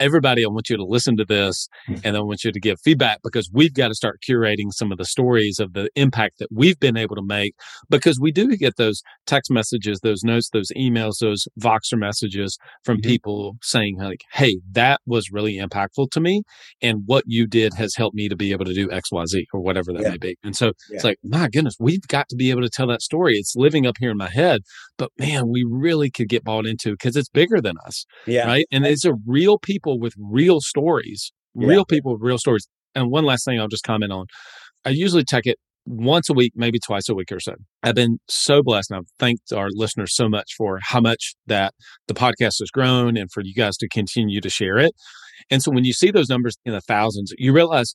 everybody, 0.00 0.44
I 0.44 0.48
want 0.48 0.70
you 0.70 0.76
to 0.76 0.84
listen 0.84 1.16
to 1.18 1.24
this 1.24 1.68
mm. 1.88 2.00
and 2.02 2.16
I 2.16 2.20
want 2.20 2.42
you 2.42 2.50
to 2.50 2.58
give 2.58 2.80
feedback 2.80 3.20
because 3.22 3.50
we've 3.52 3.74
got 3.74 3.88
to 3.88 3.94
start 3.94 4.20
curating 4.28 4.72
some 4.72 4.90
of 4.90 4.98
the 4.98 5.04
stories 5.04 5.58
of 5.60 5.74
the 5.74 5.90
impact 5.94 6.38
that 6.38 6.48
we've 6.50 6.80
been 6.80 6.96
able 6.96 7.16
to 7.16 7.22
make 7.22 7.54
because 7.90 8.18
we 8.20 8.32
do 8.32 8.56
get 8.56 8.76
those 8.76 9.02
text 9.26 9.50
messages, 9.50 10.00
those 10.02 10.22
notes, 10.24 10.48
those 10.52 10.70
emails, 10.76 11.18
those 11.20 11.46
Voxer 11.60 11.98
messages 11.98 12.58
from 12.84 12.96
mm-hmm. 12.96 13.08
people 13.08 13.56
saying 13.62 13.98
like, 13.98 14.22
Hey, 14.32 14.58
that 14.72 15.00
was 15.06 15.30
really 15.30 15.58
impactful 15.58 16.10
to 16.12 16.20
me. 16.20 16.42
And 16.80 17.02
what 17.06 17.24
you 17.26 17.46
did 17.46 17.74
has 17.74 17.94
helped 17.94 18.16
me 18.16 18.28
to 18.28 18.36
be 18.36 18.52
able 18.52 18.64
to 18.64 18.74
do 18.74 18.90
X, 18.90 19.12
Y, 19.12 19.24
Z 19.26 19.46
or 19.52 19.60
whatever 19.60 19.92
that 19.92 20.02
yeah. 20.02 20.10
may 20.10 20.18
be. 20.18 20.36
And 20.42 20.56
so 20.56 20.66
yeah. 20.66 20.96
it's 20.96 21.04
like, 21.04 21.18
my 21.22 21.48
goodness, 21.48 21.76
we've 21.78 22.06
got 22.08 22.28
to 22.30 22.36
be 22.36 22.50
able 22.50 22.62
to 22.62 22.70
tell 22.70 22.86
that 22.88 23.02
story. 23.02 23.34
It's 23.34 23.54
living 23.54 23.86
up 23.86 23.96
here 24.00 24.10
in 24.10 24.16
my 24.16 24.30
head, 24.30 24.62
but 24.96 25.10
man, 25.18 25.48
we 25.48 25.64
really 25.68 26.10
could 26.10 26.28
get 26.28 26.44
bought 26.44 26.66
into 26.66 26.92
because 26.92 27.16
it's 27.16 27.28
bigger 27.28 27.60
than 27.60 27.76
us. 27.86 28.06
Yeah. 28.26 28.46
Right. 28.46 28.66
And 28.72 28.84
these 28.84 29.04
are 29.04 29.14
real 29.26 29.58
people 29.58 29.89
people 29.90 30.00
with 30.00 30.14
real 30.18 30.60
stories, 30.60 31.32
yeah. 31.54 31.68
real 31.68 31.84
people 31.84 32.12
with 32.12 32.22
real 32.22 32.38
stories. 32.38 32.68
And 32.94 33.10
one 33.10 33.24
last 33.24 33.44
thing 33.44 33.60
I'll 33.60 33.68
just 33.68 33.84
comment 33.84 34.12
on. 34.12 34.26
I 34.84 34.90
usually 34.90 35.24
check 35.24 35.46
it 35.46 35.58
once 35.86 36.28
a 36.28 36.32
week, 36.32 36.52
maybe 36.54 36.78
twice 36.78 37.08
a 37.08 37.14
week 37.14 37.32
or 37.32 37.40
so. 37.40 37.54
I've 37.82 37.94
been 37.94 38.18
so 38.28 38.62
blessed 38.62 38.90
and 38.90 38.98
I've 38.98 39.10
thanked 39.18 39.52
our 39.52 39.68
listeners 39.70 40.14
so 40.14 40.28
much 40.28 40.52
for 40.56 40.78
how 40.82 41.00
much 41.00 41.34
that 41.46 41.74
the 42.06 42.14
podcast 42.14 42.58
has 42.60 42.70
grown 42.72 43.16
and 43.16 43.30
for 43.32 43.42
you 43.42 43.54
guys 43.54 43.76
to 43.78 43.88
continue 43.88 44.40
to 44.40 44.50
share 44.50 44.78
it. 44.78 44.92
And 45.50 45.62
so 45.62 45.70
when 45.70 45.84
you 45.84 45.92
see 45.92 46.10
those 46.10 46.28
numbers 46.28 46.56
in 46.64 46.72
the 46.72 46.80
thousands, 46.80 47.32
you 47.38 47.52
realize, 47.52 47.94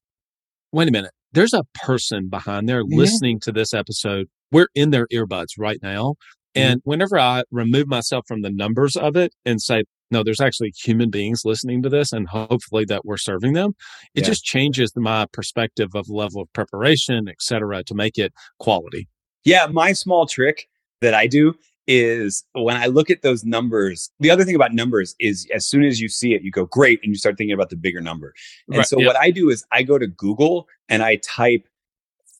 wait 0.72 0.88
a 0.88 0.92
minute, 0.92 1.12
there's 1.32 1.54
a 1.54 1.64
person 1.74 2.28
behind 2.30 2.68
there 2.68 2.84
mm-hmm. 2.84 2.98
listening 2.98 3.40
to 3.42 3.52
this 3.52 3.74
episode. 3.74 4.28
We're 4.52 4.68
in 4.76 4.90
their 4.90 5.08
earbuds 5.14 5.50
right 5.58 5.80
now. 5.82 6.16
Mm-hmm. 6.56 6.62
And 6.62 6.82
whenever 6.84 7.20
I 7.20 7.44
remove 7.52 7.88
myself 7.88 8.26
from 8.28 8.42
the 8.42 8.52
numbers 8.52 8.96
of 8.96 9.16
it 9.16 9.34
and 9.46 9.62
say, 9.62 9.84
no, 10.12 10.24
there's 10.24 10.42
actually 10.42 10.72
human 10.72 11.10
beings 11.10 11.42
listening 11.46 11.82
to 11.84 11.90
this 11.90 12.14
and 12.14 12.28
hopefully 12.28 12.86
that 12.86 13.06
we're 13.06 13.18
serving 13.18 13.54
them. 13.54 13.76
It 14.14 14.22
yeah. 14.22 14.28
just 14.28 14.44
changes 14.44 14.92
my 14.96 15.26
perspective 15.32 15.90
of 15.96 16.10
level 16.10 16.42
of 16.42 16.54
preparation, 16.54 17.28
et 17.28 17.42
cetera, 17.42 17.84
to 17.84 17.96
make 17.96 18.18
it 18.18 18.34
quality. 18.60 19.08
Yeah. 19.44 19.68
My 19.68 19.94
small 19.94 20.26
trick 20.26 20.68
that 21.02 21.14
I 21.14 21.28
do 21.28 21.56
is 21.88 22.44
when 22.54 22.78
I 22.78 22.88
look 22.88 23.10
at 23.10 23.22
those 23.22 23.44
numbers, 23.44 24.10
the 24.20 24.32
other 24.32 24.44
thing 24.44 24.56
about 24.56 24.74
numbers 24.74 25.16
is 25.20 25.48
as 25.54 25.68
soon 25.68 25.84
as 25.84 26.00
you 26.00 26.10
see 26.10 26.34
it, 26.34 26.42
you 26.42 26.52
go 26.52 26.66
great 26.66 27.00
and 27.04 27.12
you 27.12 27.16
start 27.16 27.38
thinking 27.38 27.54
about 27.54 27.70
the 27.70 27.76
bigger 27.76 28.02
number. 28.02 28.34
And 28.68 28.78
right, 28.78 28.88
so 28.88 29.00
yeah. 29.00 29.08
what 29.08 29.18
I 29.18 29.30
do 29.32 29.50
is 29.50 29.64
I 29.72 29.84
go 29.84 29.98
to 29.98 30.08
Google 30.08 30.68
and 30.90 31.04
I 31.04 31.18
type 31.18 31.68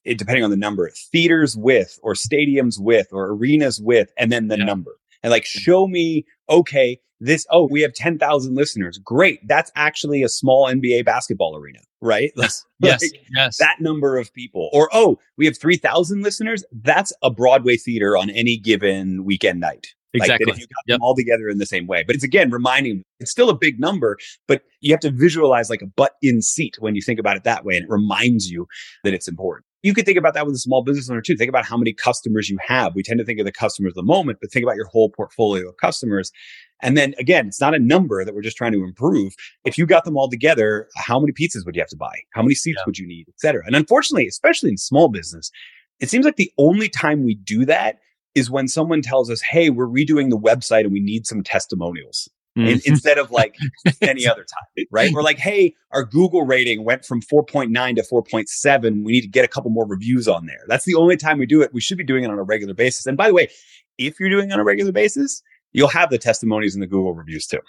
it, 0.04 0.18
depending 0.18 0.44
on 0.44 0.52
the 0.52 0.58
number, 0.58 0.90
theaters 1.12 1.56
with 1.58 2.00
or 2.04 2.14
stadiums 2.14 2.80
with 2.80 3.08
or 3.12 3.32
arenas 3.32 3.80
with, 3.82 4.12
and 4.18 4.32
then 4.32 4.48
the 4.48 4.58
yeah. 4.58 4.66
number 4.66 4.98
and 5.26 5.32
like 5.32 5.44
mm. 5.44 5.48
show 5.60 5.88
me, 5.88 6.24
okay, 6.50 7.00
this, 7.20 7.46
oh, 7.50 7.68
we 7.70 7.82
have 7.82 7.94
10,000 7.94 8.56
listeners. 8.56 8.98
Great. 8.98 9.46
That's 9.48 9.72
actually 9.76 10.24
a 10.24 10.30
small 10.30 10.68
NBA 10.68 11.06
basketball 11.06 11.56
arena, 11.56 11.80
right? 12.02 12.32
Yes. 12.38 12.66
yes. 12.80 13.02
yes. 13.34 13.58
That 13.58 13.78
number 13.80 14.18
of 14.18 14.34
people. 14.34 14.70
Or, 14.74 14.90
oh, 14.92 15.18
we 15.38 15.46
have 15.46 15.58
3,000 15.58 16.22
listeners. 16.22 16.64
That's 16.72 17.14
a 17.24 17.30
Broadway 17.30 17.78
theater 17.78 18.18
on 18.18 18.30
any 18.30 18.58
given 18.58 19.24
weekend 19.24 19.62
night. 19.62 19.88
Exactly. 20.14 20.46
Like 20.46 20.56
if 20.56 20.62
you 20.62 20.68
got 20.68 20.84
yep. 20.88 20.96
them 20.96 21.04
all 21.04 21.16
together 21.16 21.50
in 21.50 21.58
the 21.58 21.66
same 21.66 21.88
way. 21.88 22.04
But 22.06 22.16
it's 22.16 22.24
again 22.24 22.52
reminding 22.52 23.04
it's 23.20 23.32
still 23.32 23.50
a 23.50 23.58
big 23.58 23.80
number, 23.80 24.18
but 24.48 24.64
you 24.82 24.94
have 24.94 25.00
to 25.02 25.12
visualize 25.12 25.70
like 25.70 25.82
a 25.82 25.88
butt 25.88 26.14
in 26.22 26.42
seat 26.42 26.76
when 26.80 26.96
you 26.96 27.02
think 27.02 27.20
about 27.20 27.38
it 27.38 27.44
that 27.44 27.66
way. 27.66 27.76
And 27.76 27.86
it 27.86 27.90
reminds 27.90 28.50
you 28.50 28.68
that 29.04 29.14
it's 29.14 29.28
important. 29.28 29.66
You 29.86 29.94
could 29.94 30.08
think 30.08 30.18
about 30.18 30.34
that 30.34 30.48
with 30.48 30.56
a 30.56 30.58
small 30.58 30.84
business 30.84 31.12
owner 31.12 31.22
too. 31.22 31.38
Think 31.38 31.48
about 31.48 31.64
how 31.64 31.78
many 31.78 31.94
customers 31.94 32.50
you 32.50 32.58
have. 32.66 32.96
We 32.96 33.04
tend 33.04 33.20
to 33.20 33.24
think 33.24 33.40
of 33.40 33.46
the 33.46 33.52
customers 33.52 33.92
of 33.92 33.96
the 33.96 34.02
moment, 34.02 34.40
but 34.42 34.52
think 34.52 34.64
about 34.64 34.78
your 34.78 34.88
whole 34.88 35.12
portfolio 35.12 35.70
of 35.70 35.78
customers. 35.78 36.32
And 36.82 36.98
then 36.98 37.14
again, 37.20 37.46
it's 37.46 37.62
not 37.62 37.76
a 37.76 37.80
number 37.80 38.26
that 38.26 38.34
we're 38.34 38.42
just 38.42 38.58
trying 38.58 38.72
to 38.72 38.84
improve. 38.84 39.36
If 39.64 39.78
you 39.78 39.86
got 39.86 40.04
them 40.04 40.18
all 40.18 40.28
together, 40.28 40.90
how 40.96 41.20
many 41.20 41.34
pizzas 41.34 41.68
would 41.68 41.76
you 41.76 41.82
have 41.84 41.90
to 41.90 41.98
buy? 41.98 42.16
How 42.32 42.42
many 42.42 42.56
seats 42.56 42.78
yeah. 42.80 42.84
would 42.88 42.98
you 42.98 43.08
need, 43.08 43.26
et 43.30 43.40
cetera? 43.40 43.62
And 43.68 43.76
unfortunately, 43.76 44.26
especially 44.26 44.72
in 44.72 44.78
small 44.78 45.08
business, 45.08 45.52
It 46.00 46.10
seems 46.10 46.26
like 46.26 46.38
the 46.38 46.52
only 46.58 46.90
time 46.90 47.24
we 47.24 47.36
do 47.36 47.64
that 47.66 48.00
is 48.34 48.50
when 48.50 48.68
someone 48.68 49.02
tells 49.02 49.30
us, 49.30 49.42
Hey, 49.42 49.70
we're 49.70 49.88
redoing 49.88 50.30
the 50.30 50.38
website 50.38 50.82
and 50.82 50.92
we 50.92 51.00
need 51.00 51.26
some 51.28 51.44
testimonials. 51.44 52.28
Mm. 52.58 52.82
instead 52.86 53.18
of 53.18 53.32
like 53.32 53.58
any 54.02 54.26
other 54.26 54.46
time, 54.46 54.86
right? 54.90 55.12
We're 55.12 55.24
like, 55.24 55.40
hey, 55.40 55.76
our 55.92 56.06
Google 56.06 56.46
rating 56.46 56.86
went 56.86 57.04
from 57.04 57.22
4.9 57.22 57.96
to 57.98 58.02
4.7. 58.02 59.04
We 59.04 59.12
need 59.12 59.22
to 59.22 59.28
get 59.28 59.44
a 59.44 59.48
couple 59.50 59.72
more 59.72 59.86
reviews 59.86 60.28
on 60.30 60.46
there. 60.46 60.62
That's 60.68 60.86
the 60.86 60.96
only 60.96 61.18
time 61.18 61.38
we 61.38 61.48
do 61.48 61.62
it. 61.62 61.74
We 61.74 61.82
should 61.82 61.98
be 61.98 62.06
doing 62.06 62.24
it 62.24 62.30
on 62.30 62.40
a 62.40 62.44
regular 62.44 62.74
basis. 62.74 63.08
And 63.08 63.18
by 63.18 63.28
the 63.28 63.34
way, 63.34 63.50
if 63.98 64.20
you're 64.22 64.30
doing 64.30 64.52
it 64.52 64.54
on 64.54 64.60
a 64.62 64.64
regular 64.64 64.94
basis, 64.94 65.44
you'll 65.74 65.90
have 65.90 66.10
the 66.10 66.18
testimonies 66.18 66.76
and 66.76 66.82
the 66.82 66.88
Google 66.88 67.14
reviews 67.14 67.46
too. 67.46 67.60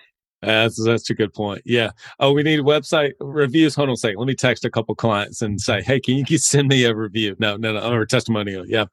That's 0.47 0.83
that's 0.85 1.11
a 1.11 1.15
good 1.15 1.35
point. 1.35 1.63
Yeah. 1.65 1.91
Oh, 2.21 2.33
we 2.33 2.45
need 2.45 2.61
website 2.61 3.13
reviews. 3.21 3.75
Hold 3.75 3.89
on 3.89 3.95
a 3.95 3.97
second. 3.97 4.19
Let 4.19 4.29
me 4.29 4.35
text 4.37 4.65
a 4.65 4.71
couple 4.71 4.95
clients 4.95 5.43
and 5.43 5.61
say, 5.61 5.83
"Hey, 5.83 5.99
can 5.99 6.25
you 6.29 6.39
send 6.39 6.69
me 6.69 6.85
a 6.85 6.95
review?" 6.95 7.35
No, 7.41 7.57
no, 7.57 7.73
no, 7.73 7.93
or 7.93 8.07
testimonial. 8.07 8.65
Yeah. 8.65 8.85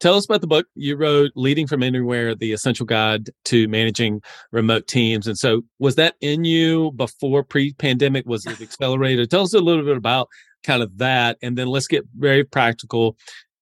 Tell 0.00 0.16
us 0.16 0.24
about 0.24 0.40
the 0.40 0.48
book 0.48 0.66
you 0.74 0.96
wrote, 0.96 1.30
"Leading 1.36 1.68
from 1.68 1.84
Anywhere: 1.84 2.34
The 2.34 2.52
Essential 2.52 2.86
Guide 2.86 3.30
to 3.44 3.68
Managing 3.68 4.20
Remote 4.50 4.88
Teams." 4.88 5.28
And 5.28 5.38
so, 5.38 5.62
was 5.78 5.94
that 5.94 6.16
in 6.20 6.44
you 6.44 6.90
before 6.96 7.44
pre-pandemic? 7.44 8.26
Was 8.26 8.44
it 8.44 8.60
accelerated? 8.60 9.30
Tell 9.30 9.42
us 9.42 9.54
a 9.54 9.60
little 9.60 9.84
bit 9.84 9.96
about 9.96 10.28
kind 10.64 10.82
of 10.82 10.98
that, 10.98 11.38
and 11.40 11.56
then 11.56 11.68
let's 11.68 11.86
get 11.86 12.04
very 12.18 12.42
practical 12.42 13.16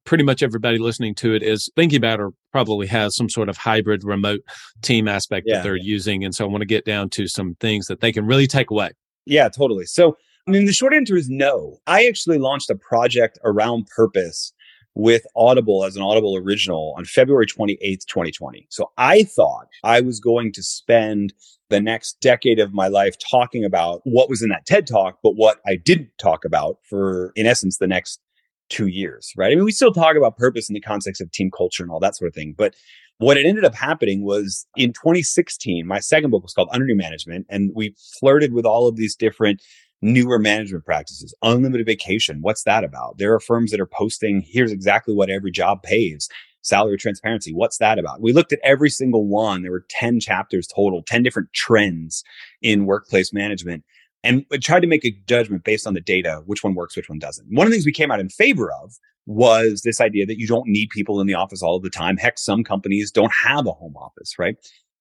pretty 0.09 0.25
much 0.25 0.43
everybody 0.43 0.79
listening 0.79 1.15
to 1.15 1.35
it 1.35 1.43
is 1.43 1.69
thinking 1.77 1.99
about 1.99 2.19
or 2.19 2.33
probably 2.51 2.87
has 2.87 3.15
some 3.15 3.29
sort 3.29 3.51
of 3.51 3.59
hybrid 3.59 4.03
remote 4.03 4.41
team 4.81 5.07
aspect 5.07 5.45
yeah, 5.47 5.57
that 5.57 5.65
they're 5.65 5.77
yeah. 5.77 5.85
using. 5.85 6.25
And 6.25 6.35
so 6.35 6.47
I 6.47 6.49
want 6.49 6.63
to 6.63 6.67
get 6.67 6.87
down 6.87 7.11
to 7.11 7.29
some 7.29 7.57
things 7.61 7.89
that 7.89 8.01
they 8.01 8.11
can 8.11 8.25
really 8.25 8.47
take 8.47 8.71
away. 8.71 8.93
Yeah, 9.27 9.51
totally. 9.51 9.85
So, 9.85 10.17
I 10.47 10.51
mean, 10.51 10.65
the 10.65 10.73
short 10.73 10.95
answer 10.95 11.15
is 11.15 11.29
no. 11.29 11.77
I 11.87 12.07
actually 12.07 12.39
launched 12.39 12.71
a 12.71 12.75
project 12.75 13.39
around 13.45 13.87
purpose 13.89 14.55
with 14.95 15.27
Audible 15.37 15.85
as 15.85 15.95
an 15.95 16.03
Audible 16.03 16.37
original 16.37 16.95
on 16.97 17.05
February 17.05 17.45
28th, 17.45 18.07
2020. 18.07 18.67
So 18.71 18.91
I 18.97 19.25
thought 19.25 19.67
I 19.85 20.01
was 20.01 20.21
going 20.21 20.53
to 20.53 20.63
spend 20.63 21.35
the 21.69 21.83
next 21.83 22.19
decade 22.23 22.59
of 22.61 22.73
my 22.73 22.89
life 22.89 23.17
talking 23.31 23.63
about 23.63 24.01
what 24.05 24.31
was 24.31 24.41
in 24.41 24.49
that 24.49 24.65
TED 24.65 24.87
talk, 24.87 25.19
but 25.23 25.33
what 25.33 25.59
I 25.67 25.77
didn't 25.77 26.09
talk 26.17 26.47
about 26.47 26.79
for, 26.89 27.33
in 27.37 27.47
essence, 27.47 27.77
the 27.77 27.87
next 27.87 28.21
two 28.69 28.87
years, 28.87 29.33
right? 29.37 29.53
I 29.53 29.55
mean, 29.55 29.65
we 29.65 29.73
still 29.73 29.93
talk 29.93 30.17
about 30.17 30.37
purpose 30.37 30.69
in 30.69 30.75
the 30.75 30.81
context 30.81 31.21
of 31.21 31.31
team 31.31 31.51
culture 31.51 31.83
and 31.83 31.91
all 31.91 32.01
that 32.01 32.17
sort 32.17 32.29
of 32.29 32.35
thing. 32.35 32.55
But 32.57 32.75
what 33.19 33.37
it 33.37 33.47
ended 33.47 33.65
up 33.65 33.75
happening 33.75 34.25
was 34.25 34.67
in 34.77 34.93
2016, 34.93 35.87
my 35.87 35.99
second 35.99 36.31
book 36.31 36.43
was 36.43 36.55
called 36.55 36.69
Under 36.73 36.87
New 36.87 36.97
Management. 36.97 37.47
And 37.49 37.73
we 37.75 37.95
flirted 38.21 38.53
with 38.53 38.65
all 38.65 38.87
of 38.87 38.97
these 38.97 39.17
different 39.17 39.63
newer 40.01 40.39
management 40.39 40.85
practices. 40.85 41.35
Unlimited 41.43 41.87
vacation. 41.87 42.39
What's 42.41 42.63
that 42.65 42.85
about? 42.85 43.19
There 43.19 43.35
are 43.35 43.41
firms 43.41 43.73
that 43.73 43.81
are 43.81 43.87
posting, 43.87 44.45
here's 44.47 44.73
exactly 44.73 45.15
what 45.15 45.31
every 45.31 45.51
job 45.51 45.83
pays. 45.83 46.29
Salary 46.63 46.99
transparency. 46.99 47.53
What's 47.53 47.79
that 47.79 47.99
about? 47.99 48.21
We 48.21 48.33
looked 48.33 48.53
at 48.53 48.61
every 48.63 48.91
single 48.91 49.27
one. 49.27 49.63
There 49.63 49.73
were 49.73 49.87
10 49.89 50.21
chapters 50.21 50.67
total, 50.67 51.03
10 51.03 51.23
different 51.23 51.53
trends 51.55 52.23
in 52.63 52.87
workplace 52.87 53.33
management 53.33 53.85
and 54.25 54.45
tried 54.61 54.81
to 54.81 54.87
make 54.87 55.05
a 55.05 55.17
judgment 55.27 55.65
based 55.65 55.87
on 55.87 55.95
the 55.95 56.01
data, 56.01 56.43
which 56.47 56.65
one 56.65 56.75
works, 56.75 56.97
which 56.97 57.09
one 57.09 57.19
doesn't. 57.19 57.47
One 57.51 57.67
of 57.67 57.71
the 57.71 57.77
things 57.77 57.87
we 57.87 57.93
came 57.93 58.11
out 58.11 58.21
in 58.21 58.29
favor 58.29 58.73
of 58.73 58.95
was 59.27 59.83
this 59.83 60.01
idea 60.01 60.27
that 60.27 60.39
you 60.39 60.47
don't 60.47 60.67
need 60.67 60.89
people 60.91 61.21
in 61.21 61.27
the 61.27 61.35
office 61.35 61.63
all 61.63 61.77
of 61.77 61.83
the 61.83 61.91
time. 61.91 62.17
Heck, 62.17 62.39
some 62.39 62.65
companies 62.65 63.11
don't 63.11 63.33
have 63.33 63.67
a 63.67 63.73
home 63.73 63.97
office, 63.97 64.39
right? 64.39 64.57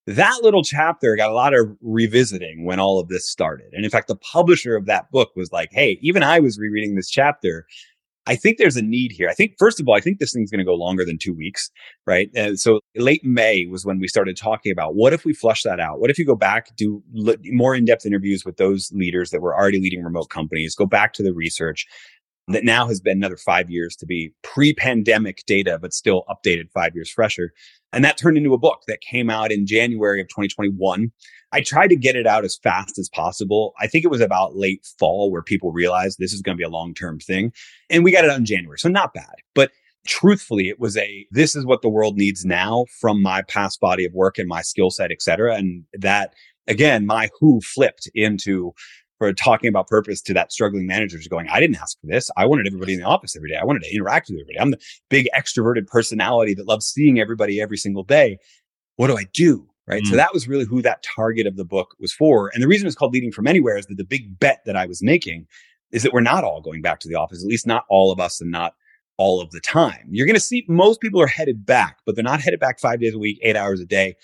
That 0.06 0.40
little 0.42 0.64
chapter 0.64 1.16
got 1.16 1.32
a 1.32 1.34
lot 1.34 1.54
of 1.54 1.68
revisiting 1.82 2.66
when 2.66 2.80
all 2.80 3.00
of 3.00 3.10
this 3.10 3.28
started. 3.28 3.68
And 3.74 3.84
in 3.84 3.92
fact, 3.92 4.08
the 4.08 4.16
publisher 4.16 4.76
of 4.76 4.86
that 4.86 5.12
book 5.12 5.32
was 5.36 5.52
like, 5.52 5.70
Hey, 5.72 5.98
even 6.02 6.24
I 6.24 6.40
was 6.40 6.60
rereading 6.60 6.96
this 6.96 7.10
chapter 7.10 7.66
I 8.28 8.36
think 8.36 8.58
there's 8.58 8.76
a 8.76 8.82
need 8.82 9.14
here. 9.14 9.30
I 9.30 9.34
think, 9.34 9.56
first 9.58 9.80
of 9.80 9.88
all, 9.88 9.96
I 9.96 10.02
think 10.02 10.20
this 10.20 10.34
thing's 10.34 10.52
going 10.52 10.60
to 10.60 10.66
go 10.66 10.76
longer 10.76 11.06
than 11.06 11.18
two 11.18 11.34
weeks, 11.34 11.72
right? 12.06 12.30
And 12.36 12.60
so 12.60 12.82
late 12.96 13.24
May 13.24 13.66
was 13.66 13.86
when 13.86 14.00
we 14.00 14.08
started 14.08 14.36
talking 14.36 14.72
about 14.72 14.96
what 14.96 15.14
if 15.14 15.24
we 15.24 15.34
flush 15.34 15.64
that 15.64 15.80
out? 15.80 16.00
What 16.00 16.10
if 16.10 16.20
you 16.20 16.26
go 16.26 16.36
back, 16.36 16.76
do 16.76 17.02
more 17.46 17.74
in 17.74 17.86
depth 17.86 18.06
interviews 18.06 18.44
with 18.46 18.58
those 18.58 18.92
leaders 18.92 19.32
that 19.32 19.42
were 19.42 19.56
already 19.56 19.80
leading 19.80 20.04
remote 20.04 20.30
companies, 20.30 20.76
go 20.76 20.86
back 20.86 21.14
to 21.14 21.24
the 21.24 21.34
research 21.34 21.88
that 22.50 22.64
now 22.64 22.88
has 22.88 23.02
been 23.02 23.18
another 23.18 23.38
five 23.38 23.70
years 23.70 23.96
to 23.98 24.06
be 24.06 24.34
pre 24.44 24.74
pandemic 24.74 25.44
data, 25.46 25.80
but 25.82 25.94
still 25.94 26.24
updated 26.30 26.72
five 26.72 26.96
years 26.96 27.10
fresher. 27.10 27.52
And 27.94 28.04
that 28.04 28.18
turned 28.18 28.38
into 28.38 28.54
a 28.54 28.58
book 28.58 28.84
that 28.88 29.02
came 29.02 29.30
out 29.30 29.52
in 29.52 29.66
January 29.66 30.22
of 30.22 30.28
2021. 30.28 31.12
I 31.58 31.62
tried 31.62 31.88
to 31.88 31.96
get 31.96 32.16
it 32.16 32.28
out 32.28 32.46
as 32.46 32.56
fast 32.56 33.00
as 33.00 33.10
possible. 33.10 33.74
I 33.80 33.88
think 33.88 34.06
it 34.06 34.12
was 34.12 34.22
about 34.22 34.56
late 34.56 34.88
fall 35.00 35.32
where 35.32 35.42
people 35.42 35.72
realized 35.72 36.20
this 36.20 36.32
is 36.32 36.44
going 36.44 36.56
to 36.56 36.60
be 36.62 36.64
a 36.64 36.70
long 36.70 36.94
term 36.94 37.18
thing. 37.18 37.52
And 37.90 38.04
we 38.04 38.12
got 38.12 38.24
it 38.24 38.30
out 38.30 38.38
in 38.38 38.46
January. 38.46 38.78
So 38.78 38.90
not 38.90 39.16
bad. 39.16 39.34
But 39.56 39.72
truthfully, 40.06 40.70
it 40.70 40.80
was 40.80 40.96
a 40.98 41.26
this 41.32 41.56
is 41.56 41.66
what 41.66 41.82
the 41.82 41.90
world 41.90 42.16
needs 42.16 42.46
now 42.46 42.86
from 43.02 43.24
my 43.24 43.42
past 43.42 43.80
body 43.80 44.06
of 44.06 44.14
work 44.14 44.38
and 44.38 44.48
my 44.48 44.62
skill 44.62 44.92
set, 44.92 45.12
et 45.12 45.24
cetera. 45.24 45.56
And 45.56 45.86
that 45.94 46.36
again, 46.68 47.08
my 47.08 47.30
who 47.40 47.60
flipped 47.62 48.08
into 48.14 48.74
for 49.18 49.34
talking 49.34 49.68
about 49.68 49.88
purpose 49.88 50.22
to 50.22 50.36
that 50.36 50.52
struggling 50.52 50.86
manager 50.86 51.18
just 51.18 51.32
going, 51.32 51.50
I 51.50 51.60
didn't 51.60 51.78
ask 51.78 52.00
for 52.00 52.06
this. 52.06 52.30
I 52.38 52.46
wanted 52.46 52.68
everybody 52.68 52.94
in 52.94 53.00
the 53.00 53.08
office 53.08 53.36
every 53.36 53.50
day. 53.50 53.58
I 53.58 53.66
wanted 53.66 53.82
to 53.82 53.92
interact 53.92 54.30
with 54.30 54.36
everybody. 54.36 54.60
I'm 54.60 54.70
the 54.70 54.80
big 55.10 55.28
extroverted 55.36 55.88
personality 55.88 56.54
that 56.54 56.68
loves 56.68 56.86
seeing 56.86 57.20
everybody 57.20 57.60
every 57.60 57.78
single 57.78 58.04
day. 58.04 58.38
What 58.98 59.08
do 59.08 59.18
I 59.18 59.26
do? 59.34 59.70
Right? 59.88 60.04
Mm. 60.04 60.08
So 60.08 60.16
that 60.16 60.34
was 60.34 60.48
really 60.48 60.66
who 60.66 60.82
that 60.82 61.04
target 61.04 61.48
of 61.48 61.56
the 61.56 61.66
book 61.66 61.96
was 62.00 62.14
for. 62.14 62.52
And 62.54 62.62
the 62.62 62.68
reason 62.68 62.88
it's 62.88 62.96
called 62.96 63.14
Leading 63.14 63.32
from 63.32 63.48
Anywhere 63.48 63.78
is 63.78 63.86
that 63.88 63.98
the 63.98 64.04
big 64.04 64.40
bet 64.40 64.62
that 64.66 64.76
I 64.76 64.86
was 64.86 65.02
making 65.02 65.48
is 65.92 66.04
that 66.04 66.14
we're 66.14 66.22
not 66.22 66.44
all 66.44 66.62
going 66.62 66.82
back 66.82 67.00
to 67.00 67.08
the 67.08 67.16
office, 67.16 67.42
at 67.42 67.48
least 67.48 67.66
not 67.66 67.86
all 67.90 68.12
of 68.12 68.20
us 68.20 68.42
and 68.42 68.52
not 68.52 68.74
all 69.18 69.42
of 69.42 69.50
the 69.52 69.62
time. 69.62 70.08
You're 70.12 70.28
going 70.28 70.36
to 70.36 70.40
see 70.40 70.66
most 70.68 71.02
people 71.02 71.22
are 71.22 71.28
headed 71.28 71.66
back, 71.66 72.00
but 72.06 72.16
they're 72.16 72.24
not 72.24 72.42
headed 72.42 72.60
back 72.60 72.80
five 72.80 73.00
days 73.00 73.16
a 73.16 73.20
week, 73.20 73.40
eight 73.42 73.56
hours 73.56 73.80
a 73.80 73.86
day. 73.86 74.16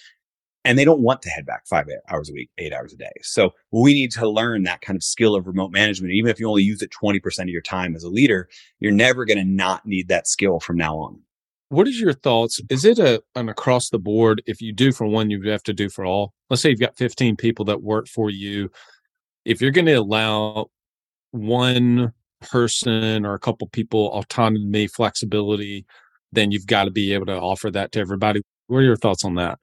And 0.66 0.80
they 0.80 0.86
don't 0.86 1.01
want 1.01 1.22
to 1.24 1.30
head 1.30 1.45
back 1.45 1.68
five 1.68 1.88
hours 2.07 2.30
a 2.30 2.34
week, 2.34 2.49
eight 2.57 2.72
hours 2.72 2.93
a 2.93 2.95
day. 2.95 3.11
So 3.22 3.51
we 3.72 3.93
need 3.93 4.11
to 4.11 4.30
learn 4.30 4.64
that 4.64 4.80
kind 4.80 4.95
of 4.95 5.03
skill 5.03 5.36
of 5.36 5.45
remote 5.45 5.72
management. 5.72 6.14
Even 6.14 6.32
if 6.32 6.39
you 6.39 6.47
only 6.47 6.64
use 6.64 6.82
it 6.82 6.89
20% 6.89 7.41
of 7.41 7.49
your 7.49 7.61
time 7.61 7.97
as 7.97 8.03
a 8.03 8.09
leader, 8.09 8.47
you're 8.80 8.93
never 8.93 9.26
going 9.26 9.39
to 9.39 9.43
not 9.43 9.86
need 9.86 10.07
that 10.07 10.26
skill 10.26 10.61
from 10.61 10.78
now 10.78 10.95
on 10.97 11.20
what 11.74 11.88
is 11.88 11.99
your 11.99 12.13
thoughts? 12.13 12.61
Is 12.69 12.86
it 12.86 12.99
a 12.99 13.21
an 13.36 13.49
across 13.49 13.89
the 13.89 13.99
board? 13.99 14.43
If 14.45 14.61
you 14.61 14.71
do 14.71 14.91
for 14.91 15.07
one, 15.07 15.30
you 15.30 15.41
have 15.49 15.63
to 15.63 15.74
do 15.74 15.89
for 15.89 16.05
all. 16.05 16.34
Let's 16.49 16.61
say 16.61 16.69
you've 16.69 16.80
got 16.80 16.97
15 16.97 17.36
people 17.36 17.65
that 17.65 17.82
work 17.82 18.07
for 18.07 18.30
you. 18.30 18.69
If 19.43 19.61
you're 19.61 19.71
going 19.71 19.88
to 19.88 19.93
allow 19.93 20.67
one 21.32 22.13
person 22.41 23.26
or 23.26 23.34
a 23.34 23.39
couple 23.39 23.67
people 23.69 24.07
autonomy, 24.13 24.88
flexibility, 24.88 25.86
then 26.32 26.51
you've 26.51 26.67
got 26.67 26.86
to 26.86 26.91
be 26.91 27.13
able 27.13 27.26
to 27.26 27.39
offer 27.39 27.71
that 27.71 27.91
to 27.93 27.99
everybody. 27.99 28.41
What 28.67 28.78
are 28.78 28.84
your 28.84 28.95
thoughts 28.95 29.26
on 29.26 29.36
that? 29.36 29.57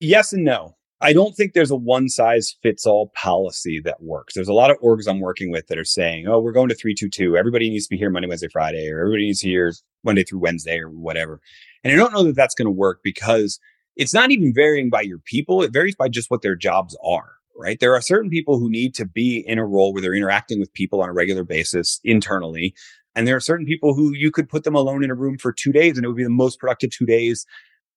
Yes 0.00 0.32
and 0.32 0.44
no. 0.44 0.76
I 1.04 1.12
don't 1.12 1.36
think 1.36 1.52
there's 1.52 1.70
a 1.70 1.76
one 1.76 2.08
size 2.08 2.56
fits 2.62 2.86
all 2.86 3.12
policy 3.14 3.78
that 3.84 4.02
works. 4.02 4.32
There's 4.32 4.48
a 4.48 4.54
lot 4.54 4.70
of 4.70 4.80
orgs 4.80 5.06
I'm 5.06 5.20
working 5.20 5.50
with 5.50 5.66
that 5.66 5.76
are 5.76 5.84
saying, 5.84 6.26
oh, 6.26 6.40
we're 6.40 6.50
going 6.50 6.70
to 6.70 6.74
322. 6.74 7.36
Everybody 7.36 7.68
needs 7.68 7.86
to 7.86 7.90
be 7.90 7.98
here 7.98 8.08
Monday, 8.08 8.26
Wednesday, 8.26 8.48
Friday, 8.50 8.88
or 8.88 9.00
everybody 9.00 9.26
needs 9.26 9.40
to 9.40 9.46
be 9.48 9.50
here 9.50 9.74
Monday 10.02 10.24
through 10.24 10.38
Wednesday 10.38 10.78
or 10.78 10.88
whatever. 10.88 11.42
And 11.84 11.92
I 11.92 11.96
don't 11.96 12.14
know 12.14 12.22
that 12.22 12.36
that's 12.36 12.54
going 12.54 12.64
to 12.64 12.70
work 12.70 13.00
because 13.04 13.60
it's 13.96 14.14
not 14.14 14.30
even 14.30 14.54
varying 14.54 14.88
by 14.88 15.02
your 15.02 15.18
people. 15.18 15.62
It 15.62 15.74
varies 15.74 15.94
by 15.94 16.08
just 16.08 16.30
what 16.30 16.40
their 16.40 16.56
jobs 16.56 16.96
are, 17.04 17.32
right? 17.54 17.78
There 17.78 17.94
are 17.94 18.00
certain 18.00 18.30
people 18.30 18.58
who 18.58 18.70
need 18.70 18.94
to 18.94 19.04
be 19.04 19.44
in 19.46 19.58
a 19.58 19.66
role 19.66 19.92
where 19.92 20.00
they're 20.00 20.14
interacting 20.14 20.58
with 20.58 20.72
people 20.72 21.02
on 21.02 21.10
a 21.10 21.12
regular 21.12 21.44
basis 21.44 22.00
internally. 22.02 22.74
And 23.14 23.28
there 23.28 23.36
are 23.36 23.40
certain 23.40 23.66
people 23.66 23.92
who 23.92 24.14
you 24.14 24.30
could 24.30 24.48
put 24.48 24.64
them 24.64 24.74
alone 24.74 25.04
in 25.04 25.10
a 25.10 25.14
room 25.14 25.36
for 25.36 25.52
two 25.52 25.70
days 25.70 25.98
and 25.98 26.04
it 26.06 26.08
would 26.08 26.16
be 26.16 26.24
the 26.24 26.30
most 26.30 26.58
productive 26.58 26.92
two 26.92 27.04
days 27.04 27.44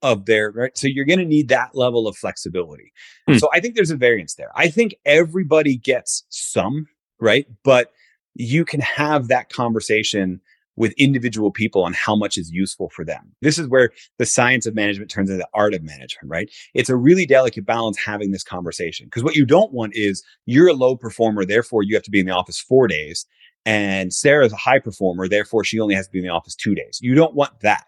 of 0.02 0.26
their 0.26 0.52
right. 0.52 0.78
So 0.78 0.88
you're 0.88 1.06
going 1.06 1.20
to 1.20 1.26
need 1.26 1.50
that 1.50 1.76
level 1.76 2.08
of 2.08 2.16
flexibility. 2.16 2.92
Hmm. 3.28 3.38
So 3.38 3.50
I 3.54 3.60
think 3.60 3.76
there's 3.76 3.92
a 3.92 3.98
variance 3.98 4.36
there. 4.36 4.52
I 4.56 4.70
think 4.70 4.96
everybody 5.06 5.78
gets 5.78 6.24
some, 6.30 6.88
right? 7.20 7.48
But 7.64 7.92
you 8.36 8.66
can 8.66 8.82
have 8.82 9.28
that 9.28 9.50
conversation 9.50 10.42
with 10.78 10.94
individual 10.98 11.52
people 11.52 11.84
on 11.84 11.92
how 11.94 12.16
much 12.16 12.38
is 12.38 12.52
useful 12.52 12.90
for 12.90 13.04
them. 13.04 13.34
This 13.42 13.58
is 13.58 13.68
where 13.68 13.90
the 14.20 14.28
science 14.28 14.68
of 14.68 14.76
management 14.76 15.10
turns 15.10 15.30
into 15.30 15.40
the 15.40 15.50
art 15.54 15.74
of 15.74 15.82
management, 15.82 16.30
right? 16.30 16.50
It's 16.76 16.90
a 16.90 16.96
really 16.96 17.26
delicate 17.26 17.66
balance 17.66 17.98
having 17.98 18.32
this 18.32 18.44
conversation 18.44 19.08
because 19.08 19.24
what 19.24 19.36
you 19.36 19.46
don't 19.46 19.74
want 19.74 19.94
is 19.96 20.24
you're 20.46 20.68
a 20.68 20.74
low 20.74 20.96
performer, 20.96 21.46
therefore 21.46 21.82
you 21.82 21.96
have 21.96 22.04
to 22.04 22.12
be 22.12 22.20
in 22.20 22.28
the 22.28 22.32
office 22.32 22.60
four 22.60 22.88
days. 22.88 23.26
And 23.66 24.14
Sarah's 24.14 24.54
a 24.54 24.58
high 24.58 24.80
performer, 24.80 25.28
therefore 25.28 25.64
she 25.64 25.80
only 25.80 25.96
has 25.96 26.06
to 26.06 26.12
be 26.12 26.20
in 26.20 26.26
the 26.26 26.32
office 26.32 26.56
two 26.56 26.76
days. 26.76 27.00
You 27.02 27.16
don't 27.16 27.36
want 27.36 27.60
that. 27.62 27.86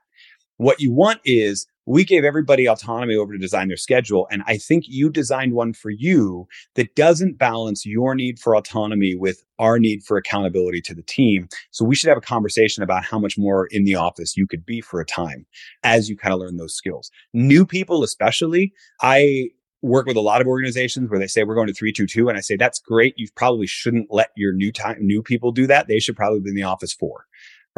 What 0.58 0.82
you 0.82 0.92
want 0.92 1.22
is 1.24 1.68
we 1.90 2.06
gave 2.06 2.24
everybody 2.24 2.68
autonomy 2.68 3.16
over 3.16 3.34
to 3.34 3.40
design 3.40 3.68
their 3.68 3.76
schedule. 3.76 4.28
And 4.30 4.44
I 4.46 4.58
think 4.58 4.84
you 4.88 5.10
designed 5.10 5.54
one 5.54 5.74
for 5.74 5.90
you 5.90 6.48
that 6.76 6.96
doesn't 6.96 7.40
balance 7.40 7.84
your 7.84 8.14
need 8.14 8.38
for 8.38 8.56
autonomy 8.56 9.16
with 9.16 9.44
our 9.58 9.80
need 9.80 10.04
for 10.04 10.16
accountability 10.16 10.82
to 10.82 10.94
the 10.94 11.02
team. 11.02 11.50
So 11.72 11.84
we 11.84 11.96
should 11.96 12.10
have 12.10 12.18
a 12.20 12.22
conversation 12.22 12.84
about 12.84 13.06
how 13.06 13.18
much 13.18 13.40
more 13.40 13.66
in 13.72 13.86
the 13.86 13.96
office 13.96 14.38
you 14.38 14.46
could 14.46 14.68
be 14.68 14.82
for 14.82 15.02
a 15.02 15.06
time 15.06 15.48
as 15.84 16.08
you 16.10 16.16
kind 16.16 16.32
of 16.32 16.40
learn 16.40 16.58
those 16.58 16.76
skills. 16.76 17.10
New 17.34 17.66
people, 17.66 18.04
especially, 18.04 18.72
I 19.02 19.50
work 19.82 20.06
with 20.06 20.18
a 20.18 20.22
lot 20.22 20.42
of 20.42 20.48
organizations 20.48 21.10
where 21.10 21.20
they 21.20 21.26
say 21.26 21.44
we're 21.44 21.56
going 21.56 21.68
to 21.68 21.74
322 21.74 22.30
and 22.30 22.38
I 22.38 22.42
say 22.42 22.56
that's 22.56 22.80
great. 22.80 23.16
You 23.18 23.30
probably 23.36 23.66
shouldn't 23.66 24.12
let 24.12 24.30
your 24.36 24.54
new 24.54 24.72
time 24.72 24.98
new 25.00 25.24
people 25.24 25.52
do 25.52 25.66
that. 25.66 25.88
They 25.88 26.00
should 26.00 26.16
probably 26.16 26.42
be 26.42 26.50
in 26.50 26.56
the 26.56 26.64
office 26.64 26.94
four 26.94 27.26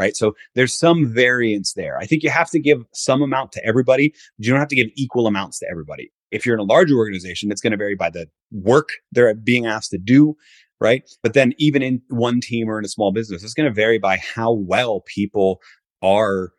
right? 0.02 0.18
So 0.18 0.34
there's 0.56 0.74
some 0.74 1.14
variance 1.14 1.74
there. 1.74 1.96
I 2.00 2.08
think 2.08 2.24
you 2.24 2.32
have 2.32 2.50
to 2.50 2.60
give 2.60 2.84
some 2.92 3.22
amount 3.22 3.52
to 3.52 3.64
everybody, 3.64 4.10
but 4.10 4.46
you 4.46 4.52
don't 4.52 4.60
have 4.60 4.68
to 4.70 4.76
give 4.76 4.88
equal 4.96 5.28
amounts 5.28 5.60
to 5.60 5.68
everybody. 5.70 6.12
If 6.32 6.44
you're 6.44 6.56
in 6.56 6.60
a 6.60 6.64
larger 6.64 6.96
organization, 6.96 7.52
it's 7.52 7.62
going 7.62 7.72
to 7.72 7.78
vary 7.78 7.96
by 7.96 8.10
the 8.10 8.28
work 8.52 8.90
they're 9.12 9.36
being 9.36 9.68
asked 9.68 9.92
to 9.92 10.00
do, 10.00 10.36
right? 10.80 11.04
But 11.22 11.34
then 11.34 11.54
even 11.60 11.84
in 11.84 12.02
one 12.10 12.42
team 12.42 12.68
or 12.68 12.80
in 12.80 12.86
a 12.86 12.90
small 12.90 13.12
business, 13.12 13.44
it's 13.44 13.54
going 13.54 13.70
to 13.70 13.74
vary 13.74 14.00
by 14.00 14.18
how 14.18 14.52
well 14.52 15.02
people 15.02 15.62
are 16.02 16.52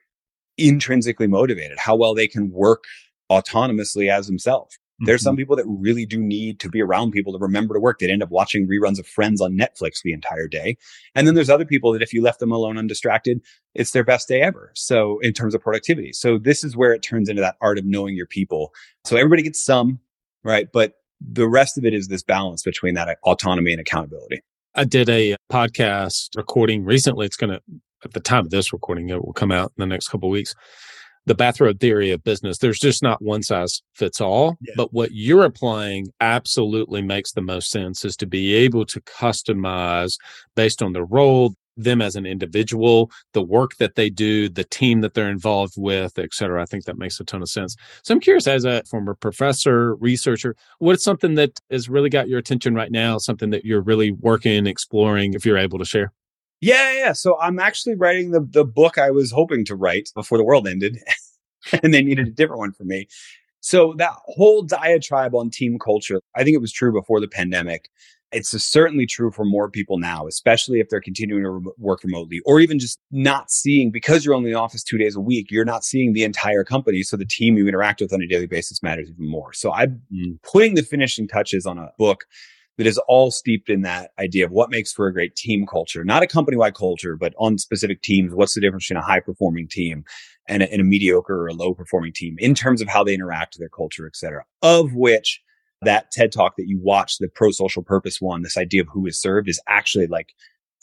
intrinsically 0.56 1.26
motivated, 1.26 1.78
how 1.78 1.96
well 1.96 2.14
they 2.14 2.28
can 2.28 2.52
work 2.52 2.84
autonomously 3.30 4.08
as 4.08 4.28
themselves. 4.28 4.78
There's 5.04 5.22
some 5.22 5.34
mm-hmm. 5.34 5.40
people 5.40 5.56
that 5.56 5.66
really 5.66 6.06
do 6.06 6.20
need 6.20 6.60
to 6.60 6.68
be 6.68 6.80
around 6.80 7.10
people 7.10 7.32
to 7.32 7.38
remember 7.38 7.74
to 7.74 7.80
work. 7.80 7.98
They'd 7.98 8.10
end 8.10 8.22
up 8.22 8.30
watching 8.30 8.68
reruns 8.68 8.98
of 8.98 9.06
Friends 9.06 9.40
on 9.40 9.58
Netflix 9.58 10.02
the 10.02 10.12
entire 10.12 10.46
day. 10.46 10.76
And 11.14 11.26
then 11.26 11.34
there's 11.34 11.50
other 11.50 11.64
people 11.64 11.92
that 11.92 12.02
if 12.02 12.12
you 12.12 12.22
left 12.22 12.38
them 12.38 12.52
alone 12.52 12.78
undistracted, 12.78 13.40
it's 13.74 13.90
their 13.90 14.04
best 14.04 14.28
day 14.28 14.42
ever. 14.42 14.70
So 14.74 15.18
in 15.20 15.32
terms 15.32 15.54
of 15.54 15.60
productivity. 15.60 16.12
So 16.12 16.38
this 16.38 16.62
is 16.62 16.76
where 16.76 16.92
it 16.92 17.02
turns 17.02 17.28
into 17.28 17.42
that 17.42 17.56
art 17.60 17.78
of 17.78 17.84
knowing 17.84 18.14
your 18.14 18.26
people. 18.26 18.72
So 19.04 19.16
everybody 19.16 19.42
gets 19.42 19.64
some, 19.64 19.98
right? 20.44 20.68
But 20.72 20.94
the 21.20 21.48
rest 21.48 21.78
of 21.78 21.84
it 21.84 21.94
is 21.94 22.08
this 22.08 22.22
balance 22.22 22.62
between 22.62 22.94
that 22.94 23.18
autonomy 23.24 23.72
and 23.72 23.80
accountability. 23.80 24.40
I 24.74 24.84
did 24.84 25.08
a 25.08 25.36
podcast 25.50 26.36
recording 26.36 26.84
recently. 26.84 27.26
It's 27.26 27.36
going 27.36 27.50
to, 27.50 27.60
at 28.04 28.12
the 28.12 28.20
time 28.20 28.46
of 28.46 28.50
this 28.50 28.72
recording, 28.72 29.10
it 29.10 29.24
will 29.24 29.32
come 29.32 29.52
out 29.52 29.72
in 29.76 29.80
the 29.80 29.86
next 29.86 30.08
couple 30.08 30.30
weeks 30.30 30.54
the 31.26 31.34
bathrobe 31.34 31.78
theory 31.80 32.10
of 32.10 32.24
business. 32.24 32.58
There's 32.58 32.80
just 32.80 33.02
not 33.02 33.22
one 33.22 33.42
size 33.42 33.82
fits 33.94 34.20
all. 34.20 34.56
Yeah. 34.60 34.74
But 34.76 34.92
what 34.92 35.10
you're 35.12 35.44
applying 35.44 36.08
absolutely 36.20 37.02
makes 37.02 37.32
the 37.32 37.42
most 37.42 37.70
sense 37.70 38.04
is 38.04 38.16
to 38.16 38.26
be 38.26 38.54
able 38.54 38.84
to 38.86 39.00
customize 39.02 40.14
based 40.56 40.82
on 40.82 40.92
the 40.92 41.04
role, 41.04 41.54
them 41.76 42.02
as 42.02 42.16
an 42.16 42.26
individual, 42.26 43.10
the 43.32 43.42
work 43.42 43.76
that 43.78 43.94
they 43.94 44.10
do, 44.10 44.48
the 44.48 44.64
team 44.64 45.00
that 45.00 45.14
they're 45.14 45.30
involved 45.30 45.74
with, 45.76 46.18
et 46.18 46.34
cetera. 46.34 46.60
I 46.60 46.66
think 46.66 46.84
that 46.84 46.98
makes 46.98 47.18
a 47.18 47.24
ton 47.24 47.40
of 47.40 47.48
sense. 47.48 47.76
So 48.02 48.12
I'm 48.12 48.20
curious, 48.20 48.46
as 48.46 48.64
a 48.64 48.82
former 48.90 49.14
professor, 49.14 49.94
researcher, 49.94 50.54
what's 50.80 51.04
something 51.04 51.34
that 51.36 51.58
has 51.70 51.88
really 51.88 52.10
got 52.10 52.28
your 52.28 52.38
attention 52.38 52.74
right 52.74 52.90
now? 52.90 53.16
Something 53.16 53.50
that 53.50 53.64
you're 53.64 53.80
really 53.80 54.12
working, 54.12 54.66
exploring, 54.66 55.34
if 55.34 55.46
you're 55.46 55.56
able 55.56 55.78
to 55.78 55.84
share? 55.86 56.12
Yeah, 56.62 56.92
yeah. 56.92 57.12
So 57.12 57.38
I'm 57.40 57.58
actually 57.58 57.96
writing 57.96 58.30
the 58.30 58.40
the 58.40 58.64
book 58.64 58.96
I 58.96 59.10
was 59.10 59.32
hoping 59.32 59.64
to 59.66 59.74
write 59.74 60.10
before 60.14 60.38
the 60.38 60.44
world 60.44 60.68
ended, 60.68 60.98
and 61.82 61.92
they 61.92 62.02
needed 62.02 62.28
a 62.28 62.30
different 62.30 62.60
one 62.60 62.72
for 62.72 62.84
me. 62.84 63.08
So 63.60 63.94
that 63.98 64.12
whole 64.26 64.62
diatribe 64.62 65.34
on 65.34 65.50
team 65.50 65.78
culture, 65.78 66.20
I 66.36 66.44
think 66.44 66.54
it 66.54 66.60
was 66.60 66.72
true 66.72 66.92
before 66.92 67.20
the 67.20 67.28
pandemic. 67.28 67.90
It's 68.30 68.50
certainly 68.50 69.06
true 69.06 69.30
for 69.30 69.44
more 69.44 69.68
people 69.70 69.98
now, 69.98 70.26
especially 70.26 70.80
if 70.80 70.88
they're 70.88 71.02
continuing 71.02 71.42
to 71.42 71.50
re- 71.50 71.72
work 71.78 72.02
remotely 72.02 72.40
or 72.46 72.60
even 72.60 72.78
just 72.78 72.98
not 73.10 73.50
seeing 73.50 73.90
because 73.90 74.24
you're 74.24 74.34
only 74.34 74.50
in 74.50 74.54
the 74.54 74.58
office 74.58 74.82
two 74.82 74.96
days 74.96 75.16
a 75.16 75.20
week, 75.20 75.50
you're 75.50 75.66
not 75.66 75.84
seeing 75.84 76.12
the 76.12 76.24
entire 76.24 76.64
company. 76.64 77.02
So 77.02 77.16
the 77.16 77.26
team 77.26 77.58
you 77.58 77.68
interact 77.68 78.00
with 78.00 78.12
on 78.12 78.22
a 78.22 78.26
daily 78.26 78.46
basis 78.46 78.82
matters 78.82 79.10
even 79.10 79.28
more. 79.28 79.52
So 79.52 79.70
I'm 79.72 80.00
mm. 80.12 80.40
putting 80.42 80.74
the 80.76 80.82
finishing 80.82 81.28
touches 81.28 81.66
on 81.66 81.76
a 81.76 81.90
book 81.98 82.24
that 82.78 82.86
is 82.86 82.98
all 83.06 83.30
steeped 83.30 83.68
in 83.68 83.82
that 83.82 84.12
idea 84.18 84.44
of 84.44 84.50
what 84.50 84.70
makes 84.70 84.92
for 84.92 85.06
a 85.06 85.12
great 85.12 85.36
team 85.36 85.66
culture, 85.66 86.04
not 86.04 86.22
a 86.22 86.26
company 86.26 86.56
wide 86.56 86.74
culture, 86.74 87.16
but 87.16 87.34
on 87.38 87.58
specific 87.58 88.02
teams. 88.02 88.34
What's 88.34 88.54
the 88.54 88.60
difference 88.60 88.86
between 88.88 89.02
a 89.02 89.06
high 89.06 89.20
performing 89.20 89.68
team 89.68 90.04
and 90.48 90.62
a, 90.62 90.72
and 90.72 90.80
a, 90.80 90.84
mediocre 90.84 91.42
or 91.42 91.48
a 91.48 91.54
low 91.54 91.74
performing 91.74 92.12
team 92.12 92.36
in 92.38 92.54
terms 92.54 92.80
of 92.80 92.88
how 92.88 93.04
they 93.04 93.14
interact 93.14 93.54
with 93.54 93.60
their 93.60 93.68
culture, 93.68 94.06
et 94.06 94.16
cetera, 94.16 94.44
of 94.62 94.94
which 94.94 95.40
that 95.82 96.10
TED 96.10 96.32
talk 96.32 96.56
that 96.56 96.68
you 96.68 96.78
watched, 96.80 97.18
the 97.18 97.28
pro 97.28 97.50
social 97.50 97.82
purpose 97.82 98.20
one, 98.20 98.42
this 98.42 98.56
idea 98.56 98.80
of 98.80 98.88
who 98.92 99.06
is 99.06 99.20
served 99.20 99.48
is 99.48 99.60
actually 99.68 100.06
like 100.06 100.32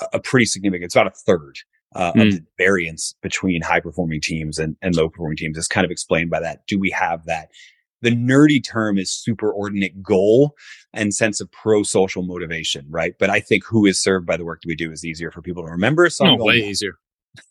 a, 0.02 0.08
a 0.14 0.20
pretty 0.20 0.46
significant, 0.46 0.86
it's 0.86 0.96
about 0.96 1.08
a 1.08 1.12
third. 1.12 1.58
Uh, 1.96 2.14
mm. 2.14 2.22
of 2.22 2.28
hmm. 2.28 2.30
the 2.30 2.46
variance 2.56 3.16
between 3.24 3.64
high 3.64 3.80
performing 3.80 4.22
teams 4.22 4.60
and, 4.60 4.76
and 4.84 4.96
low 4.96 5.10
performing 5.10 5.36
teams 5.36 5.58
is 5.58 5.68
kind 5.68 5.86
of 5.86 5.90
explained 5.90 6.30
by 6.30 6.40
that. 6.40 6.62
Do 6.68 6.78
we 6.78 6.92
have 6.92 7.26
that 7.26 7.50
the 8.02 8.12
nerdy 8.12 8.64
term 8.64 8.98
is 8.98 9.10
superordinate 9.10 10.02
goal 10.02 10.56
and 10.94 11.14
sense 11.14 11.42
of 11.42 11.52
pro 11.52 11.84
social 11.84 12.24
motivation, 12.24 12.86
right? 12.90 13.14
But 13.20 13.30
I 13.30 13.40
think 13.40 13.66
who 13.66 13.86
is 13.86 14.02
served 14.02 14.26
by 14.26 14.38
the 14.38 14.46
work 14.46 14.62
that 14.62 14.68
we 14.68 14.76
do 14.76 14.92
is 14.92 15.06
easier 15.06 15.32
for 15.32 15.42
people 15.42 15.64
to 15.64 15.72
remember. 15.72 16.10
So 16.10 16.26
no, 16.26 16.36
way 16.44 16.58
easier. 16.58 16.94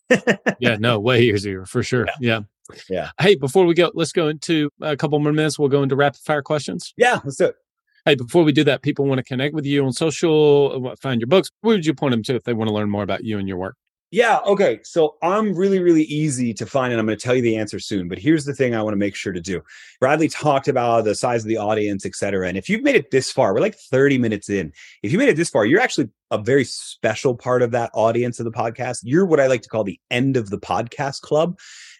yeah, 0.59 0.75
no, 0.79 0.99
way 0.99 1.21
easier 1.21 1.65
for 1.65 1.83
sure. 1.83 2.07
Yeah. 2.19 2.41
yeah. 2.69 2.79
yeah. 2.89 3.09
Hey, 3.19 3.35
before 3.35 3.65
we 3.65 3.73
go, 3.73 3.91
let's 3.93 4.11
go 4.11 4.27
into 4.27 4.69
a 4.81 4.97
couple 4.97 5.19
more 5.19 5.33
minutes. 5.33 5.57
We'll 5.57 5.69
go 5.69 5.83
into 5.83 5.95
rapid 5.95 6.21
fire 6.21 6.41
questions. 6.41 6.93
Yeah, 6.97 7.19
let's 7.23 7.37
do 7.37 7.45
it. 7.45 7.55
Hey, 8.05 8.15
before 8.15 8.43
we 8.43 8.51
do 8.51 8.63
that, 8.63 8.81
people 8.81 9.05
want 9.05 9.19
to 9.19 9.23
connect 9.23 9.53
with 9.53 9.65
you 9.65 9.85
on 9.85 9.91
social, 9.91 10.87
uh, 10.87 10.95
find 10.95 11.19
your 11.19 11.27
books. 11.27 11.49
Where 11.61 11.75
would 11.75 11.85
you 11.85 11.93
point 11.93 12.11
them 12.11 12.23
to 12.23 12.35
if 12.35 12.43
they 12.43 12.53
want 12.53 12.69
to 12.69 12.73
learn 12.73 12.89
more 12.89 13.03
about 13.03 13.23
you 13.23 13.37
and 13.37 13.47
your 13.47 13.57
work? 13.57 13.75
Yeah. 14.11 14.39
Okay. 14.39 14.79
So 14.83 15.17
I'm 15.21 15.53
really, 15.53 15.79
really 15.79 16.03
easy 16.03 16.51
to 16.55 16.65
find, 16.65 16.91
and 16.91 16.99
I'm 16.99 17.05
going 17.05 17.17
to 17.17 17.23
tell 17.23 17.35
you 17.35 17.43
the 17.43 17.57
answer 17.57 17.79
soon. 17.79 18.07
But 18.07 18.17
here's 18.17 18.43
the 18.43 18.55
thing 18.55 18.73
I 18.73 18.81
want 18.81 18.93
to 18.93 18.99
make 18.99 19.15
sure 19.15 19.33
to 19.33 19.41
do. 19.41 19.61
Bradley 19.99 20.27
talked 20.27 20.67
about 20.67 21.03
the 21.03 21.13
size 21.13 21.43
of 21.43 21.47
the 21.47 21.57
audience, 21.57 22.07
et 22.07 22.15
cetera. 22.15 22.47
And 22.47 22.57
if 22.57 22.67
you've 22.67 22.81
made 22.81 22.95
it 22.95 23.11
this 23.11 23.31
far, 23.31 23.53
we're 23.53 23.59
like 23.59 23.75
30 23.75 24.17
minutes 24.17 24.49
in. 24.49 24.73
If 25.03 25.11
you 25.11 25.19
made 25.19 25.29
it 25.29 25.35
this 25.35 25.51
far, 25.51 25.63
you're 25.65 25.79
actually 25.79 26.09
a 26.31 26.39
very 26.39 26.63
special 26.63 27.35
part 27.35 27.61
of 27.61 27.69
that 27.71 27.91
audience 27.93 28.39
of 28.39 28.45
the 28.45 28.51
podcast. 28.51 29.01
You're 29.03 29.27
what 29.27 29.39
I 29.39 29.45
like 29.45 29.61
to 29.61 29.69
call 29.69 29.83
the 29.83 29.99
end 30.09 30.37
of 30.37 30.49
the 30.49 30.59
podcast 30.59 31.21
club. 31.21 31.59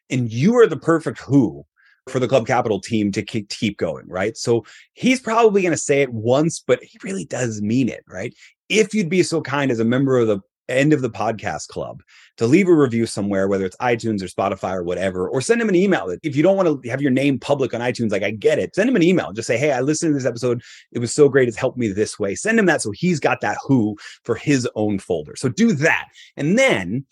And 0.10 0.32
you 0.32 0.58
are 0.58 0.66
the 0.66 0.78
perfect 0.78 1.20
who 1.20 1.64
for 2.08 2.20
the 2.20 2.28
Club 2.28 2.48
Capital 2.48 2.82
team 2.82 3.12
to 3.12 3.22
keep 3.22 3.78
going, 3.78 4.08
right? 4.08 4.36
So 4.36 4.66
he's 4.94 5.20
probably 5.20 5.62
going 5.62 5.74
to 5.74 5.78
say 5.78 6.02
it 6.02 6.12
once, 6.12 6.60
but 6.60 6.84
he 6.84 6.98
really 7.04 7.26
does 7.26 7.62
mean 7.62 7.88
it, 7.88 8.04
right? 8.08 8.34
If 8.68 8.96
you'd 8.96 9.10
be 9.10 9.22
so 9.22 9.42
kind 9.42 9.70
as 9.70 9.80
a 9.80 9.86
member 9.86 10.18
of 10.18 10.26
the 10.26 10.40
end 10.70 10.94
of 10.94 11.02
the 11.02 11.10
podcast 11.10 11.68
club 11.68 12.02
to 12.38 12.48
leave 12.48 12.68
a 12.68 12.74
review 12.74 13.06
somewhere, 13.06 13.48
whether 13.48 13.66
it's 13.66 13.76
iTunes 13.78 14.22
or 14.22 14.28
Spotify 14.28 14.74
or 14.74 14.84
whatever, 14.84 15.28
or 15.28 15.42
send 15.42 15.62
him 15.62 15.70
an 15.70 15.76
email. 15.76 16.16
If 16.24 16.36
you 16.36 16.44
don't 16.44 16.56
want 16.56 16.84
to 16.84 16.90
have 16.90 17.02
your 17.02 17.12
name 17.12 17.40
public 17.40 17.74
on 17.74 17.82
iTunes, 17.82 18.12
like 18.12 18.24
I 18.24 18.32
get 18.32 18.60
it, 18.60 18.76
send 18.76 18.90
him 18.90 18.96
an 18.96 19.04
email. 19.04 19.34
Just 19.34 19.48
say, 19.48 19.58
Hey, 19.58 19.72
I 19.72 19.82
listened 19.82 20.12
to 20.12 20.14
this 20.14 20.26
episode. 20.26 20.62
It 20.92 21.00
was 21.00 21.14
so 21.14 21.30
great. 21.30 21.48
It's 21.48 21.58
helped 21.58 21.78
me 21.78 21.90
this 21.90 22.20
way. 22.20 22.36
Send 22.36 22.60
him 22.60 22.66
that 22.68 22.82
so 22.82 22.92
he's 22.92 23.20
got 23.20 23.42
that 23.42 23.58
who 23.66 23.98
for 24.24 24.36
his 24.36 24.68
own 24.76 25.00
folder. 25.00 25.36
So 25.36 25.50
do 25.50 25.74
that. 25.74 26.08
And 26.38 26.58
then 26.58 27.06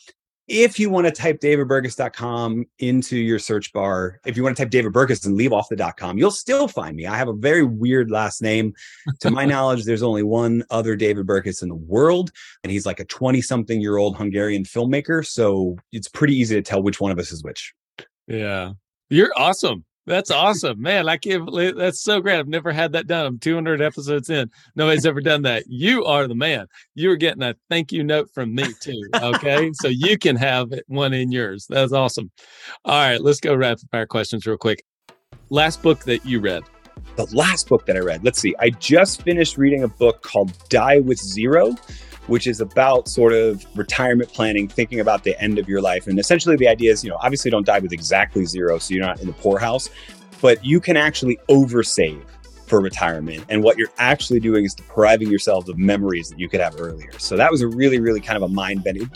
if 0.47 0.79
you 0.79 0.89
want 0.89 1.05
to 1.07 1.11
type 1.11 1.39
davidburkus.com 1.39 2.65
into 2.79 3.17
your 3.17 3.37
search 3.37 3.73
bar, 3.73 4.19
if 4.25 4.37
you 4.37 4.43
want 4.43 4.55
to 4.55 4.63
type 4.63 4.69
David 4.69 4.93
Burkus 4.93 5.25
and 5.25 5.35
leave 5.35 5.51
off 5.51 5.67
the 5.69 5.93
.com, 5.97 6.17
you'll 6.17 6.31
still 6.31 6.67
find 6.67 6.95
me. 6.95 7.05
I 7.05 7.17
have 7.17 7.27
a 7.27 7.33
very 7.33 7.63
weird 7.63 8.09
last 8.09 8.41
name. 8.41 8.73
To 9.21 9.31
my 9.31 9.45
knowledge, 9.45 9.83
there's 9.83 10.03
only 10.03 10.21
one 10.21 10.63
other 10.69 10.95
David 10.95 11.25
Burkus 11.25 11.63
in 11.63 11.69
the 11.69 11.75
world, 11.75 12.31
and 12.63 12.71
he's 12.71 12.85
like 12.85 12.99
a 12.99 13.05
20 13.05 13.41
something 13.41 13.81
year 13.81 13.97
old 13.97 14.15
Hungarian 14.15 14.63
filmmaker. 14.63 15.25
So 15.25 15.77
it's 15.91 16.07
pretty 16.07 16.35
easy 16.35 16.55
to 16.55 16.61
tell 16.61 16.83
which 16.83 17.01
one 17.01 17.11
of 17.11 17.17
us 17.17 17.31
is 17.31 17.43
which. 17.43 17.73
Yeah. 18.27 18.73
You're 19.09 19.31
awesome. 19.35 19.85
That's 20.07 20.31
awesome, 20.31 20.81
man. 20.81 21.09
I 21.09 21.17
can't 21.17 21.43
believe 21.43 21.75
that's 21.75 22.01
so 22.01 22.21
great. 22.21 22.39
I've 22.39 22.47
never 22.47 22.71
had 22.71 22.93
that 22.93 23.07
done. 23.07 23.25
I'm 23.25 23.39
200 23.39 23.81
episodes 23.81 24.29
in. 24.29 24.49
Nobody's 24.73 25.05
ever 25.05 25.19
done 25.19 25.41
that. 25.41 25.65
You 25.67 26.05
are 26.05 26.29
the 26.29 26.35
man. 26.35 26.67
You're 26.95 27.17
getting 27.17 27.43
a 27.43 27.55
thank 27.69 27.91
you 27.91 28.05
note 28.05 28.29
from 28.33 28.55
me 28.55 28.67
too. 28.79 29.03
Okay, 29.13 29.69
so 29.81 29.89
you 29.89 30.17
can 30.17 30.37
have 30.37 30.71
one 30.87 31.13
in 31.13 31.33
yours. 31.33 31.67
That's 31.69 31.91
awesome. 31.91 32.31
All 32.85 33.01
right, 33.01 33.21
let's 33.21 33.41
go 33.41 33.53
rapid 33.53 33.89
fire 33.91 34.05
questions 34.05 34.47
real 34.47 34.57
quick. 34.57 34.85
Last 35.49 35.81
book 35.81 35.99
that 36.05 36.25
you 36.25 36.39
read. 36.39 36.63
The 37.17 37.25
last 37.35 37.67
book 37.67 37.85
that 37.87 37.97
I 37.97 37.99
read. 37.99 38.23
Let's 38.23 38.39
see. 38.39 38.55
I 38.59 38.69
just 38.69 39.23
finished 39.23 39.57
reading 39.57 39.83
a 39.83 39.89
book 39.89 40.21
called 40.21 40.53
Die 40.69 40.99
with 41.01 41.17
Zero 41.17 41.75
which 42.27 42.47
is 42.47 42.61
about 42.61 43.07
sort 43.07 43.33
of 43.33 43.65
retirement 43.75 44.31
planning, 44.31 44.67
thinking 44.67 44.99
about 44.99 45.23
the 45.23 45.39
end 45.41 45.57
of 45.59 45.67
your 45.67 45.81
life. 45.81 46.07
And 46.07 46.19
essentially, 46.19 46.55
the 46.55 46.67
idea 46.67 46.91
is, 46.91 47.03
you 47.03 47.09
know, 47.09 47.17
obviously 47.21 47.51
don't 47.51 47.65
die 47.65 47.79
with 47.79 47.93
exactly 47.93 48.45
zero, 48.45 48.77
so 48.77 48.93
you're 48.93 49.05
not 49.05 49.19
in 49.19 49.27
the 49.27 49.33
poorhouse, 49.33 49.89
but 50.41 50.63
you 50.63 50.79
can 50.79 50.97
actually 50.97 51.37
oversave 51.49 52.21
for 52.67 52.81
retirement. 52.81 53.45
And 53.49 53.63
what 53.63 53.77
you're 53.77 53.91
actually 53.97 54.39
doing 54.39 54.65
is 54.65 54.73
depriving 54.73 55.29
yourselves 55.29 55.69
of 55.69 55.77
memories 55.77 56.29
that 56.29 56.39
you 56.39 56.49
could 56.49 56.59
have 56.59 56.79
earlier. 56.79 57.11
So 57.17 57.37
that 57.37 57.49
was 57.51 57.61
a 57.61 57.67
really, 57.67 57.99
really 57.99 58.19
kind 58.19 58.35
of 58.35 58.43
a 58.43 58.53
mind 58.53 58.83
bending. 58.83 59.09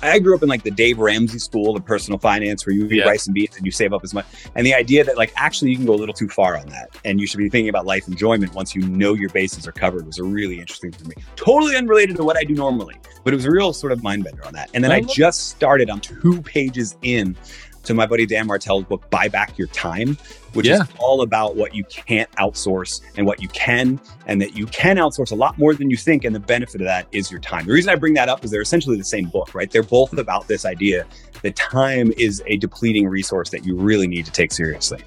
I 0.00 0.18
grew 0.18 0.36
up 0.36 0.42
in 0.42 0.48
like 0.48 0.62
the 0.62 0.70
Dave 0.70 0.98
Ramsey 0.98 1.38
school 1.38 1.76
of 1.76 1.84
personal 1.84 2.18
finance 2.18 2.66
where 2.66 2.74
you 2.74 2.84
eat 2.86 2.92
yeah. 2.92 3.04
rice 3.04 3.26
and 3.26 3.34
beans 3.34 3.56
and 3.56 3.64
you 3.64 3.72
save 3.72 3.92
up 3.92 4.04
as 4.04 4.12
much. 4.12 4.26
And 4.54 4.66
the 4.66 4.74
idea 4.74 5.04
that 5.04 5.16
like 5.16 5.32
actually 5.36 5.70
you 5.70 5.76
can 5.76 5.86
go 5.86 5.94
a 5.94 5.96
little 5.96 6.14
too 6.14 6.28
far 6.28 6.56
on 6.56 6.66
that 6.68 6.90
and 7.04 7.20
you 7.20 7.26
should 7.26 7.38
be 7.38 7.48
thinking 7.48 7.68
about 7.68 7.86
life 7.86 8.06
enjoyment 8.08 8.54
once 8.54 8.74
you 8.74 8.86
know 8.86 9.14
your 9.14 9.30
bases 9.30 9.66
are 9.66 9.72
covered 9.72 10.06
was 10.06 10.18
a 10.18 10.24
really 10.24 10.60
interesting 10.60 10.92
for 10.92 11.04
me. 11.06 11.14
Totally 11.36 11.76
unrelated 11.76 12.16
to 12.16 12.24
what 12.24 12.36
I 12.36 12.44
do 12.44 12.54
normally, 12.54 12.96
but 13.24 13.32
it 13.32 13.36
was 13.36 13.46
a 13.46 13.50
real 13.50 13.72
sort 13.72 13.92
of 13.92 14.02
mind 14.02 14.24
bender 14.24 14.44
on 14.46 14.52
that. 14.52 14.70
And 14.74 14.84
then 14.84 14.92
I 14.92 15.00
just 15.00 15.48
started 15.48 15.90
on 15.90 16.00
two 16.00 16.42
pages 16.42 16.96
in 17.02 17.36
to 17.84 17.94
my 17.94 18.06
buddy 18.06 18.26
Dan 18.26 18.46
Martell's 18.46 18.84
book, 18.84 19.08
Buy 19.10 19.28
Back 19.28 19.56
Your 19.58 19.68
Time, 19.68 20.16
which 20.52 20.66
yeah. 20.66 20.82
is 20.82 20.88
all 20.98 21.22
about 21.22 21.56
what 21.56 21.74
you 21.74 21.84
can't 21.84 22.30
outsource 22.32 23.00
and 23.16 23.26
what 23.26 23.40
you 23.40 23.48
can, 23.48 24.00
and 24.26 24.40
that 24.42 24.56
you 24.56 24.66
can 24.66 24.96
outsource 24.96 25.32
a 25.32 25.34
lot 25.34 25.58
more 25.58 25.74
than 25.74 25.90
you 25.90 25.96
think. 25.96 26.24
And 26.24 26.34
the 26.34 26.40
benefit 26.40 26.80
of 26.80 26.86
that 26.86 27.06
is 27.12 27.30
your 27.30 27.40
time. 27.40 27.66
The 27.66 27.72
reason 27.72 27.90
I 27.90 27.96
bring 27.96 28.14
that 28.14 28.28
up 28.28 28.44
is 28.44 28.50
they're 28.50 28.60
essentially 28.60 28.96
the 28.96 29.04
same 29.04 29.28
book, 29.28 29.54
right? 29.54 29.70
They're 29.70 29.82
both 29.82 30.12
about 30.16 30.48
this 30.48 30.64
idea 30.64 31.06
that 31.42 31.56
time 31.56 32.12
is 32.16 32.42
a 32.46 32.56
depleting 32.56 33.08
resource 33.08 33.50
that 33.50 33.64
you 33.64 33.76
really 33.76 34.06
need 34.06 34.26
to 34.26 34.32
take 34.32 34.52
seriously. 34.52 35.02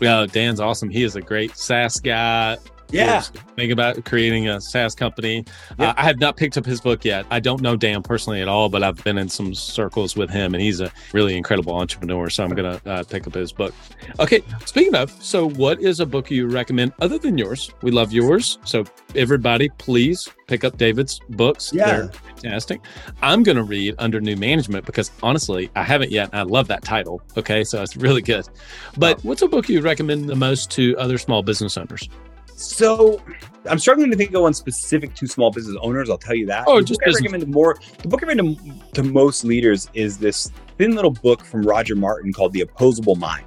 Yeah, 0.00 0.26
Dan's 0.30 0.60
awesome. 0.60 0.90
He 0.90 1.04
is 1.04 1.16
a 1.16 1.22
great 1.22 1.56
SaaS 1.56 2.00
guy, 2.00 2.58
Yeah. 2.90 3.20
Think 3.56 3.72
about 3.72 4.04
creating 4.04 4.48
a 4.48 4.60
SaaS 4.60 4.94
company. 4.94 5.44
Yeah. 5.78 5.90
Uh, 5.90 5.94
I 5.96 6.02
have 6.04 6.20
not 6.20 6.36
picked 6.36 6.56
up 6.56 6.64
his 6.64 6.80
book 6.80 7.04
yet. 7.04 7.26
I 7.30 7.40
don't 7.40 7.60
know 7.60 7.76
Dan 7.76 8.02
personally 8.02 8.42
at 8.42 8.48
all, 8.48 8.68
but 8.68 8.82
I've 8.82 9.02
been 9.02 9.18
in 9.18 9.28
some 9.28 9.54
circles 9.54 10.16
with 10.16 10.30
him, 10.30 10.54
and 10.54 10.62
he's 10.62 10.80
a 10.80 10.90
really 11.12 11.36
incredible 11.36 11.74
entrepreneur. 11.74 12.30
So 12.30 12.44
I'm 12.44 12.54
going 12.54 12.78
to 12.78 12.90
uh, 12.90 13.02
pick 13.04 13.26
up 13.26 13.34
his 13.34 13.52
book. 13.52 13.74
Okay. 14.20 14.42
Speaking 14.64 14.94
of, 14.94 15.10
so 15.22 15.48
what 15.50 15.80
is 15.80 16.00
a 16.00 16.06
book 16.06 16.30
you 16.30 16.46
recommend 16.48 16.92
other 17.00 17.18
than 17.18 17.36
yours? 17.38 17.72
We 17.82 17.90
love 17.90 18.12
yours. 18.12 18.58
So 18.64 18.84
everybody, 19.14 19.68
please 19.78 20.28
pick 20.46 20.62
up 20.62 20.78
David's 20.78 21.20
books. 21.30 21.72
Yeah. 21.74 21.86
They're 21.86 22.08
fantastic. 22.08 22.80
I'm 23.22 23.42
going 23.42 23.56
to 23.56 23.64
read 23.64 23.94
Under 23.98 24.20
New 24.20 24.36
Management 24.36 24.86
because 24.86 25.10
honestly, 25.22 25.70
I 25.74 25.82
haven't 25.82 26.12
yet. 26.12 26.30
I 26.32 26.42
love 26.42 26.68
that 26.68 26.84
title. 26.84 27.20
Okay. 27.36 27.64
So 27.64 27.82
it's 27.82 27.96
really 27.96 28.22
good. 28.22 28.48
But 28.96 29.22
what's 29.24 29.42
a 29.42 29.48
book 29.48 29.68
you 29.68 29.80
recommend 29.80 30.28
the 30.28 30.36
most 30.36 30.70
to 30.72 30.96
other 30.98 31.18
small 31.18 31.42
business 31.42 31.76
owners? 31.76 32.08
So 32.56 33.20
I'm 33.68 33.78
struggling 33.78 34.10
to 34.10 34.16
think 34.16 34.32
of 34.32 34.40
one 34.40 34.54
specific 34.54 35.14
to 35.16 35.26
small 35.26 35.50
business 35.50 35.76
owners. 35.82 36.08
I'll 36.08 36.16
tell 36.16 36.34
you 36.34 36.46
that. 36.46 36.64
Oh, 36.66 36.78
the 36.78 36.86
just 36.86 37.00
book 37.00 37.08
I 37.08 37.12
recommend 37.12 37.46
more. 37.48 37.76
The 37.98 38.08
book 38.08 38.22
I 38.22 38.26
recommend 38.26 38.58
to, 38.94 39.02
to 39.02 39.02
most 39.02 39.44
leaders 39.44 39.90
is 39.92 40.16
this 40.16 40.50
thin 40.78 40.94
little 40.94 41.10
book 41.10 41.44
from 41.44 41.62
Roger 41.62 41.94
Martin 41.94 42.32
called 42.32 42.54
The 42.54 42.62
Opposable 42.62 43.14
Mind. 43.16 43.44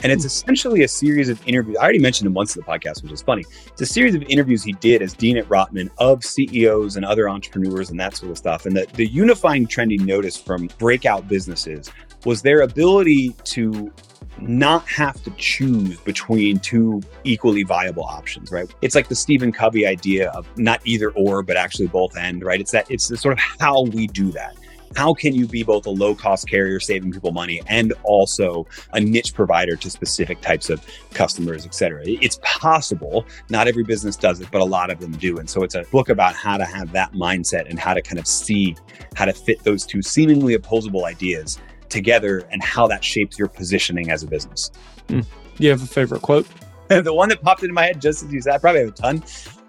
And 0.00 0.10
it's 0.10 0.22
hmm. 0.22 0.28
essentially 0.28 0.82
a 0.82 0.88
series 0.88 1.28
of 1.28 1.46
interviews. 1.46 1.76
I 1.78 1.82
already 1.82 1.98
mentioned 1.98 2.26
him 2.26 2.32
once 2.32 2.56
in 2.56 2.62
the 2.62 2.66
podcast, 2.66 3.02
which 3.02 3.12
is 3.12 3.20
funny. 3.20 3.44
It's 3.66 3.82
a 3.82 3.86
series 3.86 4.14
of 4.14 4.22
interviews 4.22 4.62
he 4.62 4.72
did 4.72 5.02
as 5.02 5.12
Dean 5.12 5.36
at 5.36 5.46
Rotman 5.48 5.90
of 5.98 6.24
CEOs 6.24 6.96
and 6.96 7.04
other 7.04 7.28
entrepreneurs 7.28 7.90
and 7.90 8.00
that 8.00 8.16
sort 8.16 8.30
of 8.30 8.38
stuff. 8.38 8.64
And 8.64 8.74
the, 8.74 8.86
the 8.94 9.06
unifying 9.06 9.66
trend 9.66 9.90
he 9.90 9.98
noticed 9.98 10.46
from 10.46 10.68
breakout 10.78 11.28
businesses 11.28 11.90
was 12.24 12.40
their 12.40 12.62
ability 12.62 13.34
to 13.44 13.92
not 14.40 14.86
have 14.88 15.22
to 15.24 15.30
choose 15.32 15.98
between 16.00 16.58
two 16.58 17.02
equally 17.24 17.62
viable 17.62 18.04
options, 18.04 18.50
right? 18.50 18.70
It's 18.82 18.94
like 18.94 19.08
the 19.08 19.14
Stephen 19.14 19.52
Covey 19.52 19.86
idea 19.86 20.30
of 20.30 20.46
not 20.58 20.80
either 20.84 21.10
or, 21.10 21.42
but 21.42 21.56
actually 21.56 21.88
both 21.88 22.16
end, 22.16 22.44
right? 22.44 22.60
It's 22.60 22.72
that 22.72 22.90
it's 22.90 23.08
the 23.08 23.16
sort 23.16 23.32
of 23.32 23.38
how 23.38 23.82
we 23.82 24.06
do 24.06 24.30
that. 24.32 24.56
How 24.96 25.12
can 25.12 25.34
you 25.34 25.46
be 25.46 25.62
both 25.62 25.86
a 25.86 25.90
low 25.90 26.14
cost 26.14 26.48
carrier 26.48 26.80
saving 26.80 27.12
people 27.12 27.30
money 27.30 27.60
and 27.66 27.92
also 28.04 28.66
a 28.94 29.00
niche 29.00 29.34
provider 29.34 29.76
to 29.76 29.90
specific 29.90 30.40
types 30.40 30.70
of 30.70 30.84
customers, 31.12 31.66
et 31.66 31.74
cetera? 31.74 32.02
It's 32.04 32.40
possible. 32.42 33.26
Not 33.50 33.68
every 33.68 33.84
business 33.84 34.16
does 34.16 34.40
it, 34.40 34.48
but 34.50 34.60
a 34.60 34.64
lot 34.64 34.90
of 34.90 34.98
them 34.98 35.12
do. 35.12 35.38
And 35.38 35.48
so 35.48 35.62
it's 35.62 35.74
a 35.74 35.82
book 35.92 36.08
about 36.08 36.34
how 36.34 36.56
to 36.56 36.64
have 36.64 36.90
that 36.92 37.12
mindset 37.12 37.68
and 37.68 37.78
how 37.78 37.92
to 37.94 38.00
kind 38.00 38.18
of 38.18 38.26
see 38.26 38.76
how 39.14 39.26
to 39.26 39.32
fit 39.32 39.62
those 39.62 39.84
two 39.84 40.00
seemingly 40.00 40.54
opposable 40.54 41.04
ideas 41.04 41.58
together 41.88 42.46
and 42.50 42.62
how 42.62 42.86
that 42.86 43.04
shapes 43.04 43.38
your 43.38 43.48
positioning 43.48 44.10
as 44.10 44.22
a 44.22 44.26
business. 44.26 44.70
Hmm. 45.08 45.20
Do 45.20 45.64
you 45.64 45.70
have 45.70 45.82
a 45.82 45.86
favorite 45.86 46.22
quote? 46.22 46.46
the 46.88 47.12
one 47.12 47.28
that 47.28 47.42
popped 47.42 47.62
into 47.62 47.74
my 47.74 47.86
head 47.86 48.00
just 48.00 48.22
as 48.22 48.32
you 48.32 48.40
said, 48.40 48.54
I 48.54 48.58
probably 48.58 48.80
have 48.80 48.90
a 48.90 48.92
ton, 48.92 49.22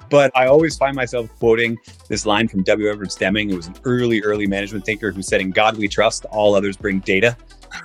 but 0.10 0.32
I 0.36 0.48
always 0.48 0.78
find 0.78 0.96
myself 0.96 1.30
quoting 1.40 1.78
this 2.08 2.26
line 2.26 2.48
from 2.48 2.64
W. 2.64 2.90
Everett 2.90 3.16
Deming. 3.20 3.50
It 3.50 3.56
was 3.56 3.68
an 3.68 3.76
early, 3.84 4.22
early 4.22 4.48
management 4.48 4.86
thinker 4.86 5.12
who 5.12 5.22
said, 5.22 5.42
"In 5.42 5.52
God 5.52 5.78
we 5.78 5.88
trust. 5.88 6.26
All 6.26 6.56
others 6.56 6.78
bring 6.78 7.00
data." 7.00 7.36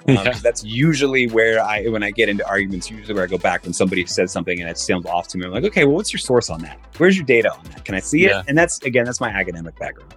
Um, 0.09 0.15
Yeah. 0.15 0.33
That's 0.43 0.65
usually 0.65 1.27
where 1.29 1.63
I, 1.63 1.87
when 1.87 2.03
I 2.03 2.11
get 2.11 2.29
into 2.29 2.47
arguments, 2.47 2.91
usually 2.91 3.15
where 3.15 3.25
I 3.25 3.27
go 3.27 3.39
back 3.39 3.65
when 3.65 3.73
somebody 3.73 4.05
says 4.07 4.33
something 4.33 4.61
and 4.61 4.69
it 4.69 4.79
sounds 4.79 5.07
off 5.07 5.29
to 5.29 5.39
me. 5.39 5.47
I'm 5.47 5.53
like, 5.53 5.65
okay, 5.65 5.85
well, 5.85 5.95
what's 5.97 6.13
your 6.13 6.21
source 6.21 6.51
on 6.51 6.61
that? 6.63 6.79
Where's 6.99 7.17
your 7.17 7.27
data 7.27 7.53
on 7.53 7.65
that? 7.67 7.85
Can 7.85 7.95
I 7.95 8.01
see 8.01 8.25
Yeah. 8.25 8.41
it? 8.41 8.47
And 8.49 8.57
that's 8.59 8.83
again, 8.83 9.05
that's 9.05 9.21
my 9.21 9.29
academic 9.31 9.79
background. 9.79 10.15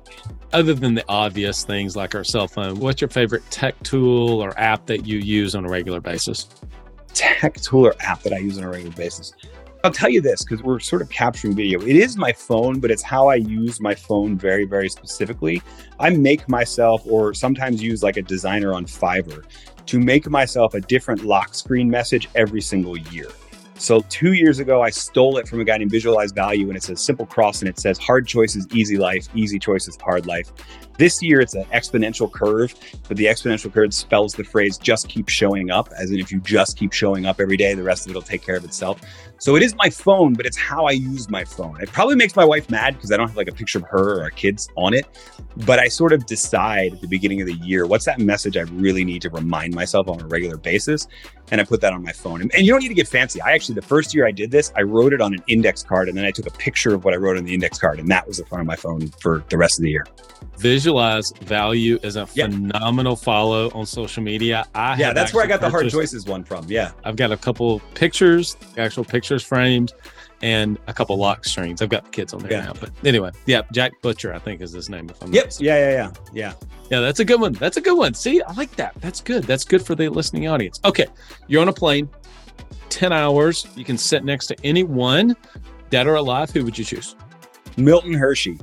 Other 0.54 0.74
than 0.74 0.94
the 0.94 1.04
obvious 1.10 1.64
things 1.66 1.96
like 1.96 2.16
our 2.16 2.24
cell 2.24 2.48
phone, 2.48 2.80
what's 2.80 3.02
your 3.02 3.10
favorite 3.10 3.44
tech 3.52 3.76
tool 3.84 4.42
or 4.42 4.58
app 4.60 4.86
that 4.86 5.06
you 5.06 5.18
use 5.20 5.56
on 5.56 5.66
a 5.66 5.70
regular 5.70 6.00
basis? 6.00 6.48
tech 7.14 7.56
tool 7.62 7.88
or 7.88 7.96
app 8.00 8.22
that 8.22 8.32
I 8.32 8.38
use 8.38 8.60
on 8.60 8.64
a 8.64 8.70
regular 8.70 8.96
basis. 8.96 9.34
I'll 9.84 9.92
tell 9.92 10.10
you 10.10 10.22
this 10.22 10.44
because 10.44 10.64
we're 10.64 10.80
sort 10.80 11.02
of 11.02 11.10
capturing 11.10 11.56
video. 11.56 11.80
It 11.82 11.96
is 11.96 12.18
my 12.18 12.34
phone, 12.34 12.80
but 12.80 12.90
it's 12.90 13.04
how 13.04 13.28
I 13.28 13.36
use 13.36 13.80
my 13.80 13.94
phone 13.94 14.38
very, 14.38 14.66
very 14.66 14.90
specifically. 14.90 15.62
I 16.00 16.10
make 16.10 16.50
myself, 16.50 17.04
or 17.06 17.34
sometimes 17.34 17.82
use 17.82 18.02
like 18.02 18.18
a 18.18 18.22
designer 18.22 18.74
on 18.74 18.86
Fiverr, 18.86 19.46
to 19.86 20.00
make 20.00 20.28
myself 20.30 20.74
a 20.74 20.82
different 20.82 21.24
lock 21.24 21.54
screen 21.54 21.90
message 21.90 22.28
every 22.36 22.62
single 22.62 22.98
year. 22.98 23.28
So 23.76 24.02
two 24.10 24.34
years 24.34 24.58
ago, 24.58 24.82
I 24.82 24.90
stole 24.90 25.38
it 25.38 25.48
from 25.48 25.62
a 25.62 25.64
guy 25.64 25.78
named 25.78 25.92
Visualize 25.92 26.32
Value, 26.32 26.68
and 26.70 26.76
it's 26.76 26.90
a 26.90 26.96
simple 26.96 27.28
cross, 27.28 27.62
and 27.62 27.70
it 27.70 27.80
says 27.80 28.00
"Hard 28.00 28.28
choices, 28.28 28.68
easy 28.74 28.98
life; 28.98 29.28
easy 29.36 29.60
choices, 29.60 29.96
hard 30.02 30.26
life." 30.26 30.52
This 30.98 31.22
year, 31.22 31.42
it's 31.42 31.54
an 31.54 31.66
exponential 31.66 32.32
curve, 32.32 32.74
but 33.08 33.18
the 33.18 33.26
exponential 33.26 33.72
curve 33.72 33.94
spells 33.94 34.34
the 34.34 34.44
phrase 34.44 34.78
"just 34.78 35.08
keep 35.08 35.30
showing 35.30 35.70
up," 35.70 35.90
as 35.98 36.12
in 36.12 36.20
if 36.20 36.32
you 36.32 36.40
just 36.40 36.78
keep 36.78 36.92
showing 36.92 37.26
up 37.26 37.40
every 37.40 37.58
day, 37.58 37.74
the 37.74 37.84
rest 37.84 38.06
of 38.06 38.12
it'll 38.12 38.22
take 38.22 38.42
care 38.42 38.58
of 38.58 38.66
itself. 38.66 39.00
So 39.40 39.56
it 39.56 39.62
is 39.62 39.76
my 39.76 39.90
phone, 39.90 40.34
but 40.34 40.48
it's 40.48 40.58
how 40.58 40.86
I 40.86 40.92
use 40.92 41.30
my 41.30 41.44
phone. 41.46 41.80
It 41.80 41.92
probably 41.92 42.16
makes 42.16 42.36
my 42.36 42.44
wife 42.44 42.72
mad 42.72 42.96
because 42.96 43.12
I 43.12 43.18
don't 43.18 43.28
have 43.28 43.38
like 43.38 43.48
a 43.48 43.54
picture 43.54 43.78
of 43.78 43.86
her 43.86 44.20
or 44.20 44.24
our 44.24 44.32
kids 44.32 44.68
on 44.76 44.96
it. 44.96 45.06
But 45.66 45.78
I 45.78 45.88
sort 45.88 46.12
of 46.12 46.26
decide 46.26 46.94
at 46.94 47.02
the 47.02 47.08
beginning 47.08 47.42
of 47.42 47.48
the 47.48 47.54
year 47.54 47.86
what's 47.86 48.06
that 48.06 48.20
message 48.20 48.58
I 48.58 48.62
really 48.62 49.06
need 49.06 49.22
to 49.24 49.30
remind 49.30 49.76
myself 49.76 50.08
on 50.08 50.20
a 50.20 50.26
regular 50.26 50.58
basis. 50.58 51.08
And 51.52 51.62
I 51.62 51.64
put 51.64 51.82
that 51.82 51.94
on 51.94 52.04
my 52.04 52.12
phone. 52.12 52.42
And, 52.42 52.54
and 52.56 52.66
you 52.66 52.72
don't 52.72 52.82
need 52.82 52.90
to 52.90 52.96
get 52.96 53.08
fancy. 53.08 53.40
I 53.42 53.52
actually, 53.52 53.76
the 53.76 53.84
first 53.84 54.14
year 54.14 54.26
I 54.26 54.32
did 54.32 54.50
this, 54.50 54.74
I 54.76 54.82
wrote 54.82 55.14
it 55.14 55.22
on 55.22 55.34
an 55.34 55.44
index 55.48 55.84
card 55.84 56.10
and 56.10 56.18
then 56.18 56.26
I 56.26 56.32
took 56.32 56.48
a 56.48 56.52
picture 56.52 56.96
of 56.96 57.06
what 57.06 57.14
I 57.14 57.18
wrote 57.18 57.38
on 57.38 57.46
the 57.46 57.54
index 57.54 57.78
card. 57.78 58.00
And 58.00 58.10
that 58.10 58.28
was 58.28 58.38
the 58.38 58.46
front 58.46 58.62
of 58.62 58.68
my 58.68 58.76
phone 58.76 59.08
for 59.22 59.44
the 59.50 59.58
rest 59.58 59.80
of 59.80 59.84
the 59.84 59.92
year. 59.92 60.06
Visualize 60.92 61.34
Value 61.42 62.00
is 62.02 62.16
a 62.16 62.26
Yeah. 62.34 62.46
phenomenal 62.48 63.18
follow 63.18 63.70
on 63.72 63.86
social 63.86 64.24
media. 64.24 64.66
I 64.74 64.96
yeah, 64.98 65.08
have 65.08 65.16
that's 65.16 65.34
where 65.34 65.44
I 65.44 65.48
got 65.48 65.60
the 65.60 65.70
hard 65.70 65.90
choices 65.90 66.26
one 66.26 66.46
from. 66.46 66.66
Yeah. 66.70 66.92
I've 67.04 67.18
got 67.18 67.30
a 67.34 67.36
couple 67.36 67.82
pictures, 67.94 68.56
actual 68.78 69.04
pictures 69.04 69.44
framed, 69.44 69.92
and 70.42 70.78
a 70.88 70.94
couple 70.94 71.18
lock 71.18 71.44
screens. 71.44 71.82
I've 71.82 71.90
got 71.90 72.06
the 72.06 72.10
kids 72.12 72.34
on 72.34 72.40
there 72.42 72.54
Yeah. 72.54 72.62
now. 72.68 72.74
But 72.80 72.92
anyway, 73.04 73.32
yeah, 73.48 73.64
Jack 73.74 74.02
Butcher, 74.02 74.34
I 74.34 74.40
think 74.40 74.62
is 74.62 74.72
his 74.72 74.90
name. 74.90 75.10
If 75.10 75.22
I'm 75.22 75.30
not 75.30 75.36
Yep. 75.36 75.52
Yeah. 75.60 75.76
Yeah. 75.78 75.92
Yeah. 75.92 76.12
Yeah. 76.32 76.54
Yeah, 76.90 77.00
that's 77.02 77.20
a 77.20 77.26
good 77.26 77.42
one. 77.42 77.52
That's 77.52 77.76
a 77.76 77.82
good 77.82 77.98
one. 77.98 78.14
See, 78.14 78.42
I 78.42 78.54
like 78.54 78.74
that. 78.78 78.94
That's 79.02 79.20
good. 79.20 79.44
That's 79.44 79.66
good 79.66 79.86
for 79.86 79.94
the 79.94 80.08
listening 80.08 80.48
audience. 80.48 80.80
Okay, 80.86 81.08
you're 81.48 81.62
on 81.62 81.68
a 81.68 81.74
plane, 81.74 82.08
10 82.88 83.12
hours. 83.12 83.68
You 83.76 83.84
can 83.84 83.98
sit 83.98 84.24
next 84.24 84.48
to 84.48 84.56
anyone, 84.64 85.36
dead 85.90 86.08
or 86.08 86.16
alive. 86.16 86.50
Who 86.52 86.64
would 86.64 86.78
you 86.78 86.86
choose? 86.86 87.18
Milton 87.76 88.14
Hershey. 88.14 88.58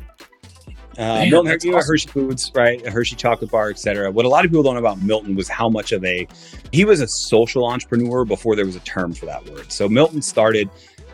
Uh, 0.98 1.02
Man, 1.02 1.30
Milton 1.30 1.52
Hershey, 1.52 1.66
you 1.66 1.72
know, 1.72 1.78
awesome. 1.78 1.88
Hershey 1.92 2.08
Foods, 2.08 2.52
right? 2.54 2.86
A 2.86 2.90
Hershey 2.90 3.16
chocolate 3.16 3.50
bar, 3.50 3.70
etc. 3.70 4.10
What 4.10 4.24
a 4.24 4.28
lot 4.28 4.44
of 4.44 4.50
people 4.50 4.62
don't 4.62 4.74
know 4.74 4.80
about 4.80 5.02
Milton 5.02 5.34
was 5.34 5.48
how 5.48 5.68
much 5.68 5.92
of 5.92 6.04
a 6.04 6.26
he 6.72 6.84
was 6.84 7.00
a 7.00 7.08
social 7.08 7.66
entrepreneur 7.66 8.24
before 8.24 8.56
there 8.56 8.66
was 8.66 8.76
a 8.76 8.80
term 8.80 9.12
for 9.12 9.26
that 9.26 9.44
word. 9.50 9.70
So 9.72 9.88
Milton 9.88 10.22
started 10.22 10.70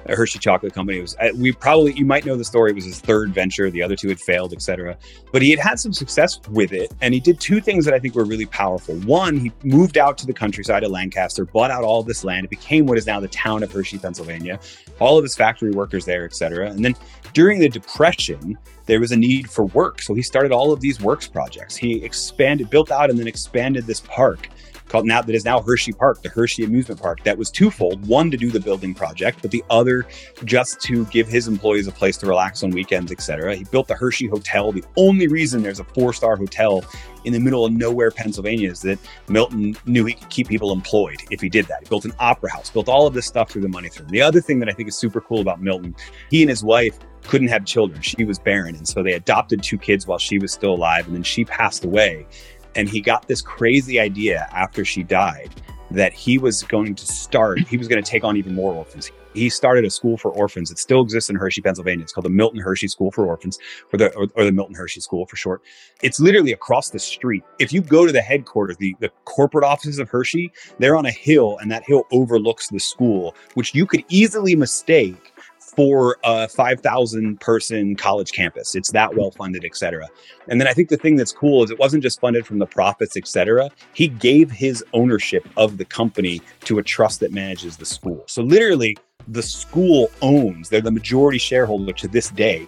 Hershey 0.09 0.39
chocolate 0.39 0.73
company. 0.73 0.99
It 0.99 1.03
was 1.03 1.17
uh, 1.17 1.29
we 1.35 1.53
probably 1.53 1.93
you 1.93 2.05
might 2.05 2.25
know 2.25 2.37
the 2.37 2.45
story. 2.45 2.71
It 2.71 2.75
was 2.75 2.85
his 2.85 3.01
third 3.01 3.35
venture. 3.35 3.71
The 3.71 3.83
other 3.83 3.97
two 3.97 4.09
had 4.09 4.21
failed, 4.21 4.53
etc. 4.53 4.97
But 5.33 5.43
he 5.43 5.51
had 5.51 5.59
had 5.59 5.79
some 5.79 5.93
success 5.93 6.41
with 6.51 6.73
it, 6.73 6.93
and 7.01 7.15
he 7.15 7.21
did 7.21 7.41
two 7.41 7.61
things 7.61 7.85
that 7.85 7.95
I 7.95 7.99
think 7.99 8.15
were 8.15 8.25
really 8.25 8.47
powerful. 8.47 8.95
One, 9.01 9.37
he 9.37 9.53
moved 9.63 9.99
out 9.99 10.19
to 10.19 10.27
the 10.27 10.33
countryside 10.33 10.85
of 10.85 10.91
Lancaster, 10.91 11.45
bought 11.45 11.71
out 11.71 11.85
all 11.85 12.03
this 12.03 12.25
land. 12.25 12.45
It 12.45 12.51
became 12.51 12.87
what 12.87 12.99
is 12.99 13.07
now 13.07 13.21
the 13.21 13.29
town 13.29 13.63
of 13.63 13.73
Hershey, 13.73 13.99
Pennsylvania. 13.99 14.59
All 14.99 15.17
of 15.17 15.25
his 15.25 15.35
factory 15.35 15.71
workers 15.71 16.05
there, 16.05 16.25
etc. 16.25 16.71
And 16.71 16.85
then 16.85 16.95
during 17.33 17.59
the 17.59 17.69
Depression, 17.69 18.59
there 18.87 19.01
was 19.01 19.13
a 19.13 19.17
need 19.17 19.49
for 19.49 19.67
work. 19.67 20.03
So 20.03 20.15
he 20.15 20.23
started 20.23 20.53
all 20.53 20.73
of 20.73 20.81
these 20.81 21.01
works 21.01 21.29
projects. 21.29 21.77
He 21.77 22.03
expanded, 22.05 22.71
built 22.71 22.91
out, 22.91 23.09
and 23.09 23.19
then 23.19 23.29
expanded 23.29 23.87
this 23.87 24.01
park 24.01 24.49
called 24.91 25.07
now 25.07 25.23
that 25.23 25.35
is 25.35 25.45
now 25.45 25.63
Hershey 25.63 25.93
Park, 25.93 26.23
the 26.23 26.29
Hershey 26.29 26.65
Amusement 26.65 27.01
Park. 27.01 27.23
That 27.25 27.39
was 27.39 27.51
twofold: 27.51 28.07
one 28.07 28.31
to 28.31 28.37
do 28.37 28.51
the 28.51 28.61
building 28.61 28.95
project, 28.95 29.39
but 29.41 29.51
the 29.51 29.65
other 29.71 30.07
just 30.45 30.81
to 30.83 31.05
give 31.07 31.29
his 31.29 31.49
employees 31.49 31.87
a 31.87 31.93
place 31.93 32.17
to 32.19 32.27
relax 32.27 32.63
on 32.63 32.71
weekends, 32.71 33.13
etc. 33.13 33.55
He 33.57 33.65
built 33.65 33.89
the 33.89 33.95
Hershey 33.95 34.27
Hotel. 34.27 34.73
The 34.73 34.85
only 34.97 35.29
reason 35.29 35.63
there's 35.63 35.81
a 35.81 35.85
four-star 35.85 36.37
hotel 36.37 36.85
in 37.25 37.33
the 37.33 37.41
middle 37.41 37.65
of 37.67 37.73
nowhere, 37.73 38.11
Pennsylvania, 38.11 38.71
is 38.71 38.81
that 38.83 38.99
Milton 39.29 39.77
knew 39.87 40.05
he 40.07 40.15
could 40.15 40.29
keep 40.31 40.49
people 40.49 40.73
employed 40.73 41.19
if 41.31 41.41
he 41.41 41.49
did 41.49 41.67
that. 41.67 41.81
He 41.83 41.89
built 41.89 42.05
an 42.05 42.15
opera 42.19 42.51
house, 42.51 42.71
built 42.71 42.89
all 42.89 43.07
of 43.07 43.15
this 43.15 43.27
stuff 43.27 43.51
through 43.51 43.63
the 43.63 43.69
money 43.69 43.89
through. 43.89 44.07
The 44.07 44.23
other 44.23 44.41
thing 44.41 44.59
that 44.61 44.69
I 44.69 44.73
think 44.73 44.89
is 44.89 44.97
super 44.97 45.21
cool 45.21 45.41
about 45.41 45.61
Milton, 45.61 45.95
he 46.31 46.43
and 46.43 46.51
his 46.51 46.65
wife 46.65 46.99
couldn't 47.25 47.49
have 47.49 47.67
children. 47.67 48.01
She 48.01 48.25
was 48.25 48.39
barren. 48.39 48.75
And 48.75 48.89
so 48.89 49.03
they 49.03 49.13
adopted 49.13 49.63
two 49.63 49.79
kids 49.79 50.07
while 50.07 50.19
she 50.19 50.39
was 50.39 50.53
still 50.53 50.73
alive. 50.73 51.07
And 51.07 51.15
then 51.15 51.23
she 51.23 51.45
passed 51.45 51.85
away. 51.85 52.27
And 52.75 52.89
he 52.89 53.01
got 53.01 53.27
this 53.29 53.43
crazy 53.43 53.99
idea 53.99 54.49
after 54.53 54.85
she 54.85 55.03
died 55.03 55.51
that 55.91 56.13
he 56.13 56.39
was 56.39 56.63
going 56.63 56.95
to 56.95 57.07
start, 57.07 57.59
he 57.61 57.77
was 57.77 57.89
going 57.89 58.03
to 58.03 58.09
take 58.09 58.23
on 58.23 58.37
even 58.37 58.55
more 58.55 58.73
orphans. 58.73 59.11
He 59.35 59.49
started 59.49 59.85
a 59.85 59.91
school 59.91 60.17
for 60.17 60.31
orphans. 60.31 60.71
It 60.71 60.79
still 60.79 61.03
exists 61.03 61.31
in 61.31 61.37
Hershey, 61.37 61.63
Pennsylvania. 61.63 62.03
It's 62.03 62.13
called 62.13 62.25
the 62.25 62.31
Milton 62.31 62.61
Hershey 62.61 62.89
School 62.89 63.13
for 63.13 63.27
Orphans, 63.27 63.59
or 63.93 63.97
the 63.97 64.13
or, 64.15 64.27
or 64.35 64.45
the 64.45 64.51
Milton 64.51 64.75
Hershey 64.75 65.01
School 65.01 65.25
for 65.27 65.37
short. 65.37 65.63
It's 66.03 66.19
literally 66.19 66.53
across 66.53 66.91
the 66.91 66.99
street. 66.99 67.45
If 67.61 67.73
you 67.73 67.81
go 67.81 68.07
to 68.07 68.13
the 68.13 68.23
headquarters, 68.23 68.77
the, 68.79 68.97
the 68.99 69.11
corporate 69.27 69.65
offices 69.65 70.01
of 70.01 70.09
Hershey, 70.09 70.51
they're 70.81 70.97
on 70.97 71.07
a 71.07 71.13
hill, 71.13 71.59
and 71.61 71.71
that 71.71 71.85
hill 71.85 72.09
overlooks 72.11 72.69
the 72.71 72.81
school, 72.81 73.37
which 73.55 73.73
you 73.73 73.87
could 73.87 74.05
easily 74.09 74.57
mistake 74.57 75.30
for 75.77 76.19
a 76.25 76.49
5,000 76.49 77.41
person 77.41 77.95
college 77.95 78.33
campus. 78.33 78.75
It's 78.75 78.91
that 78.93 79.15
well 79.15 79.31
funded, 79.31 79.65
et 79.65 79.77
cetera. 79.77 80.09
And 80.49 80.61
then 80.61 80.69
I 80.69 80.73
think 80.73 80.89
the 80.89 80.97
thing 80.97 81.17
that's 81.17 81.33
cool 81.33 81.63
is 81.63 81.71
it 81.71 81.79
wasn't 81.79 82.03
just 82.03 82.21
funded 82.21 82.47
from 82.47 82.59
the 82.59 82.67
profits, 82.67 83.17
et 83.17 83.27
cetera. 83.27 83.71
He 83.95 84.09
gave 84.09 84.51
his 84.51 84.85
ownership 84.93 85.49
of 85.57 85.79
the 85.79 85.85
company 85.85 86.41
to 86.65 86.79
a 86.79 86.83
trust 86.83 87.21
that 87.21 87.33
manages 87.33 87.77
the 87.77 87.87
school. 87.87 88.25
So 88.27 88.43
literally, 88.43 88.97
the 89.29 89.43
school 89.43 90.11
owns, 90.23 90.69
they're 90.69 90.81
the 90.81 90.91
majority 90.91 91.39
shareholder 91.39 91.93
to 91.93 92.09
this 92.09 92.31
day, 92.31 92.67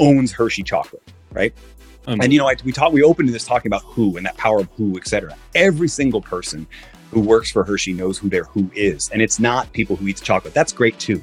owns 0.00 0.32
Hershey 0.32 0.62
chocolate, 0.62 1.02
right? 1.32 1.54
Um, 2.06 2.20
and 2.20 2.32
you 2.32 2.38
know, 2.38 2.48
I, 2.48 2.56
we 2.64 2.72
talked, 2.72 2.92
we 2.92 3.02
opened 3.02 3.28
this 3.28 3.44
talking 3.44 3.68
about 3.68 3.82
who 3.82 4.16
and 4.16 4.26
that 4.26 4.36
power 4.36 4.60
of 4.60 4.68
who, 4.76 4.96
et 4.96 5.06
cetera. 5.06 5.36
Every 5.54 5.86
single 5.86 6.20
person 6.20 6.66
who 7.12 7.20
works 7.20 7.52
for 7.52 7.62
Hershey 7.62 7.92
knows 7.92 8.18
who 8.18 8.28
their 8.28 8.44
who 8.44 8.70
is. 8.74 9.10
And 9.10 9.22
it's 9.22 9.38
not 9.38 9.70
people 9.72 9.96
who 9.96 10.08
eat 10.08 10.20
chocolate. 10.22 10.54
That's 10.54 10.72
great 10.72 10.98
too 10.98 11.22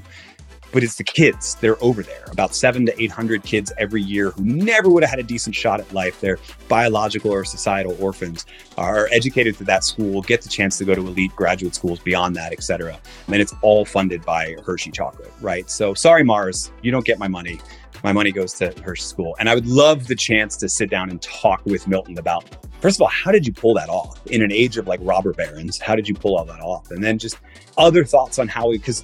but 0.72 0.84
it's 0.84 0.96
the 0.96 1.04
kids. 1.04 1.56
They're 1.56 1.82
over 1.84 2.04
there, 2.04 2.26
about 2.32 2.56
seven 2.56 2.86
to 2.86 3.02
800 3.02 3.44
kids 3.44 3.72
every 3.78 4.02
year 4.02 4.32
who 4.32 4.44
never 4.44 4.90
would 4.90 5.04
have 5.04 5.10
had 5.10 5.20
a 5.20 5.24
decent 5.24 5.56
shot 5.56 5.80
at 5.80 5.92
life. 5.94 6.20
They're 6.22 6.40
biological 6.68 7.32
or 7.32 7.46
societal 7.46 7.96
orphans, 8.00 8.46
are 8.78 9.10
educated 9.12 9.56
through 9.56 9.68
that 9.68 9.84
school, 9.84 10.22
get 10.22 10.42
the 10.42 10.50
chance 10.50 10.78
to 10.78 10.86
go 10.86 10.96
to 10.96 11.02
elite 11.02 11.36
graduate 11.36 11.76
schools 11.76 12.00
beyond 12.00 12.36
that, 12.36 12.52
et 12.52 12.64
cetera. 12.64 13.00
And 13.28 13.36
it's 13.36 13.54
all 13.62 13.86
funded 13.86 14.24
by 14.26 14.56
Hershey 14.66 14.92
Chocolate, 14.92 15.32
right? 15.42 15.70
So 15.70 15.94
sorry, 15.94 16.24
Mars, 16.24 16.72
you 16.82 16.92
don't 16.92 17.06
get 17.06 17.20
my 17.20 17.28
money. 17.28 17.60
My 18.04 18.12
money 18.12 18.32
goes 18.32 18.54
to 18.56 18.74
Hershey 18.84 19.04
School. 19.04 19.36
And 19.40 19.50
I 19.50 19.56
would 19.56 19.68
love 19.68 20.08
the 20.08 20.16
chance 20.16 20.58
to 20.58 20.70
sit 20.70 20.90
down 20.90 21.10
and 21.10 21.22
talk 21.22 21.66
with 21.66 21.88
Milton 21.88 22.18
about 22.18 22.46
First 22.82 22.98
of 22.98 23.02
all, 23.02 23.10
how 23.10 23.34
did 23.34 23.46
you 23.46 23.52
pull 23.52 23.74
that 23.74 23.90
off 23.90 24.26
in 24.28 24.42
an 24.42 24.54
age 24.54 24.78
of 24.78 24.88
like 24.88 25.02
robber 25.04 25.34
barons? 25.34 25.80
How 25.80 25.96
did 25.96 26.08
you 26.08 26.16
pull 26.16 26.38
all 26.38 26.46
that 26.46 26.62
off? 26.62 26.92
And 26.92 27.04
then 27.04 27.18
just 27.18 27.38
other 27.78 28.06
thoughts 28.06 28.40
on 28.40 28.48
how 28.48 28.72
he, 28.72 28.78
because 28.78 29.04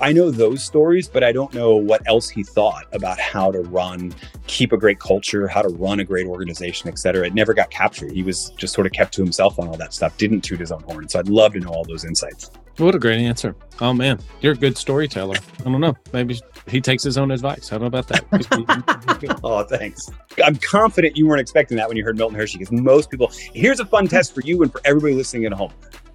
I 0.00 0.12
know 0.12 0.32
those 0.32 0.64
stories, 0.64 1.08
but 1.08 1.22
I 1.22 1.30
don't 1.30 1.54
know 1.54 1.76
what 1.76 2.02
else 2.08 2.28
he 2.28 2.42
thought 2.42 2.86
about 2.92 3.20
how 3.20 3.52
to 3.52 3.60
run, 3.60 4.12
keep 4.48 4.72
a 4.72 4.76
great 4.76 4.98
culture, 4.98 5.46
how 5.46 5.62
to 5.62 5.68
run 5.68 6.00
a 6.00 6.04
great 6.04 6.26
organization, 6.26 6.88
et 6.88 6.98
cetera. 6.98 7.24
It 7.24 7.34
never 7.34 7.54
got 7.54 7.70
captured. 7.70 8.10
He 8.10 8.24
was 8.24 8.50
just 8.56 8.74
sort 8.74 8.88
of 8.88 8.92
kept 8.92 9.14
to 9.14 9.22
himself 9.22 9.56
on 9.60 9.68
all 9.68 9.76
that 9.76 9.94
stuff, 9.94 10.16
didn't 10.18 10.40
toot 10.40 10.58
his 10.58 10.72
own 10.72 10.82
horn. 10.82 11.08
So 11.08 11.20
I'd 11.20 11.28
love 11.28 11.52
to 11.52 11.60
know 11.60 11.70
all 11.70 11.84
those 11.84 12.04
insights. 12.04 12.50
What 12.78 12.94
a 12.94 12.98
great 12.98 13.20
answer. 13.20 13.54
Oh 13.80 13.92
man, 13.92 14.18
you're 14.40 14.54
a 14.54 14.56
good 14.56 14.76
storyteller. 14.76 15.36
I 15.60 15.64
don't 15.64 15.80
know. 15.80 15.94
Maybe 16.12 16.40
he 16.68 16.80
takes 16.80 17.02
his 17.02 17.18
own 17.18 17.30
advice. 17.30 17.70
I 17.72 17.78
don't 17.78 17.82
know 17.82 17.98
about 17.98 18.08
that. 18.08 19.40
oh, 19.44 19.62
thanks. 19.64 20.10
I'm 20.42 20.56
confident 20.56 21.16
you 21.16 21.26
weren't 21.26 21.40
expecting 21.40 21.76
that 21.76 21.88
when 21.88 21.96
you 21.96 22.04
heard 22.04 22.16
Milton 22.16 22.38
Hershey 22.38 22.58
because 22.58 22.72
most 22.72 23.10
people, 23.10 23.30
here's 23.52 23.80
a 23.80 23.84
fun 23.84 24.08
test 24.08 24.34
for 24.34 24.40
you 24.42 24.62
and 24.62 24.72
for 24.72 24.80
everybody 24.84 25.14
listening 25.14 25.44
at 25.44 25.52
home. 25.52 25.72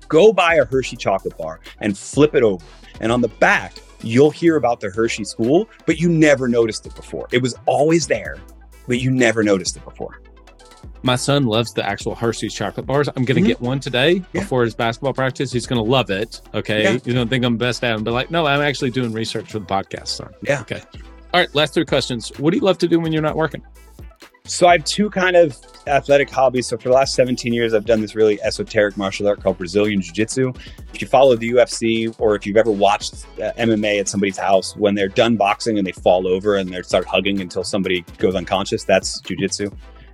Go 0.08 0.34
buy 0.34 0.56
a 0.56 0.66
Hershey 0.66 0.96
chocolate 0.96 1.38
bar 1.38 1.60
and 1.80 1.98
flip 1.98 2.34
it 2.34 2.44
over. 2.44 2.66
And 3.02 3.12
on 3.12 3.22
the 3.22 3.28
back, 3.28 3.74
you'll 4.02 4.32
hear 4.32 4.56
about 4.56 4.80
the 4.80 4.90
Hershey 4.90 5.26
school, 5.26 5.70
but 5.86 6.00
you 6.00 6.10
never 6.10 6.48
noticed 6.48 6.86
it 6.86 6.96
before. 6.96 7.28
It 7.32 7.42
was 7.42 7.56
always 7.66 8.08
there, 8.08 8.38
but 8.88 9.00
you 9.00 9.12
never 9.12 9.44
noticed 9.44 9.78
it 9.78 9.84
before. 9.84 10.22
My 11.04 11.16
son 11.16 11.46
loves 11.46 11.74
the 11.74 11.86
actual 11.86 12.16
Hershey's 12.16 12.54
chocolate 12.54 12.86
bars. 12.86 13.08
I'm 13.08 13.26
going 13.26 13.26
to 13.26 13.34
mm-hmm. 13.36 13.48
get 13.48 13.62
one 13.62 13.80
today 13.80 14.14
yeah. 14.16 14.42
before 14.42 14.64
his 14.64 14.76
basketball 14.76 15.14
practice. 15.14 15.52
He's 15.52 15.68
going 15.68 15.84
to 15.84 15.90
love 15.90 16.10
it. 16.10 16.42
Okay. 16.54 16.84
Yeah. 16.84 16.92
He's 16.94 17.14
going 17.14 17.28
to 17.28 17.30
think 17.30 17.46
I'm 17.46 17.58
best 17.58 17.84
at 17.84 17.96
him, 17.96 18.04
but 18.04 18.14
like, 18.14 18.32
no, 18.32 18.46
I'm 18.46 18.62
actually 18.62 18.92
doing 18.92 19.14
research 19.14 19.52
for 19.52 19.60
the 19.60 19.66
podcast, 19.66 20.08
son. 20.08 20.34
Yeah. 20.42 20.62
Okay. 20.62 20.82
All 21.34 21.40
right. 21.40 21.54
Last 21.56 21.74
three 21.74 21.86
questions. 21.86 22.30
What 22.38 22.52
do 22.52 22.58
you 22.58 22.64
love 22.64 22.78
to 22.80 22.88
do 22.88 23.00
when 23.00 23.12
you're 23.12 23.22
not 23.22 23.36
working? 23.36 23.64
So 24.48 24.66
I 24.66 24.78
have 24.78 24.86
two 24.86 25.10
kind 25.10 25.36
of 25.36 25.58
athletic 25.88 26.30
hobbies. 26.30 26.68
So 26.68 26.78
for 26.78 26.88
the 26.88 26.96
last 26.96 27.16
17 27.16 27.52
years, 27.52 27.74
I've 27.74 27.86
done 27.86 28.00
this 28.00 28.16
really 28.16 28.42
esoteric 28.42 28.96
martial 28.96 29.28
art 29.28 29.44
called 29.44 29.58
Brazilian 29.58 30.02
Jiu 30.02 30.14
Jitsu. 30.14 30.54
If 30.94 31.02
you 31.02 31.08
follow 31.08 31.36
the 31.36 31.52
UFC 31.52 32.16
or 32.18 32.36
if 32.36 32.46
you've 32.46 32.56
ever 32.56 32.72
watched 32.72 33.26
uh, 33.42 33.52
MMA 33.58 34.00
at 34.00 34.08
somebody's 34.08 34.38
house, 34.38 34.74
when 34.78 34.96
they're 34.96 35.10
done 35.10 35.36
boxing 35.36 35.78
and 35.78 35.86
they 35.86 35.92
fall 35.92 36.28
over 36.28 36.56
and 36.56 36.74
they 36.74 36.82
start 36.82 37.06
hugging 37.06 37.42
until 37.42 37.66
somebody 37.66 38.06
goes 38.20 38.36
unconscious, 38.36 38.86
that's 38.86 39.20
Jiu 39.20 39.36
Jitsu. 39.36 39.70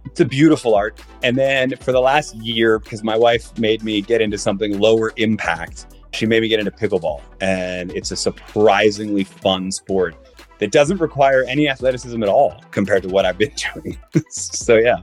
It's 0.05 0.19
a 0.19 0.25
beautiful 0.25 0.75
art. 0.75 1.01
And 1.23 1.37
then 1.37 1.75
for 1.77 1.91
the 1.91 2.01
last 2.01 2.35
year, 2.35 2.79
because 2.79 3.03
my 3.03 3.17
wife 3.17 3.57
made 3.57 3.83
me 3.83 4.01
get 4.01 4.21
into 4.21 4.37
something 4.37 4.77
lower 4.79 5.11
impact, 5.17 5.87
she 6.13 6.25
made 6.25 6.41
me 6.41 6.47
get 6.47 6.59
into 6.59 6.71
pickleball. 6.71 7.21
And 7.41 7.91
it's 7.91 8.11
a 8.11 8.15
surprisingly 8.15 9.23
fun 9.23 9.71
sport 9.71 10.15
that 10.59 10.71
doesn't 10.71 10.99
require 10.99 11.43
any 11.43 11.67
athleticism 11.67 12.21
at 12.21 12.29
all 12.29 12.61
compared 12.71 13.03
to 13.03 13.09
what 13.09 13.25
I've 13.25 13.37
been 13.37 13.53
doing. 13.73 13.97
so, 14.29 14.75
yeah. 14.75 14.97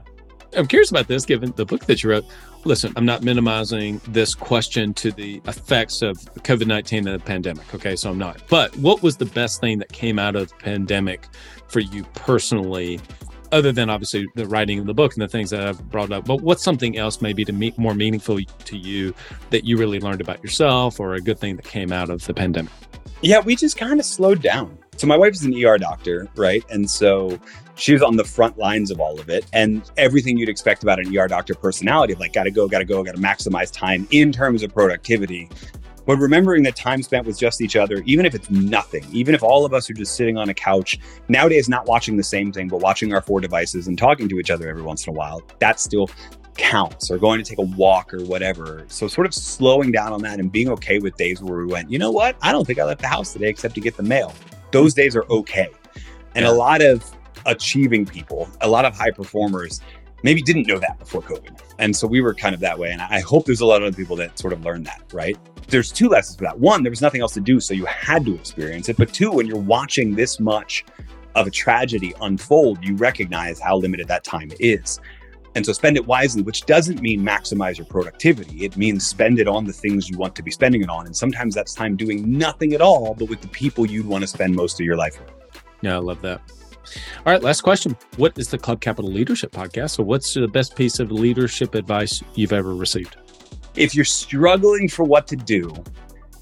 I'm 0.55 0.67
curious 0.67 0.91
about 0.91 1.07
this, 1.07 1.25
given 1.25 1.53
the 1.55 1.65
book 1.65 1.85
that 1.85 2.03
you 2.03 2.09
wrote. 2.09 2.25
Listen, 2.65 2.91
I'm 2.95 3.05
not 3.05 3.23
minimizing 3.23 4.01
this 4.07 4.35
question 4.35 4.93
to 4.95 5.11
the 5.11 5.41
effects 5.45 6.01
of 6.01 6.17
COVID 6.43 6.67
19 6.67 7.07
and 7.07 7.19
the 7.19 7.23
pandemic. 7.23 7.73
Okay, 7.73 7.95
so 7.95 8.09
I'm 8.09 8.17
not. 8.17 8.43
But 8.49 8.75
what 8.77 9.01
was 9.01 9.17
the 9.17 9.25
best 9.25 9.61
thing 9.61 9.77
that 9.79 9.91
came 9.91 10.19
out 10.19 10.35
of 10.35 10.49
the 10.49 10.55
pandemic 10.55 11.27
for 11.69 11.79
you 11.79 12.03
personally 12.13 12.99
other 13.51 13.71
than 13.71 13.89
obviously 13.89 14.27
the 14.35 14.45
writing 14.45 14.79
of 14.79 14.85
the 14.85 14.93
book 14.93 15.13
and 15.13 15.21
the 15.21 15.27
things 15.27 15.49
that 15.49 15.67
I've 15.67 15.89
brought 15.89 16.11
up, 16.11 16.25
but 16.25 16.41
what's 16.41 16.63
something 16.63 16.97
else 16.97 17.21
maybe 17.21 17.45
to 17.45 17.53
meet 17.53 17.77
more 17.77 17.93
meaningful 17.93 18.39
to 18.39 18.77
you 18.77 19.13
that 19.49 19.65
you 19.65 19.77
really 19.77 19.99
learned 19.99 20.21
about 20.21 20.43
yourself 20.43 20.99
or 20.99 21.15
a 21.15 21.21
good 21.21 21.39
thing 21.39 21.55
that 21.57 21.65
came 21.65 21.91
out 21.91 22.09
of 22.09 22.25
the 22.25 22.33
pandemic? 22.33 22.71
Yeah, 23.21 23.39
we 23.39 23.55
just 23.55 23.77
kind 23.77 23.99
of 23.99 24.05
slowed 24.05 24.41
down. 24.41 24.77
So 24.97 25.07
my 25.07 25.17
wife 25.17 25.33
is 25.33 25.43
an 25.43 25.53
ER 25.53 25.77
doctor, 25.77 26.27
right? 26.35 26.63
And 26.69 26.89
so 26.89 27.39
she 27.75 27.93
was 27.93 28.01
on 28.01 28.15
the 28.15 28.23
front 28.23 28.57
lines 28.57 28.91
of 28.91 28.99
all 28.99 29.19
of 29.19 29.29
it 29.29 29.45
and 29.53 29.89
everything 29.97 30.37
you'd 30.37 30.49
expect 30.49 30.83
about 30.83 30.99
an 30.99 31.17
ER 31.17 31.27
doctor 31.27 31.55
personality 31.55 32.13
of 32.13 32.19
like, 32.19 32.33
gotta 32.33 32.51
go, 32.51 32.67
gotta 32.67 32.85
go, 32.85 33.03
gotta 33.03 33.17
maximize 33.17 33.71
time 33.71 34.07
in 34.11 34.31
terms 34.31 34.63
of 34.63 34.73
productivity. 34.73 35.49
But 36.11 36.17
remembering 36.17 36.63
that 36.63 36.75
time 36.75 37.01
spent 37.03 37.25
with 37.25 37.39
just 37.39 37.61
each 37.61 37.77
other, 37.77 38.03
even 38.05 38.25
if 38.25 38.35
it's 38.35 38.49
nothing, 38.49 39.05
even 39.13 39.33
if 39.33 39.43
all 39.43 39.63
of 39.63 39.73
us 39.73 39.89
are 39.89 39.93
just 39.93 40.15
sitting 40.15 40.37
on 40.37 40.49
a 40.49 40.53
couch, 40.53 40.99
nowadays 41.29 41.69
not 41.69 41.85
watching 41.85 42.17
the 42.17 42.23
same 42.23 42.51
thing, 42.51 42.67
but 42.67 42.81
watching 42.81 43.13
our 43.13 43.21
four 43.21 43.39
devices 43.39 43.87
and 43.87 43.97
talking 43.97 44.27
to 44.27 44.37
each 44.37 44.51
other 44.51 44.67
every 44.67 44.81
once 44.81 45.07
in 45.07 45.13
a 45.13 45.15
while, 45.15 45.41
that 45.59 45.79
still 45.79 46.09
counts 46.57 47.09
or 47.09 47.17
going 47.17 47.41
to 47.41 47.49
take 47.49 47.59
a 47.59 47.77
walk 47.77 48.13
or 48.13 48.25
whatever. 48.25 48.83
So 48.89 49.07
sort 49.07 49.25
of 49.25 49.33
slowing 49.33 49.93
down 49.93 50.11
on 50.11 50.21
that 50.23 50.41
and 50.41 50.51
being 50.51 50.67
okay 50.71 50.99
with 50.99 51.15
days 51.15 51.41
where 51.41 51.57
we 51.59 51.65
went, 51.65 51.89
you 51.89 51.97
know 51.97 52.11
what? 52.11 52.35
I 52.41 52.51
don't 52.51 52.67
think 52.67 52.77
I 52.77 52.83
left 52.83 52.99
the 52.99 53.07
house 53.07 53.31
today 53.31 53.47
except 53.47 53.75
to 53.75 53.79
get 53.79 53.95
the 53.95 54.03
mail. 54.03 54.33
Those 54.73 54.93
days 54.93 55.15
are 55.15 55.23
okay. 55.29 55.69
And 56.35 56.43
a 56.43 56.51
lot 56.51 56.81
of 56.81 57.09
achieving 57.45 58.05
people, 58.05 58.49
a 58.59 58.67
lot 58.67 58.83
of 58.83 58.93
high 58.93 59.11
performers 59.11 59.79
maybe 60.23 60.41
didn't 60.41 60.67
know 60.67 60.79
that 60.79 60.99
before 60.99 61.21
COVID. 61.21 61.59
And 61.79 61.95
so 61.95 62.07
we 62.07 62.21
were 62.21 62.33
kind 62.33 62.53
of 62.53 62.61
that 62.61 62.77
way. 62.77 62.91
And 62.91 63.01
I 63.01 63.19
hope 63.19 63.45
there's 63.45 63.61
a 63.61 63.65
lot 63.65 63.81
of 63.81 63.87
other 63.87 63.95
people 63.95 64.15
that 64.17 64.37
sort 64.37 64.53
of 64.53 64.63
learned 64.63 64.85
that, 64.85 65.01
right? 65.13 65.37
There's 65.67 65.91
two 65.91 66.09
lessons 66.09 66.37
for 66.37 66.43
that. 66.43 66.59
One, 66.59 66.83
there 66.83 66.89
was 66.89 67.01
nothing 67.01 67.21
else 67.21 67.33
to 67.33 67.39
do, 67.39 67.59
so 67.59 67.73
you 67.73 67.85
had 67.85 68.25
to 68.25 68.35
experience 68.35 68.89
it. 68.89 68.97
But 68.97 69.13
two, 69.13 69.31
when 69.31 69.47
you're 69.47 69.57
watching 69.57 70.15
this 70.15 70.39
much 70.39 70.85
of 71.35 71.47
a 71.47 71.51
tragedy 71.51 72.13
unfold, 72.21 72.83
you 72.83 72.95
recognize 72.95 73.59
how 73.59 73.77
limited 73.77 74.07
that 74.09 74.23
time 74.23 74.51
is. 74.59 74.99
And 75.55 75.65
so 75.65 75.73
spend 75.73 75.97
it 75.97 76.05
wisely, 76.05 76.43
which 76.43 76.65
doesn't 76.65 77.01
mean 77.01 77.21
maximize 77.21 77.77
your 77.77 77.85
productivity. 77.85 78.63
It 78.63 78.77
means 78.77 79.05
spend 79.05 79.39
it 79.39 79.47
on 79.47 79.65
the 79.65 79.73
things 79.73 80.09
you 80.09 80.17
want 80.17 80.35
to 80.35 80.43
be 80.43 80.51
spending 80.51 80.81
it 80.81 80.89
on. 80.89 81.05
And 81.05 81.15
sometimes 81.15 81.53
that's 81.53 81.73
time 81.73 81.97
doing 81.97 82.37
nothing 82.37 82.73
at 82.73 82.81
all, 82.81 83.15
but 83.15 83.29
with 83.29 83.41
the 83.41 83.49
people 83.49 83.85
you'd 83.85 84.05
want 84.05 84.21
to 84.21 84.27
spend 84.27 84.55
most 84.55 84.79
of 84.79 84.85
your 84.85 84.95
life 84.95 85.19
with. 85.19 85.31
Yeah, 85.81 85.95
I 85.95 85.99
love 85.99 86.21
that. 86.21 86.41
All 87.25 87.33
right, 87.33 87.41
last 87.41 87.61
question. 87.61 87.95
What 88.17 88.37
is 88.37 88.49
the 88.49 88.57
Club 88.57 88.81
Capital 88.81 89.11
Leadership 89.11 89.51
Podcast? 89.51 89.91
So, 89.91 90.03
what's 90.03 90.33
the 90.33 90.47
best 90.47 90.75
piece 90.75 90.99
of 90.99 91.11
leadership 91.11 91.75
advice 91.75 92.23
you've 92.35 92.53
ever 92.53 92.73
received? 92.73 93.17
If 93.75 93.95
you're 93.95 94.05
struggling 94.05 94.89
for 94.89 95.03
what 95.03 95.27
to 95.27 95.35
do, 95.35 95.71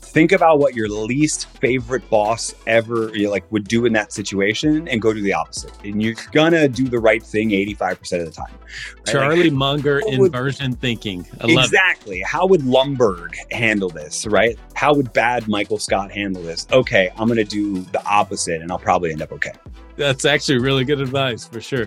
think 0.09 0.31
about 0.31 0.57
what 0.57 0.75
your 0.75 0.89
least 0.89 1.47
favorite 1.59 2.07
boss 2.09 2.55
ever 2.65 3.11
like 3.27 3.49
would 3.51 3.67
do 3.67 3.85
in 3.85 3.93
that 3.93 4.11
situation 4.11 4.87
and 4.87 5.01
go 5.01 5.13
do 5.13 5.21
the 5.21 5.33
opposite 5.33 5.71
and 5.83 6.01
you're 6.01 6.15
gonna 6.31 6.67
do 6.67 6.87
the 6.87 6.97
right 6.97 7.21
thing 7.21 7.49
85% 7.49 8.19
of 8.19 8.25
the 8.25 8.31
time 8.31 8.47
right? 8.49 9.05
charlie 9.07 9.43
like, 9.43 9.53
munger 9.53 9.99
inversion 10.07 10.73
thinking 10.73 11.27
exactly 11.41 12.21
how 12.21 12.47
would 12.47 12.61
Lumbergh 12.61 13.35
handle 13.51 13.89
this 13.89 14.25
right 14.25 14.57
how 14.73 14.93
would 14.95 15.13
bad 15.13 15.47
michael 15.47 15.77
scott 15.77 16.11
handle 16.11 16.41
this 16.41 16.65
okay 16.71 17.11
i'm 17.17 17.27
gonna 17.27 17.43
do 17.43 17.81
the 17.81 18.03
opposite 18.05 18.61
and 18.61 18.71
i'll 18.71 18.79
probably 18.79 19.11
end 19.11 19.21
up 19.21 19.31
okay 19.31 19.53
that's 19.95 20.25
actually 20.25 20.57
really 20.57 20.85
good 20.85 21.01
advice 21.01 21.45
for 21.45 21.61
sure 21.61 21.85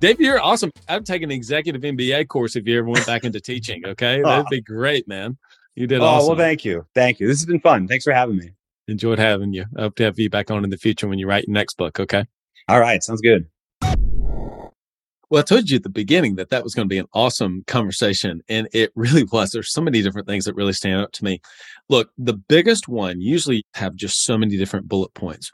Dave, 0.00 0.20
you're 0.20 0.40
awesome. 0.40 0.70
I'd 0.88 1.04
take 1.04 1.22
an 1.22 1.32
executive 1.32 1.82
MBA 1.82 2.28
course 2.28 2.54
if 2.54 2.68
you 2.68 2.78
ever 2.78 2.88
went 2.88 3.04
back 3.04 3.24
into 3.24 3.40
teaching. 3.40 3.84
Okay. 3.84 4.22
Ah. 4.28 4.36
That'd 4.36 4.46
be 4.48 4.60
great, 4.60 5.08
man. 5.08 5.36
You 5.78 5.86
did. 5.86 6.00
Oh 6.00 6.04
awesome. 6.04 6.28
well, 6.30 6.36
thank 6.36 6.64
you, 6.64 6.84
thank 6.92 7.20
you. 7.20 7.28
This 7.28 7.38
has 7.38 7.46
been 7.46 7.60
fun. 7.60 7.86
Thanks 7.86 8.02
for 8.02 8.12
having 8.12 8.36
me. 8.36 8.50
Enjoyed 8.88 9.20
having 9.20 9.52
you. 9.52 9.64
I 9.76 9.82
hope 9.82 9.94
to 9.96 10.02
have 10.02 10.18
you 10.18 10.28
back 10.28 10.50
on 10.50 10.64
in 10.64 10.70
the 10.70 10.76
future 10.76 11.06
when 11.06 11.20
you 11.20 11.28
write 11.28 11.46
your 11.46 11.54
next 11.54 11.76
book. 11.76 12.00
Okay. 12.00 12.24
All 12.66 12.80
right, 12.80 13.00
sounds 13.00 13.20
good. 13.20 13.46
Well, 15.30 15.40
I 15.40 15.42
told 15.42 15.70
you 15.70 15.76
at 15.76 15.84
the 15.84 15.88
beginning 15.88 16.34
that 16.34 16.48
that 16.48 16.64
was 16.64 16.74
going 16.74 16.88
to 16.88 16.92
be 16.92 16.98
an 16.98 17.06
awesome 17.12 17.62
conversation, 17.68 18.42
and 18.48 18.66
it 18.72 18.90
really 18.96 19.22
was. 19.32 19.52
There's 19.52 19.72
so 19.72 19.80
many 19.80 20.02
different 20.02 20.26
things 20.26 20.46
that 20.46 20.56
really 20.56 20.72
stand 20.72 21.00
out 21.00 21.12
to 21.12 21.24
me. 21.24 21.40
Look, 21.88 22.10
the 22.18 22.34
biggest 22.34 22.88
one 22.88 23.20
usually 23.20 23.62
have 23.74 23.94
just 23.94 24.24
so 24.24 24.36
many 24.36 24.56
different 24.56 24.88
bullet 24.88 25.14
points. 25.14 25.52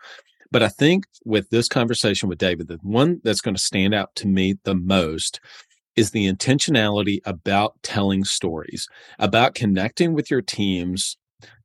But 0.50 0.62
I 0.62 0.68
think 0.68 1.04
with 1.26 1.50
this 1.50 1.68
conversation 1.68 2.30
with 2.30 2.38
David, 2.38 2.68
the 2.68 2.78
one 2.80 3.20
that's 3.24 3.42
going 3.42 3.56
to 3.56 3.60
stand 3.60 3.92
out 3.92 4.14
to 4.14 4.26
me 4.26 4.54
the 4.64 4.74
most 4.74 5.40
is 5.96 6.10
the 6.10 6.30
intentionality 6.30 7.18
about 7.24 7.74
telling 7.82 8.24
stories, 8.24 8.88
about 9.18 9.54
connecting 9.54 10.12
with 10.12 10.30
your 10.30 10.42
teams 10.42 11.16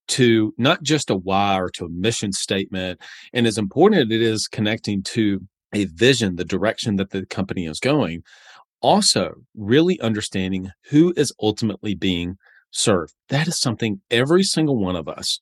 to 0.09 0.53
not 0.57 0.81
just 0.83 1.09
a 1.09 1.15
why 1.15 1.59
or 1.59 1.69
to 1.69 1.85
a 1.85 1.89
mission 1.89 2.31
statement. 2.31 2.99
And 3.33 3.45
as 3.45 3.57
important 3.57 4.11
it 4.11 4.21
is 4.21 4.47
connecting 4.47 5.03
to 5.03 5.41
a 5.73 5.85
vision, 5.85 6.35
the 6.35 6.45
direction 6.45 6.95
that 6.95 7.11
the 7.11 7.25
company 7.27 7.65
is 7.65 7.79
going, 7.79 8.23
also 8.81 9.35
really 9.55 9.99
understanding 10.01 10.71
who 10.89 11.13
is 11.15 11.33
ultimately 11.41 11.93
being 11.93 12.37
served. 12.71 13.13
That 13.29 13.47
is 13.47 13.59
something 13.59 14.01
every 14.09 14.43
single 14.43 14.77
one 14.77 14.95
of 14.95 15.07
us 15.07 15.39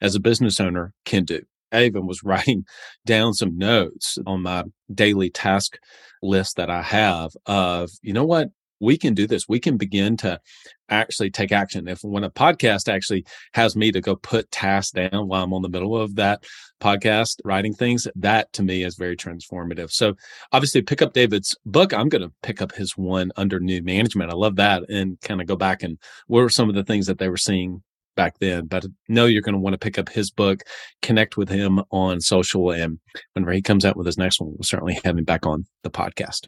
as 0.00 0.14
a 0.14 0.20
business 0.20 0.60
owner 0.60 0.92
can 1.04 1.24
do. 1.24 1.42
Even 1.74 2.06
was 2.06 2.22
writing 2.22 2.64
down 3.06 3.34
some 3.34 3.56
notes 3.58 4.18
on 4.26 4.42
my 4.42 4.64
daily 4.92 5.30
task 5.30 5.78
list 6.22 6.56
that 6.56 6.70
I 6.70 6.82
have 6.82 7.32
of, 7.46 7.90
you 8.02 8.12
know 8.12 8.24
what? 8.24 8.50
we 8.84 8.98
can 8.98 9.14
do 9.14 9.26
this. 9.26 9.48
We 9.48 9.60
can 9.60 9.76
begin 9.76 10.16
to 10.18 10.40
actually 10.88 11.30
take 11.30 11.52
action. 11.52 11.88
If 11.88 12.00
when 12.02 12.24
a 12.24 12.30
podcast 12.30 12.92
actually 12.92 13.24
has 13.54 13.74
me 13.74 13.90
to 13.92 14.00
go 14.00 14.16
put 14.16 14.50
tasks 14.50 14.92
down 14.92 15.28
while 15.28 15.42
I'm 15.42 15.54
on 15.54 15.62
the 15.62 15.68
middle 15.68 16.00
of 16.00 16.16
that 16.16 16.44
podcast 16.80 17.40
writing 17.44 17.72
things, 17.72 18.06
that 18.16 18.52
to 18.52 18.62
me 18.62 18.84
is 18.84 18.96
very 18.96 19.16
transformative. 19.16 19.90
So 19.90 20.14
obviously 20.52 20.82
pick 20.82 21.02
up 21.02 21.14
David's 21.14 21.56
book. 21.64 21.92
I'm 21.92 22.08
going 22.08 22.22
to 22.22 22.32
pick 22.42 22.60
up 22.60 22.72
his 22.72 22.96
one 22.96 23.32
under 23.36 23.58
new 23.58 23.82
management. 23.82 24.30
I 24.30 24.34
love 24.34 24.56
that 24.56 24.88
and 24.90 25.20
kind 25.22 25.40
of 25.40 25.46
go 25.46 25.56
back 25.56 25.82
and 25.82 25.98
what 26.26 26.40
were 26.40 26.50
some 26.50 26.68
of 26.68 26.74
the 26.74 26.84
things 26.84 27.06
that 27.06 27.18
they 27.18 27.28
were 27.28 27.36
seeing 27.36 27.82
back 28.14 28.38
then. 28.38 28.66
But 28.66 28.86
know 29.08 29.26
you're 29.26 29.42
going 29.42 29.54
to 29.54 29.60
want 29.60 29.74
to 29.74 29.78
pick 29.78 29.98
up 29.98 30.08
his 30.08 30.30
book, 30.30 30.62
connect 31.02 31.36
with 31.36 31.48
him 31.48 31.80
on 31.90 32.20
social. 32.20 32.70
And 32.70 32.98
whenever 33.32 33.52
he 33.52 33.62
comes 33.62 33.84
out 33.84 33.96
with 33.96 34.06
his 34.06 34.18
next 34.18 34.40
one, 34.40 34.50
we'll 34.50 34.62
certainly 34.62 34.98
have 35.04 35.18
him 35.18 35.24
back 35.24 35.46
on 35.46 35.64
the 35.82 35.90
podcast. 35.90 36.46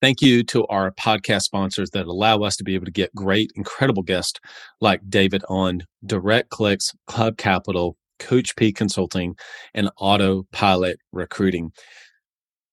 Thank 0.00 0.22
you 0.22 0.42
to 0.44 0.66
our 0.68 0.92
podcast 0.92 1.42
sponsors 1.42 1.90
that 1.90 2.06
allow 2.06 2.38
us 2.38 2.56
to 2.56 2.64
be 2.64 2.74
able 2.74 2.86
to 2.86 2.90
get 2.90 3.14
great, 3.14 3.52
incredible 3.54 4.02
guests 4.02 4.40
like 4.80 5.02
David 5.10 5.42
on 5.50 5.82
Direct 6.06 6.48
Clicks, 6.48 6.92
Club 7.06 7.36
Capital, 7.36 7.98
Coach 8.18 8.56
P 8.56 8.72
Consulting, 8.72 9.36
and 9.74 9.90
Autopilot 9.98 10.98
Recruiting. 11.12 11.72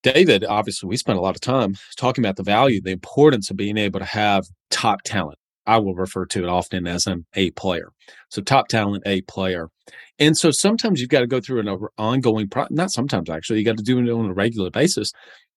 David, 0.04 0.46
obviously, 0.46 0.88
we 0.88 0.96
spent 0.96 1.18
a 1.18 1.22
lot 1.22 1.36
of 1.36 1.42
time 1.42 1.76
talking 1.98 2.24
about 2.24 2.38
the 2.38 2.44
value, 2.44 2.80
the 2.82 2.92
importance 2.92 3.50
of 3.50 3.58
being 3.58 3.78
able 3.78 4.00
to 4.00 4.06
have 4.06 4.46
top 4.70 5.02
talent. 5.04 5.38
I 5.68 5.78
will 5.78 5.94
refer 5.94 6.26
to 6.28 6.44
it 6.44 6.50
often 6.50 6.88
as 6.88 7.06
an 7.06 7.26
A 7.36 7.52
player. 7.52 7.92
So 8.30 8.42
top 8.42 8.70
talent, 8.70 9.04
A 9.06 9.22
player. 9.22 9.70
And 10.18 10.38
so 10.38 10.50
sometimes 10.50 11.00
you've 11.00 11.10
got 11.10 11.20
to 11.20 11.28
go 11.28 11.42
through 11.42 11.60
an 11.60 11.88
ongoing, 11.98 12.48
pro- 12.48 12.68
not 12.70 12.92
sometimes 12.92 13.30
actually, 13.30 13.60
you 13.60 13.66
got 13.66 13.78
to 13.78 13.84
do 13.84 14.00
it 14.00 14.10
on 14.10 14.26
a 14.26 14.34
regular 14.34 14.72
basis 14.72 15.12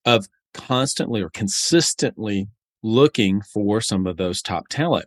of 0.05 0.27
constantly 0.53 1.23
or 1.23 1.31
consistently 1.31 2.49
looking 2.83 3.43
for 3.43 3.81
some 3.81 4.07
of 4.07 4.17
those 4.17 4.43
top 4.43 4.69
talent. 4.69 5.07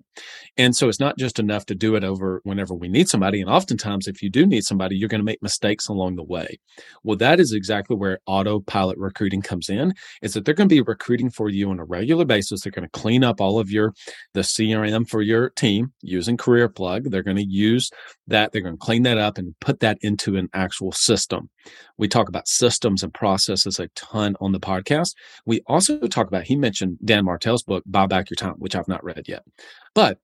And 0.58 0.76
so 0.76 0.90
it's 0.90 1.00
not 1.00 1.18
just 1.18 1.40
enough 1.40 1.66
to 1.68 1.76
do 1.76 1.96
it 1.96 2.04
over 2.04 2.40
whenever 2.44 2.74
we 2.76 2.88
need 2.88 3.10
somebody. 3.10 3.42
And 3.42 3.50
oftentimes, 3.50 4.08
if 4.08 4.22
you 4.22 4.30
do 4.30 4.46
need 4.46 4.64
somebody, 4.64 4.96
you're 4.96 5.10
going 5.10 5.22
to 5.22 5.26
make 5.26 5.42
mistakes 5.42 5.88
along 5.88 6.16
the 6.16 6.24
way. 6.24 6.60
Well, 7.04 7.18
that 7.18 7.40
is 7.40 7.54
exactly 7.54 7.96
where 7.96 8.20
autopilot 8.28 8.98
recruiting 8.98 9.42
comes 9.42 9.70
in, 9.70 9.94
is 10.22 10.34
that 10.34 10.46
they're 10.46 10.54
going 10.54 10.70
to 10.70 10.76
be 10.76 10.82
recruiting 10.82 11.30
for 11.30 11.50
you 11.50 11.70
on 11.72 11.80
a 11.80 11.86
regular 11.86 12.26
basis. 12.26 12.62
They're 12.62 12.72
going 12.72 12.88
to 12.88 13.00
clean 13.00 13.24
up 13.24 13.42
all 13.42 13.60
of 13.60 13.72
your, 13.72 13.94
the 14.34 14.42
CRM 14.42 15.10
for 15.10 15.22
your 15.22 15.50
team 15.50 15.94
using 16.02 16.38
CareerPlug. 16.38 17.10
They're 17.10 17.24
going 17.24 17.38
to 17.38 17.48
use 17.48 17.90
that. 18.28 18.52
They're 18.52 18.62
going 18.62 18.76
to 18.76 18.86
clean 18.86 19.04
that 19.04 19.18
up 19.18 19.38
and 19.38 19.56
put 19.60 19.80
that 19.80 19.98
into 20.02 20.36
an 20.36 20.50
actual 20.54 20.92
system. 20.92 21.50
We 21.98 22.08
talk 22.08 22.30
about 22.30 22.48
systems 22.48 23.04
and 23.04 23.14
processes 23.14 23.80
a 23.80 23.88
ton 23.96 24.36
on 24.40 24.52
the 24.52 24.60
podcast. 24.60 25.16
We 25.46 25.62
also 25.68 26.00
talk 26.08 26.28
about, 26.28 26.44
he 26.44 26.56
mentioned 26.56 26.98
Dan 27.04 27.26
Martell's 27.26 27.64
book, 27.64 27.84
Buy 27.86 28.06
Back 28.08 28.30
Your 28.30 28.36
Time, 28.36 28.56
which 28.58 28.76
I've 28.76 28.88
not 28.88 29.04
read 29.04 29.26
yet. 29.28 29.44
But 29.96 30.20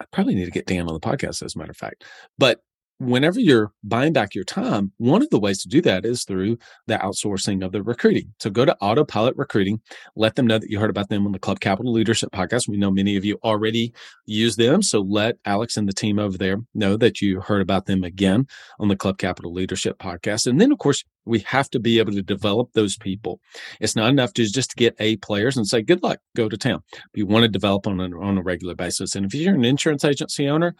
I 0.00 0.06
probably 0.12 0.34
need 0.34 0.46
to 0.46 0.50
get 0.50 0.66
Dan 0.66 0.88
on 0.88 0.94
the 0.94 1.00
podcast, 1.00 1.42
as 1.42 1.54
a 1.54 1.58
matter 1.58 1.72
of 1.72 1.76
fact. 1.76 2.04
But 2.38 2.60
whenever 3.00 3.40
you're 3.40 3.72
buying 3.82 4.12
back 4.12 4.34
your 4.34 4.44
time, 4.44 4.92
one 4.98 5.22
of 5.22 5.30
the 5.30 5.40
ways 5.40 5.62
to 5.62 5.68
do 5.68 5.80
that 5.80 6.04
is 6.04 6.24
through 6.24 6.58
the 6.86 6.96
outsourcing 6.96 7.64
of 7.64 7.72
the 7.72 7.82
recruiting. 7.82 8.32
So 8.38 8.50
go 8.50 8.66
to 8.66 8.76
Autopilot 8.76 9.36
Recruiting, 9.36 9.80
let 10.16 10.36
them 10.36 10.46
know 10.46 10.58
that 10.58 10.68
you 10.68 10.78
heard 10.78 10.90
about 10.90 11.08
them 11.08 11.24
on 11.24 11.32
the 11.32 11.38
Club 11.38 11.60
Capital 11.60 11.92
Leadership 11.92 12.30
podcast. 12.30 12.68
We 12.68 12.76
know 12.76 12.90
many 12.90 13.16
of 13.16 13.24
you 13.24 13.38
already 13.42 13.94
use 14.26 14.56
them. 14.56 14.82
So 14.82 15.00
let 15.00 15.36
Alex 15.46 15.78
and 15.78 15.88
the 15.88 15.94
team 15.94 16.18
over 16.18 16.36
there 16.36 16.58
know 16.74 16.98
that 16.98 17.22
you 17.22 17.40
heard 17.40 17.62
about 17.62 17.86
them 17.86 18.04
again 18.04 18.46
on 18.78 18.88
the 18.88 18.96
Club 18.96 19.16
Capital 19.16 19.52
Leadership 19.52 19.98
podcast. 19.98 20.46
And 20.46 20.60
then, 20.60 20.70
of 20.70 20.78
course, 20.78 21.02
we 21.24 21.38
have 21.40 21.70
to 21.70 21.80
be 21.80 21.98
able 21.98 22.12
to 22.12 22.22
develop 22.22 22.72
those 22.74 22.98
people. 22.98 23.40
It's 23.80 23.96
not 23.96 24.10
enough 24.10 24.34
to 24.34 24.44
just 24.44 24.76
get 24.76 24.94
A 24.98 25.16
players 25.16 25.56
and 25.56 25.66
say, 25.66 25.80
good 25.80 26.02
luck, 26.02 26.18
go 26.36 26.48
to 26.50 26.56
town. 26.56 26.82
You 27.14 27.26
want 27.26 27.44
to 27.44 27.48
develop 27.48 27.86
on 27.86 27.98
a, 28.00 28.20
on 28.20 28.36
a 28.36 28.42
regular 28.42 28.74
basis. 28.74 29.14
And 29.14 29.24
if 29.24 29.34
you're 29.34 29.54
an 29.54 29.64
insurance 29.64 30.04
agency 30.04 30.48
owner, 30.48 30.74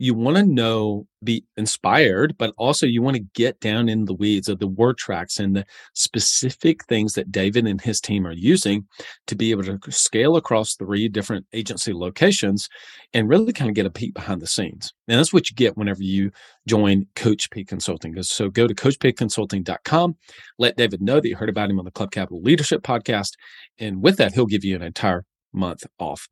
you 0.00 0.14
want 0.14 0.38
to 0.38 0.42
know, 0.42 1.06
be 1.22 1.44
inspired, 1.58 2.34
but 2.38 2.54
also 2.56 2.86
you 2.86 3.02
want 3.02 3.18
to 3.18 3.22
get 3.34 3.60
down 3.60 3.86
in 3.86 4.06
the 4.06 4.14
weeds 4.14 4.48
of 4.48 4.58
the 4.58 4.66
word 4.66 4.96
tracks 4.96 5.38
and 5.38 5.54
the 5.54 5.66
specific 5.92 6.82
things 6.86 7.12
that 7.12 7.30
David 7.30 7.66
and 7.66 7.78
his 7.78 8.00
team 8.00 8.26
are 8.26 8.32
using 8.32 8.86
to 9.26 9.36
be 9.36 9.50
able 9.50 9.62
to 9.62 9.78
scale 9.90 10.36
across 10.36 10.74
three 10.74 11.06
different 11.06 11.44
agency 11.52 11.92
locations 11.92 12.66
and 13.12 13.28
really 13.28 13.52
kind 13.52 13.68
of 13.68 13.74
get 13.74 13.84
a 13.84 13.90
peek 13.90 14.14
behind 14.14 14.40
the 14.40 14.46
scenes. 14.46 14.94
And 15.06 15.18
that's 15.18 15.34
what 15.34 15.50
you 15.50 15.54
get 15.54 15.76
whenever 15.76 16.02
you 16.02 16.30
join 16.66 17.06
Coach 17.14 17.50
P 17.50 17.62
Consulting. 17.62 18.20
So 18.22 18.48
go 18.48 18.66
to 18.66 18.74
coachpconsulting.com, 18.74 20.16
let 20.58 20.78
David 20.78 21.02
know 21.02 21.20
that 21.20 21.28
you 21.28 21.36
heard 21.36 21.50
about 21.50 21.68
him 21.68 21.78
on 21.78 21.84
the 21.84 21.90
Club 21.90 22.10
Capital 22.10 22.40
Leadership 22.40 22.82
podcast. 22.82 23.32
And 23.78 24.02
with 24.02 24.16
that, 24.16 24.32
he'll 24.32 24.46
give 24.46 24.64
you 24.64 24.76
an 24.76 24.82
entire 24.82 25.26
month 25.52 25.84
off. 25.98 26.26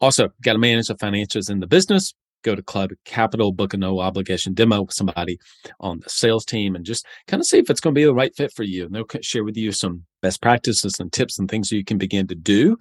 Also, 0.00 0.30
got 0.42 0.54
to 0.54 0.58
manage 0.58 0.88
the 0.88 0.98
finances 0.98 1.48
in 1.48 1.60
the 1.60 1.68
business 1.68 2.12
go 2.46 2.54
to 2.54 2.62
Club 2.62 2.92
Capital, 3.04 3.52
book 3.52 3.74
a 3.74 3.76
no 3.76 4.00
obligation 4.00 4.54
demo 4.54 4.82
with 4.82 4.94
somebody 4.94 5.38
on 5.80 6.00
the 6.00 6.08
sales 6.08 6.44
team 6.44 6.74
and 6.74 6.84
just 6.84 7.04
kind 7.26 7.40
of 7.40 7.46
see 7.46 7.58
if 7.58 7.68
it's 7.68 7.80
going 7.80 7.94
to 7.94 7.98
be 7.98 8.04
the 8.04 8.14
right 8.14 8.34
fit 8.34 8.52
for 8.52 8.62
you. 8.62 8.86
And 8.86 8.94
they'll 8.94 9.06
share 9.20 9.44
with 9.44 9.56
you 9.56 9.72
some 9.72 10.04
best 10.22 10.40
practices 10.40 10.98
and 11.00 11.12
tips 11.12 11.38
and 11.38 11.50
things 11.50 11.72
you 11.72 11.84
can 11.84 11.98
begin 11.98 12.26
to 12.28 12.34
do. 12.34 12.78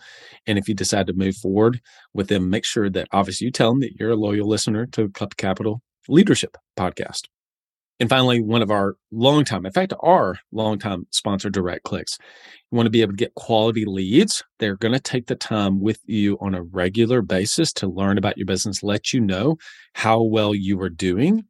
And 0.47 0.57
if 0.57 0.69
you 0.69 0.75
decide 0.75 1.07
to 1.07 1.13
move 1.13 1.35
forward 1.35 1.81
with 2.13 2.27
them, 2.27 2.49
make 2.49 2.65
sure 2.65 2.89
that 2.91 3.07
obviously 3.11 3.45
you 3.45 3.51
tell 3.51 3.71
them 3.71 3.81
that 3.81 3.99
you're 3.99 4.11
a 4.11 4.15
loyal 4.15 4.47
listener 4.47 4.85
to 4.87 5.09
Club 5.09 5.35
Capital 5.35 5.81
Leadership 6.07 6.57
Podcast. 6.77 7.23
And 7.99 8.09
finally, 8.09 8.41
one 8.41 8.61
of 8.61 8.71
our 8.71 8.97
longtime, 9.11 9.65
in 9.65 9.71
fact, 9.71 9.93
our 10.01 10.37
longtime 10.51 11.07
sponsor, 11.11 11.49
Direct 11.49 11.83
Clicks. 11.83 12.17
You 12.71 12.75
want 12.75 12.87
to 12.87 12.91
be 12.91 13.01
able 13.01 13.13
to 13.13 13.17
get 13.17 13.35
quality 13.35 13.85
leads. 13.85 14.43
They're 14.59 14.75
going 14.75 14.93
to 14.93 14.99
take 14.99 15.27
the 15.27 15.35
time 15.35 15.79
with 15.79 15.99
you 16.05 16.37
on 16.41 16.55
a 16.55 16.63
regular 16.63 17.21
basis 17.21 17.71
to 17.73 17.87
learn 17.87 18.17
about 18.17 18.37
your 18.37 18.47
business, 18.47 18.83
let 18.83 19.13
you 19.13 19.21
know 19.21 19.57
how 19.93 20.21
well 20.21 20.53
you 20.53 20.79
are 20.81 20.89
doing 20.89 21.45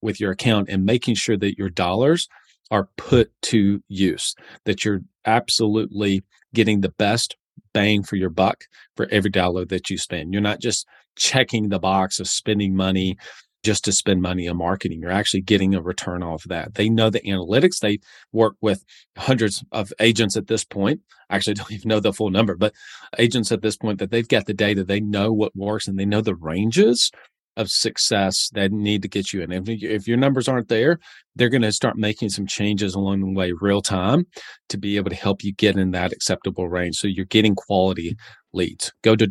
with 0.00 0.20
your 0.20 0.30
account 0.32 0.70
and 0.70 0.84
making 0.86 1.16
sure 1.16 1.36
that 1.36 1.58
your 1.58 1.68
dollars 1.68 2.28
are 2.70 2.88
put 2.96 3.30
to 3.42 3.82
use, 3.88 4.34
that 4.64 4.84
you're 4.84 5.02
absolutely 5.26 6.22
getting 6.54 6.80
the 6.80 6.88
best 6.88 7.36
bang 7.72 8.02
for 8.02 8.16
your 8.16 8.30
buck 8.30 8.64
for 8.96 9.06
every 9.10 9.30
dollar 9.30 9.64
that 9.66 9.90
you 9.90 9.98
spend. 9.98 10.32
You're 10.32 10.42
not 10.42 10.60
just 10.60 10.86
checking 11.16 11.68
the 11.68 11.78
box 11.78 12.20
of 12.20 12.28
spending 12.28 12.74
money 12.74 13.16
just 13.62 13.84
to 13.84 13.92
spend 13.92 14.22
money 14.22 14.48
on 14.48 14.56
marketing. 14.56 15.00
You're 15.00 15.10
actually 15.10 15.42
getting 15.42 15.74
a 15.74 15.82
return 15.82 16.22
off 16.22 16.44
of 16.44 16.48
that. 16.50 16.74
They 16.74 16.88
know 16.88 17.10
the 17.10 17.20
analytics. 17.20 17.80
They 17.80 17.98
work 18.32 18.54
with 18.60 18.84
hundreds 19.16 19.64
of 19.72 19.92
agents 20.00 20.36
at 20.36 20.46
this 20.46 20.64
point. 20.64 21.00
I 21.28 21.36
actually 21.36 21.54
don't 21.54 21.72
even 21.72 21.88
know 21.88 22.00
the 22.00 22.12
full 22.12 22.30
number, 22.30 22.56
but 22.56 22.74
agents 23.18 23.52
at 23.52 23.62
this 23.62 23.76
point 23.76 23.98
that 23.98 24.10
they've 24.10 24.28
got 24.28 24.46
the 24.46 24.54
data. 24.54 24.84
They 24.84 25.00
know 25.00 25.32
what 25.32 25.54
works 25.54 25.88
and 25.88 25.98
they 25.98 26.06
know 26.06 26.20
the 26.20 26.34
ranges 26.34 27.10
of 27.56 27.70
success 27.70 28.48
that 28.54 28.72
need 28.72 29.02
to 29.02 29.08
get 29.08 29.32
you 29.32 29.42
in. 29.42 29.52
If, 29.52 29.68
if 29.68 30.08
your 30.08 30.16
numbers 30.16 30.48
aren't 30.48 30.68
there, 30.68 30.98
they're 31.36 31.48
going 31.48 31.62
to 31.62 31.72
start 31.72 31.98
making 31.98 32.30
some 32.30 32.46
changes 32.46 32.94
along 32.94 33.20
the 33.20 33.32
way 33.32 33.52
real 33.52 33.82
time 33.82 34.26
to 34.68 34.78
be 34.78 34.96
able 34.96 35.10
to 35.10 35.16
help 35.16 35.44
you 35.44 35.52
get 35.52 35.76
in 35.76 35.90
that 35.90 36.12
acceptable 36.12 36.68
range. 36.68 36.96
So 36.96 37.08
you're 37.08 37.26
getting 37.26 37.54
quality 37.54 38.16
leads. 38.52 38.92
Go 39.02 39.16
to 39.16 39.26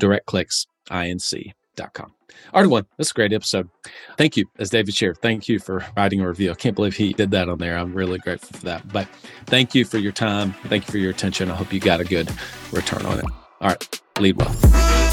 directclicksinc.com. 1.79 2.13
Article 2.53 2.71
one, 2.71 2.85
that's 2.97 3.11
a 3.11 3.13
great 3.13 3.33
episode. 3.33 3.69
Thank 4.17 4.37
you, 4.37 4.45
as 4.57 4.69
David 4.69 4.93
shared. 4.93 5.17
Thank 5.21 5.47
you 5.47 5.59
for 5.59 5.85
writing 5.97 6.21
a 6.21 6.27
review. 6.27 6.51
I 6.51 6.55
can't 6.55 6.75
believe 6.75 6.95
he 6.95 7.13
did 7.13 7.31
that 7.31 7.49
on 7.49 7.57
there. 7.57 7.77
I'm 7.77 7.93
really 7.93 8.19
grateful 8.19 8.57
for 8.57 8.65
that. 8.65 8.87
But 8.91 9.07
thank 9.45 9.75
you 9.75 9.85
for 9.85 9.97
your 9.97 10.11
time. 10.11 10.53
Thank 10.65 10.87
you 10.87 10.91
for 10.91 10.97
your 10.99 11.11
attention. 11.11 11.51
I 11.51 11.55
hope 11.55 11.73
you 11.73 11.79
got 11.79 11.99
a 11.99 12.05
good 12.05 12.31
return 12.71 13.05
on 13.05 13.19
it. 13.19 13.25
All 13.61 13.69
right, 13.69 14.01
lead 14.19 14.37
well. 14.37 15.08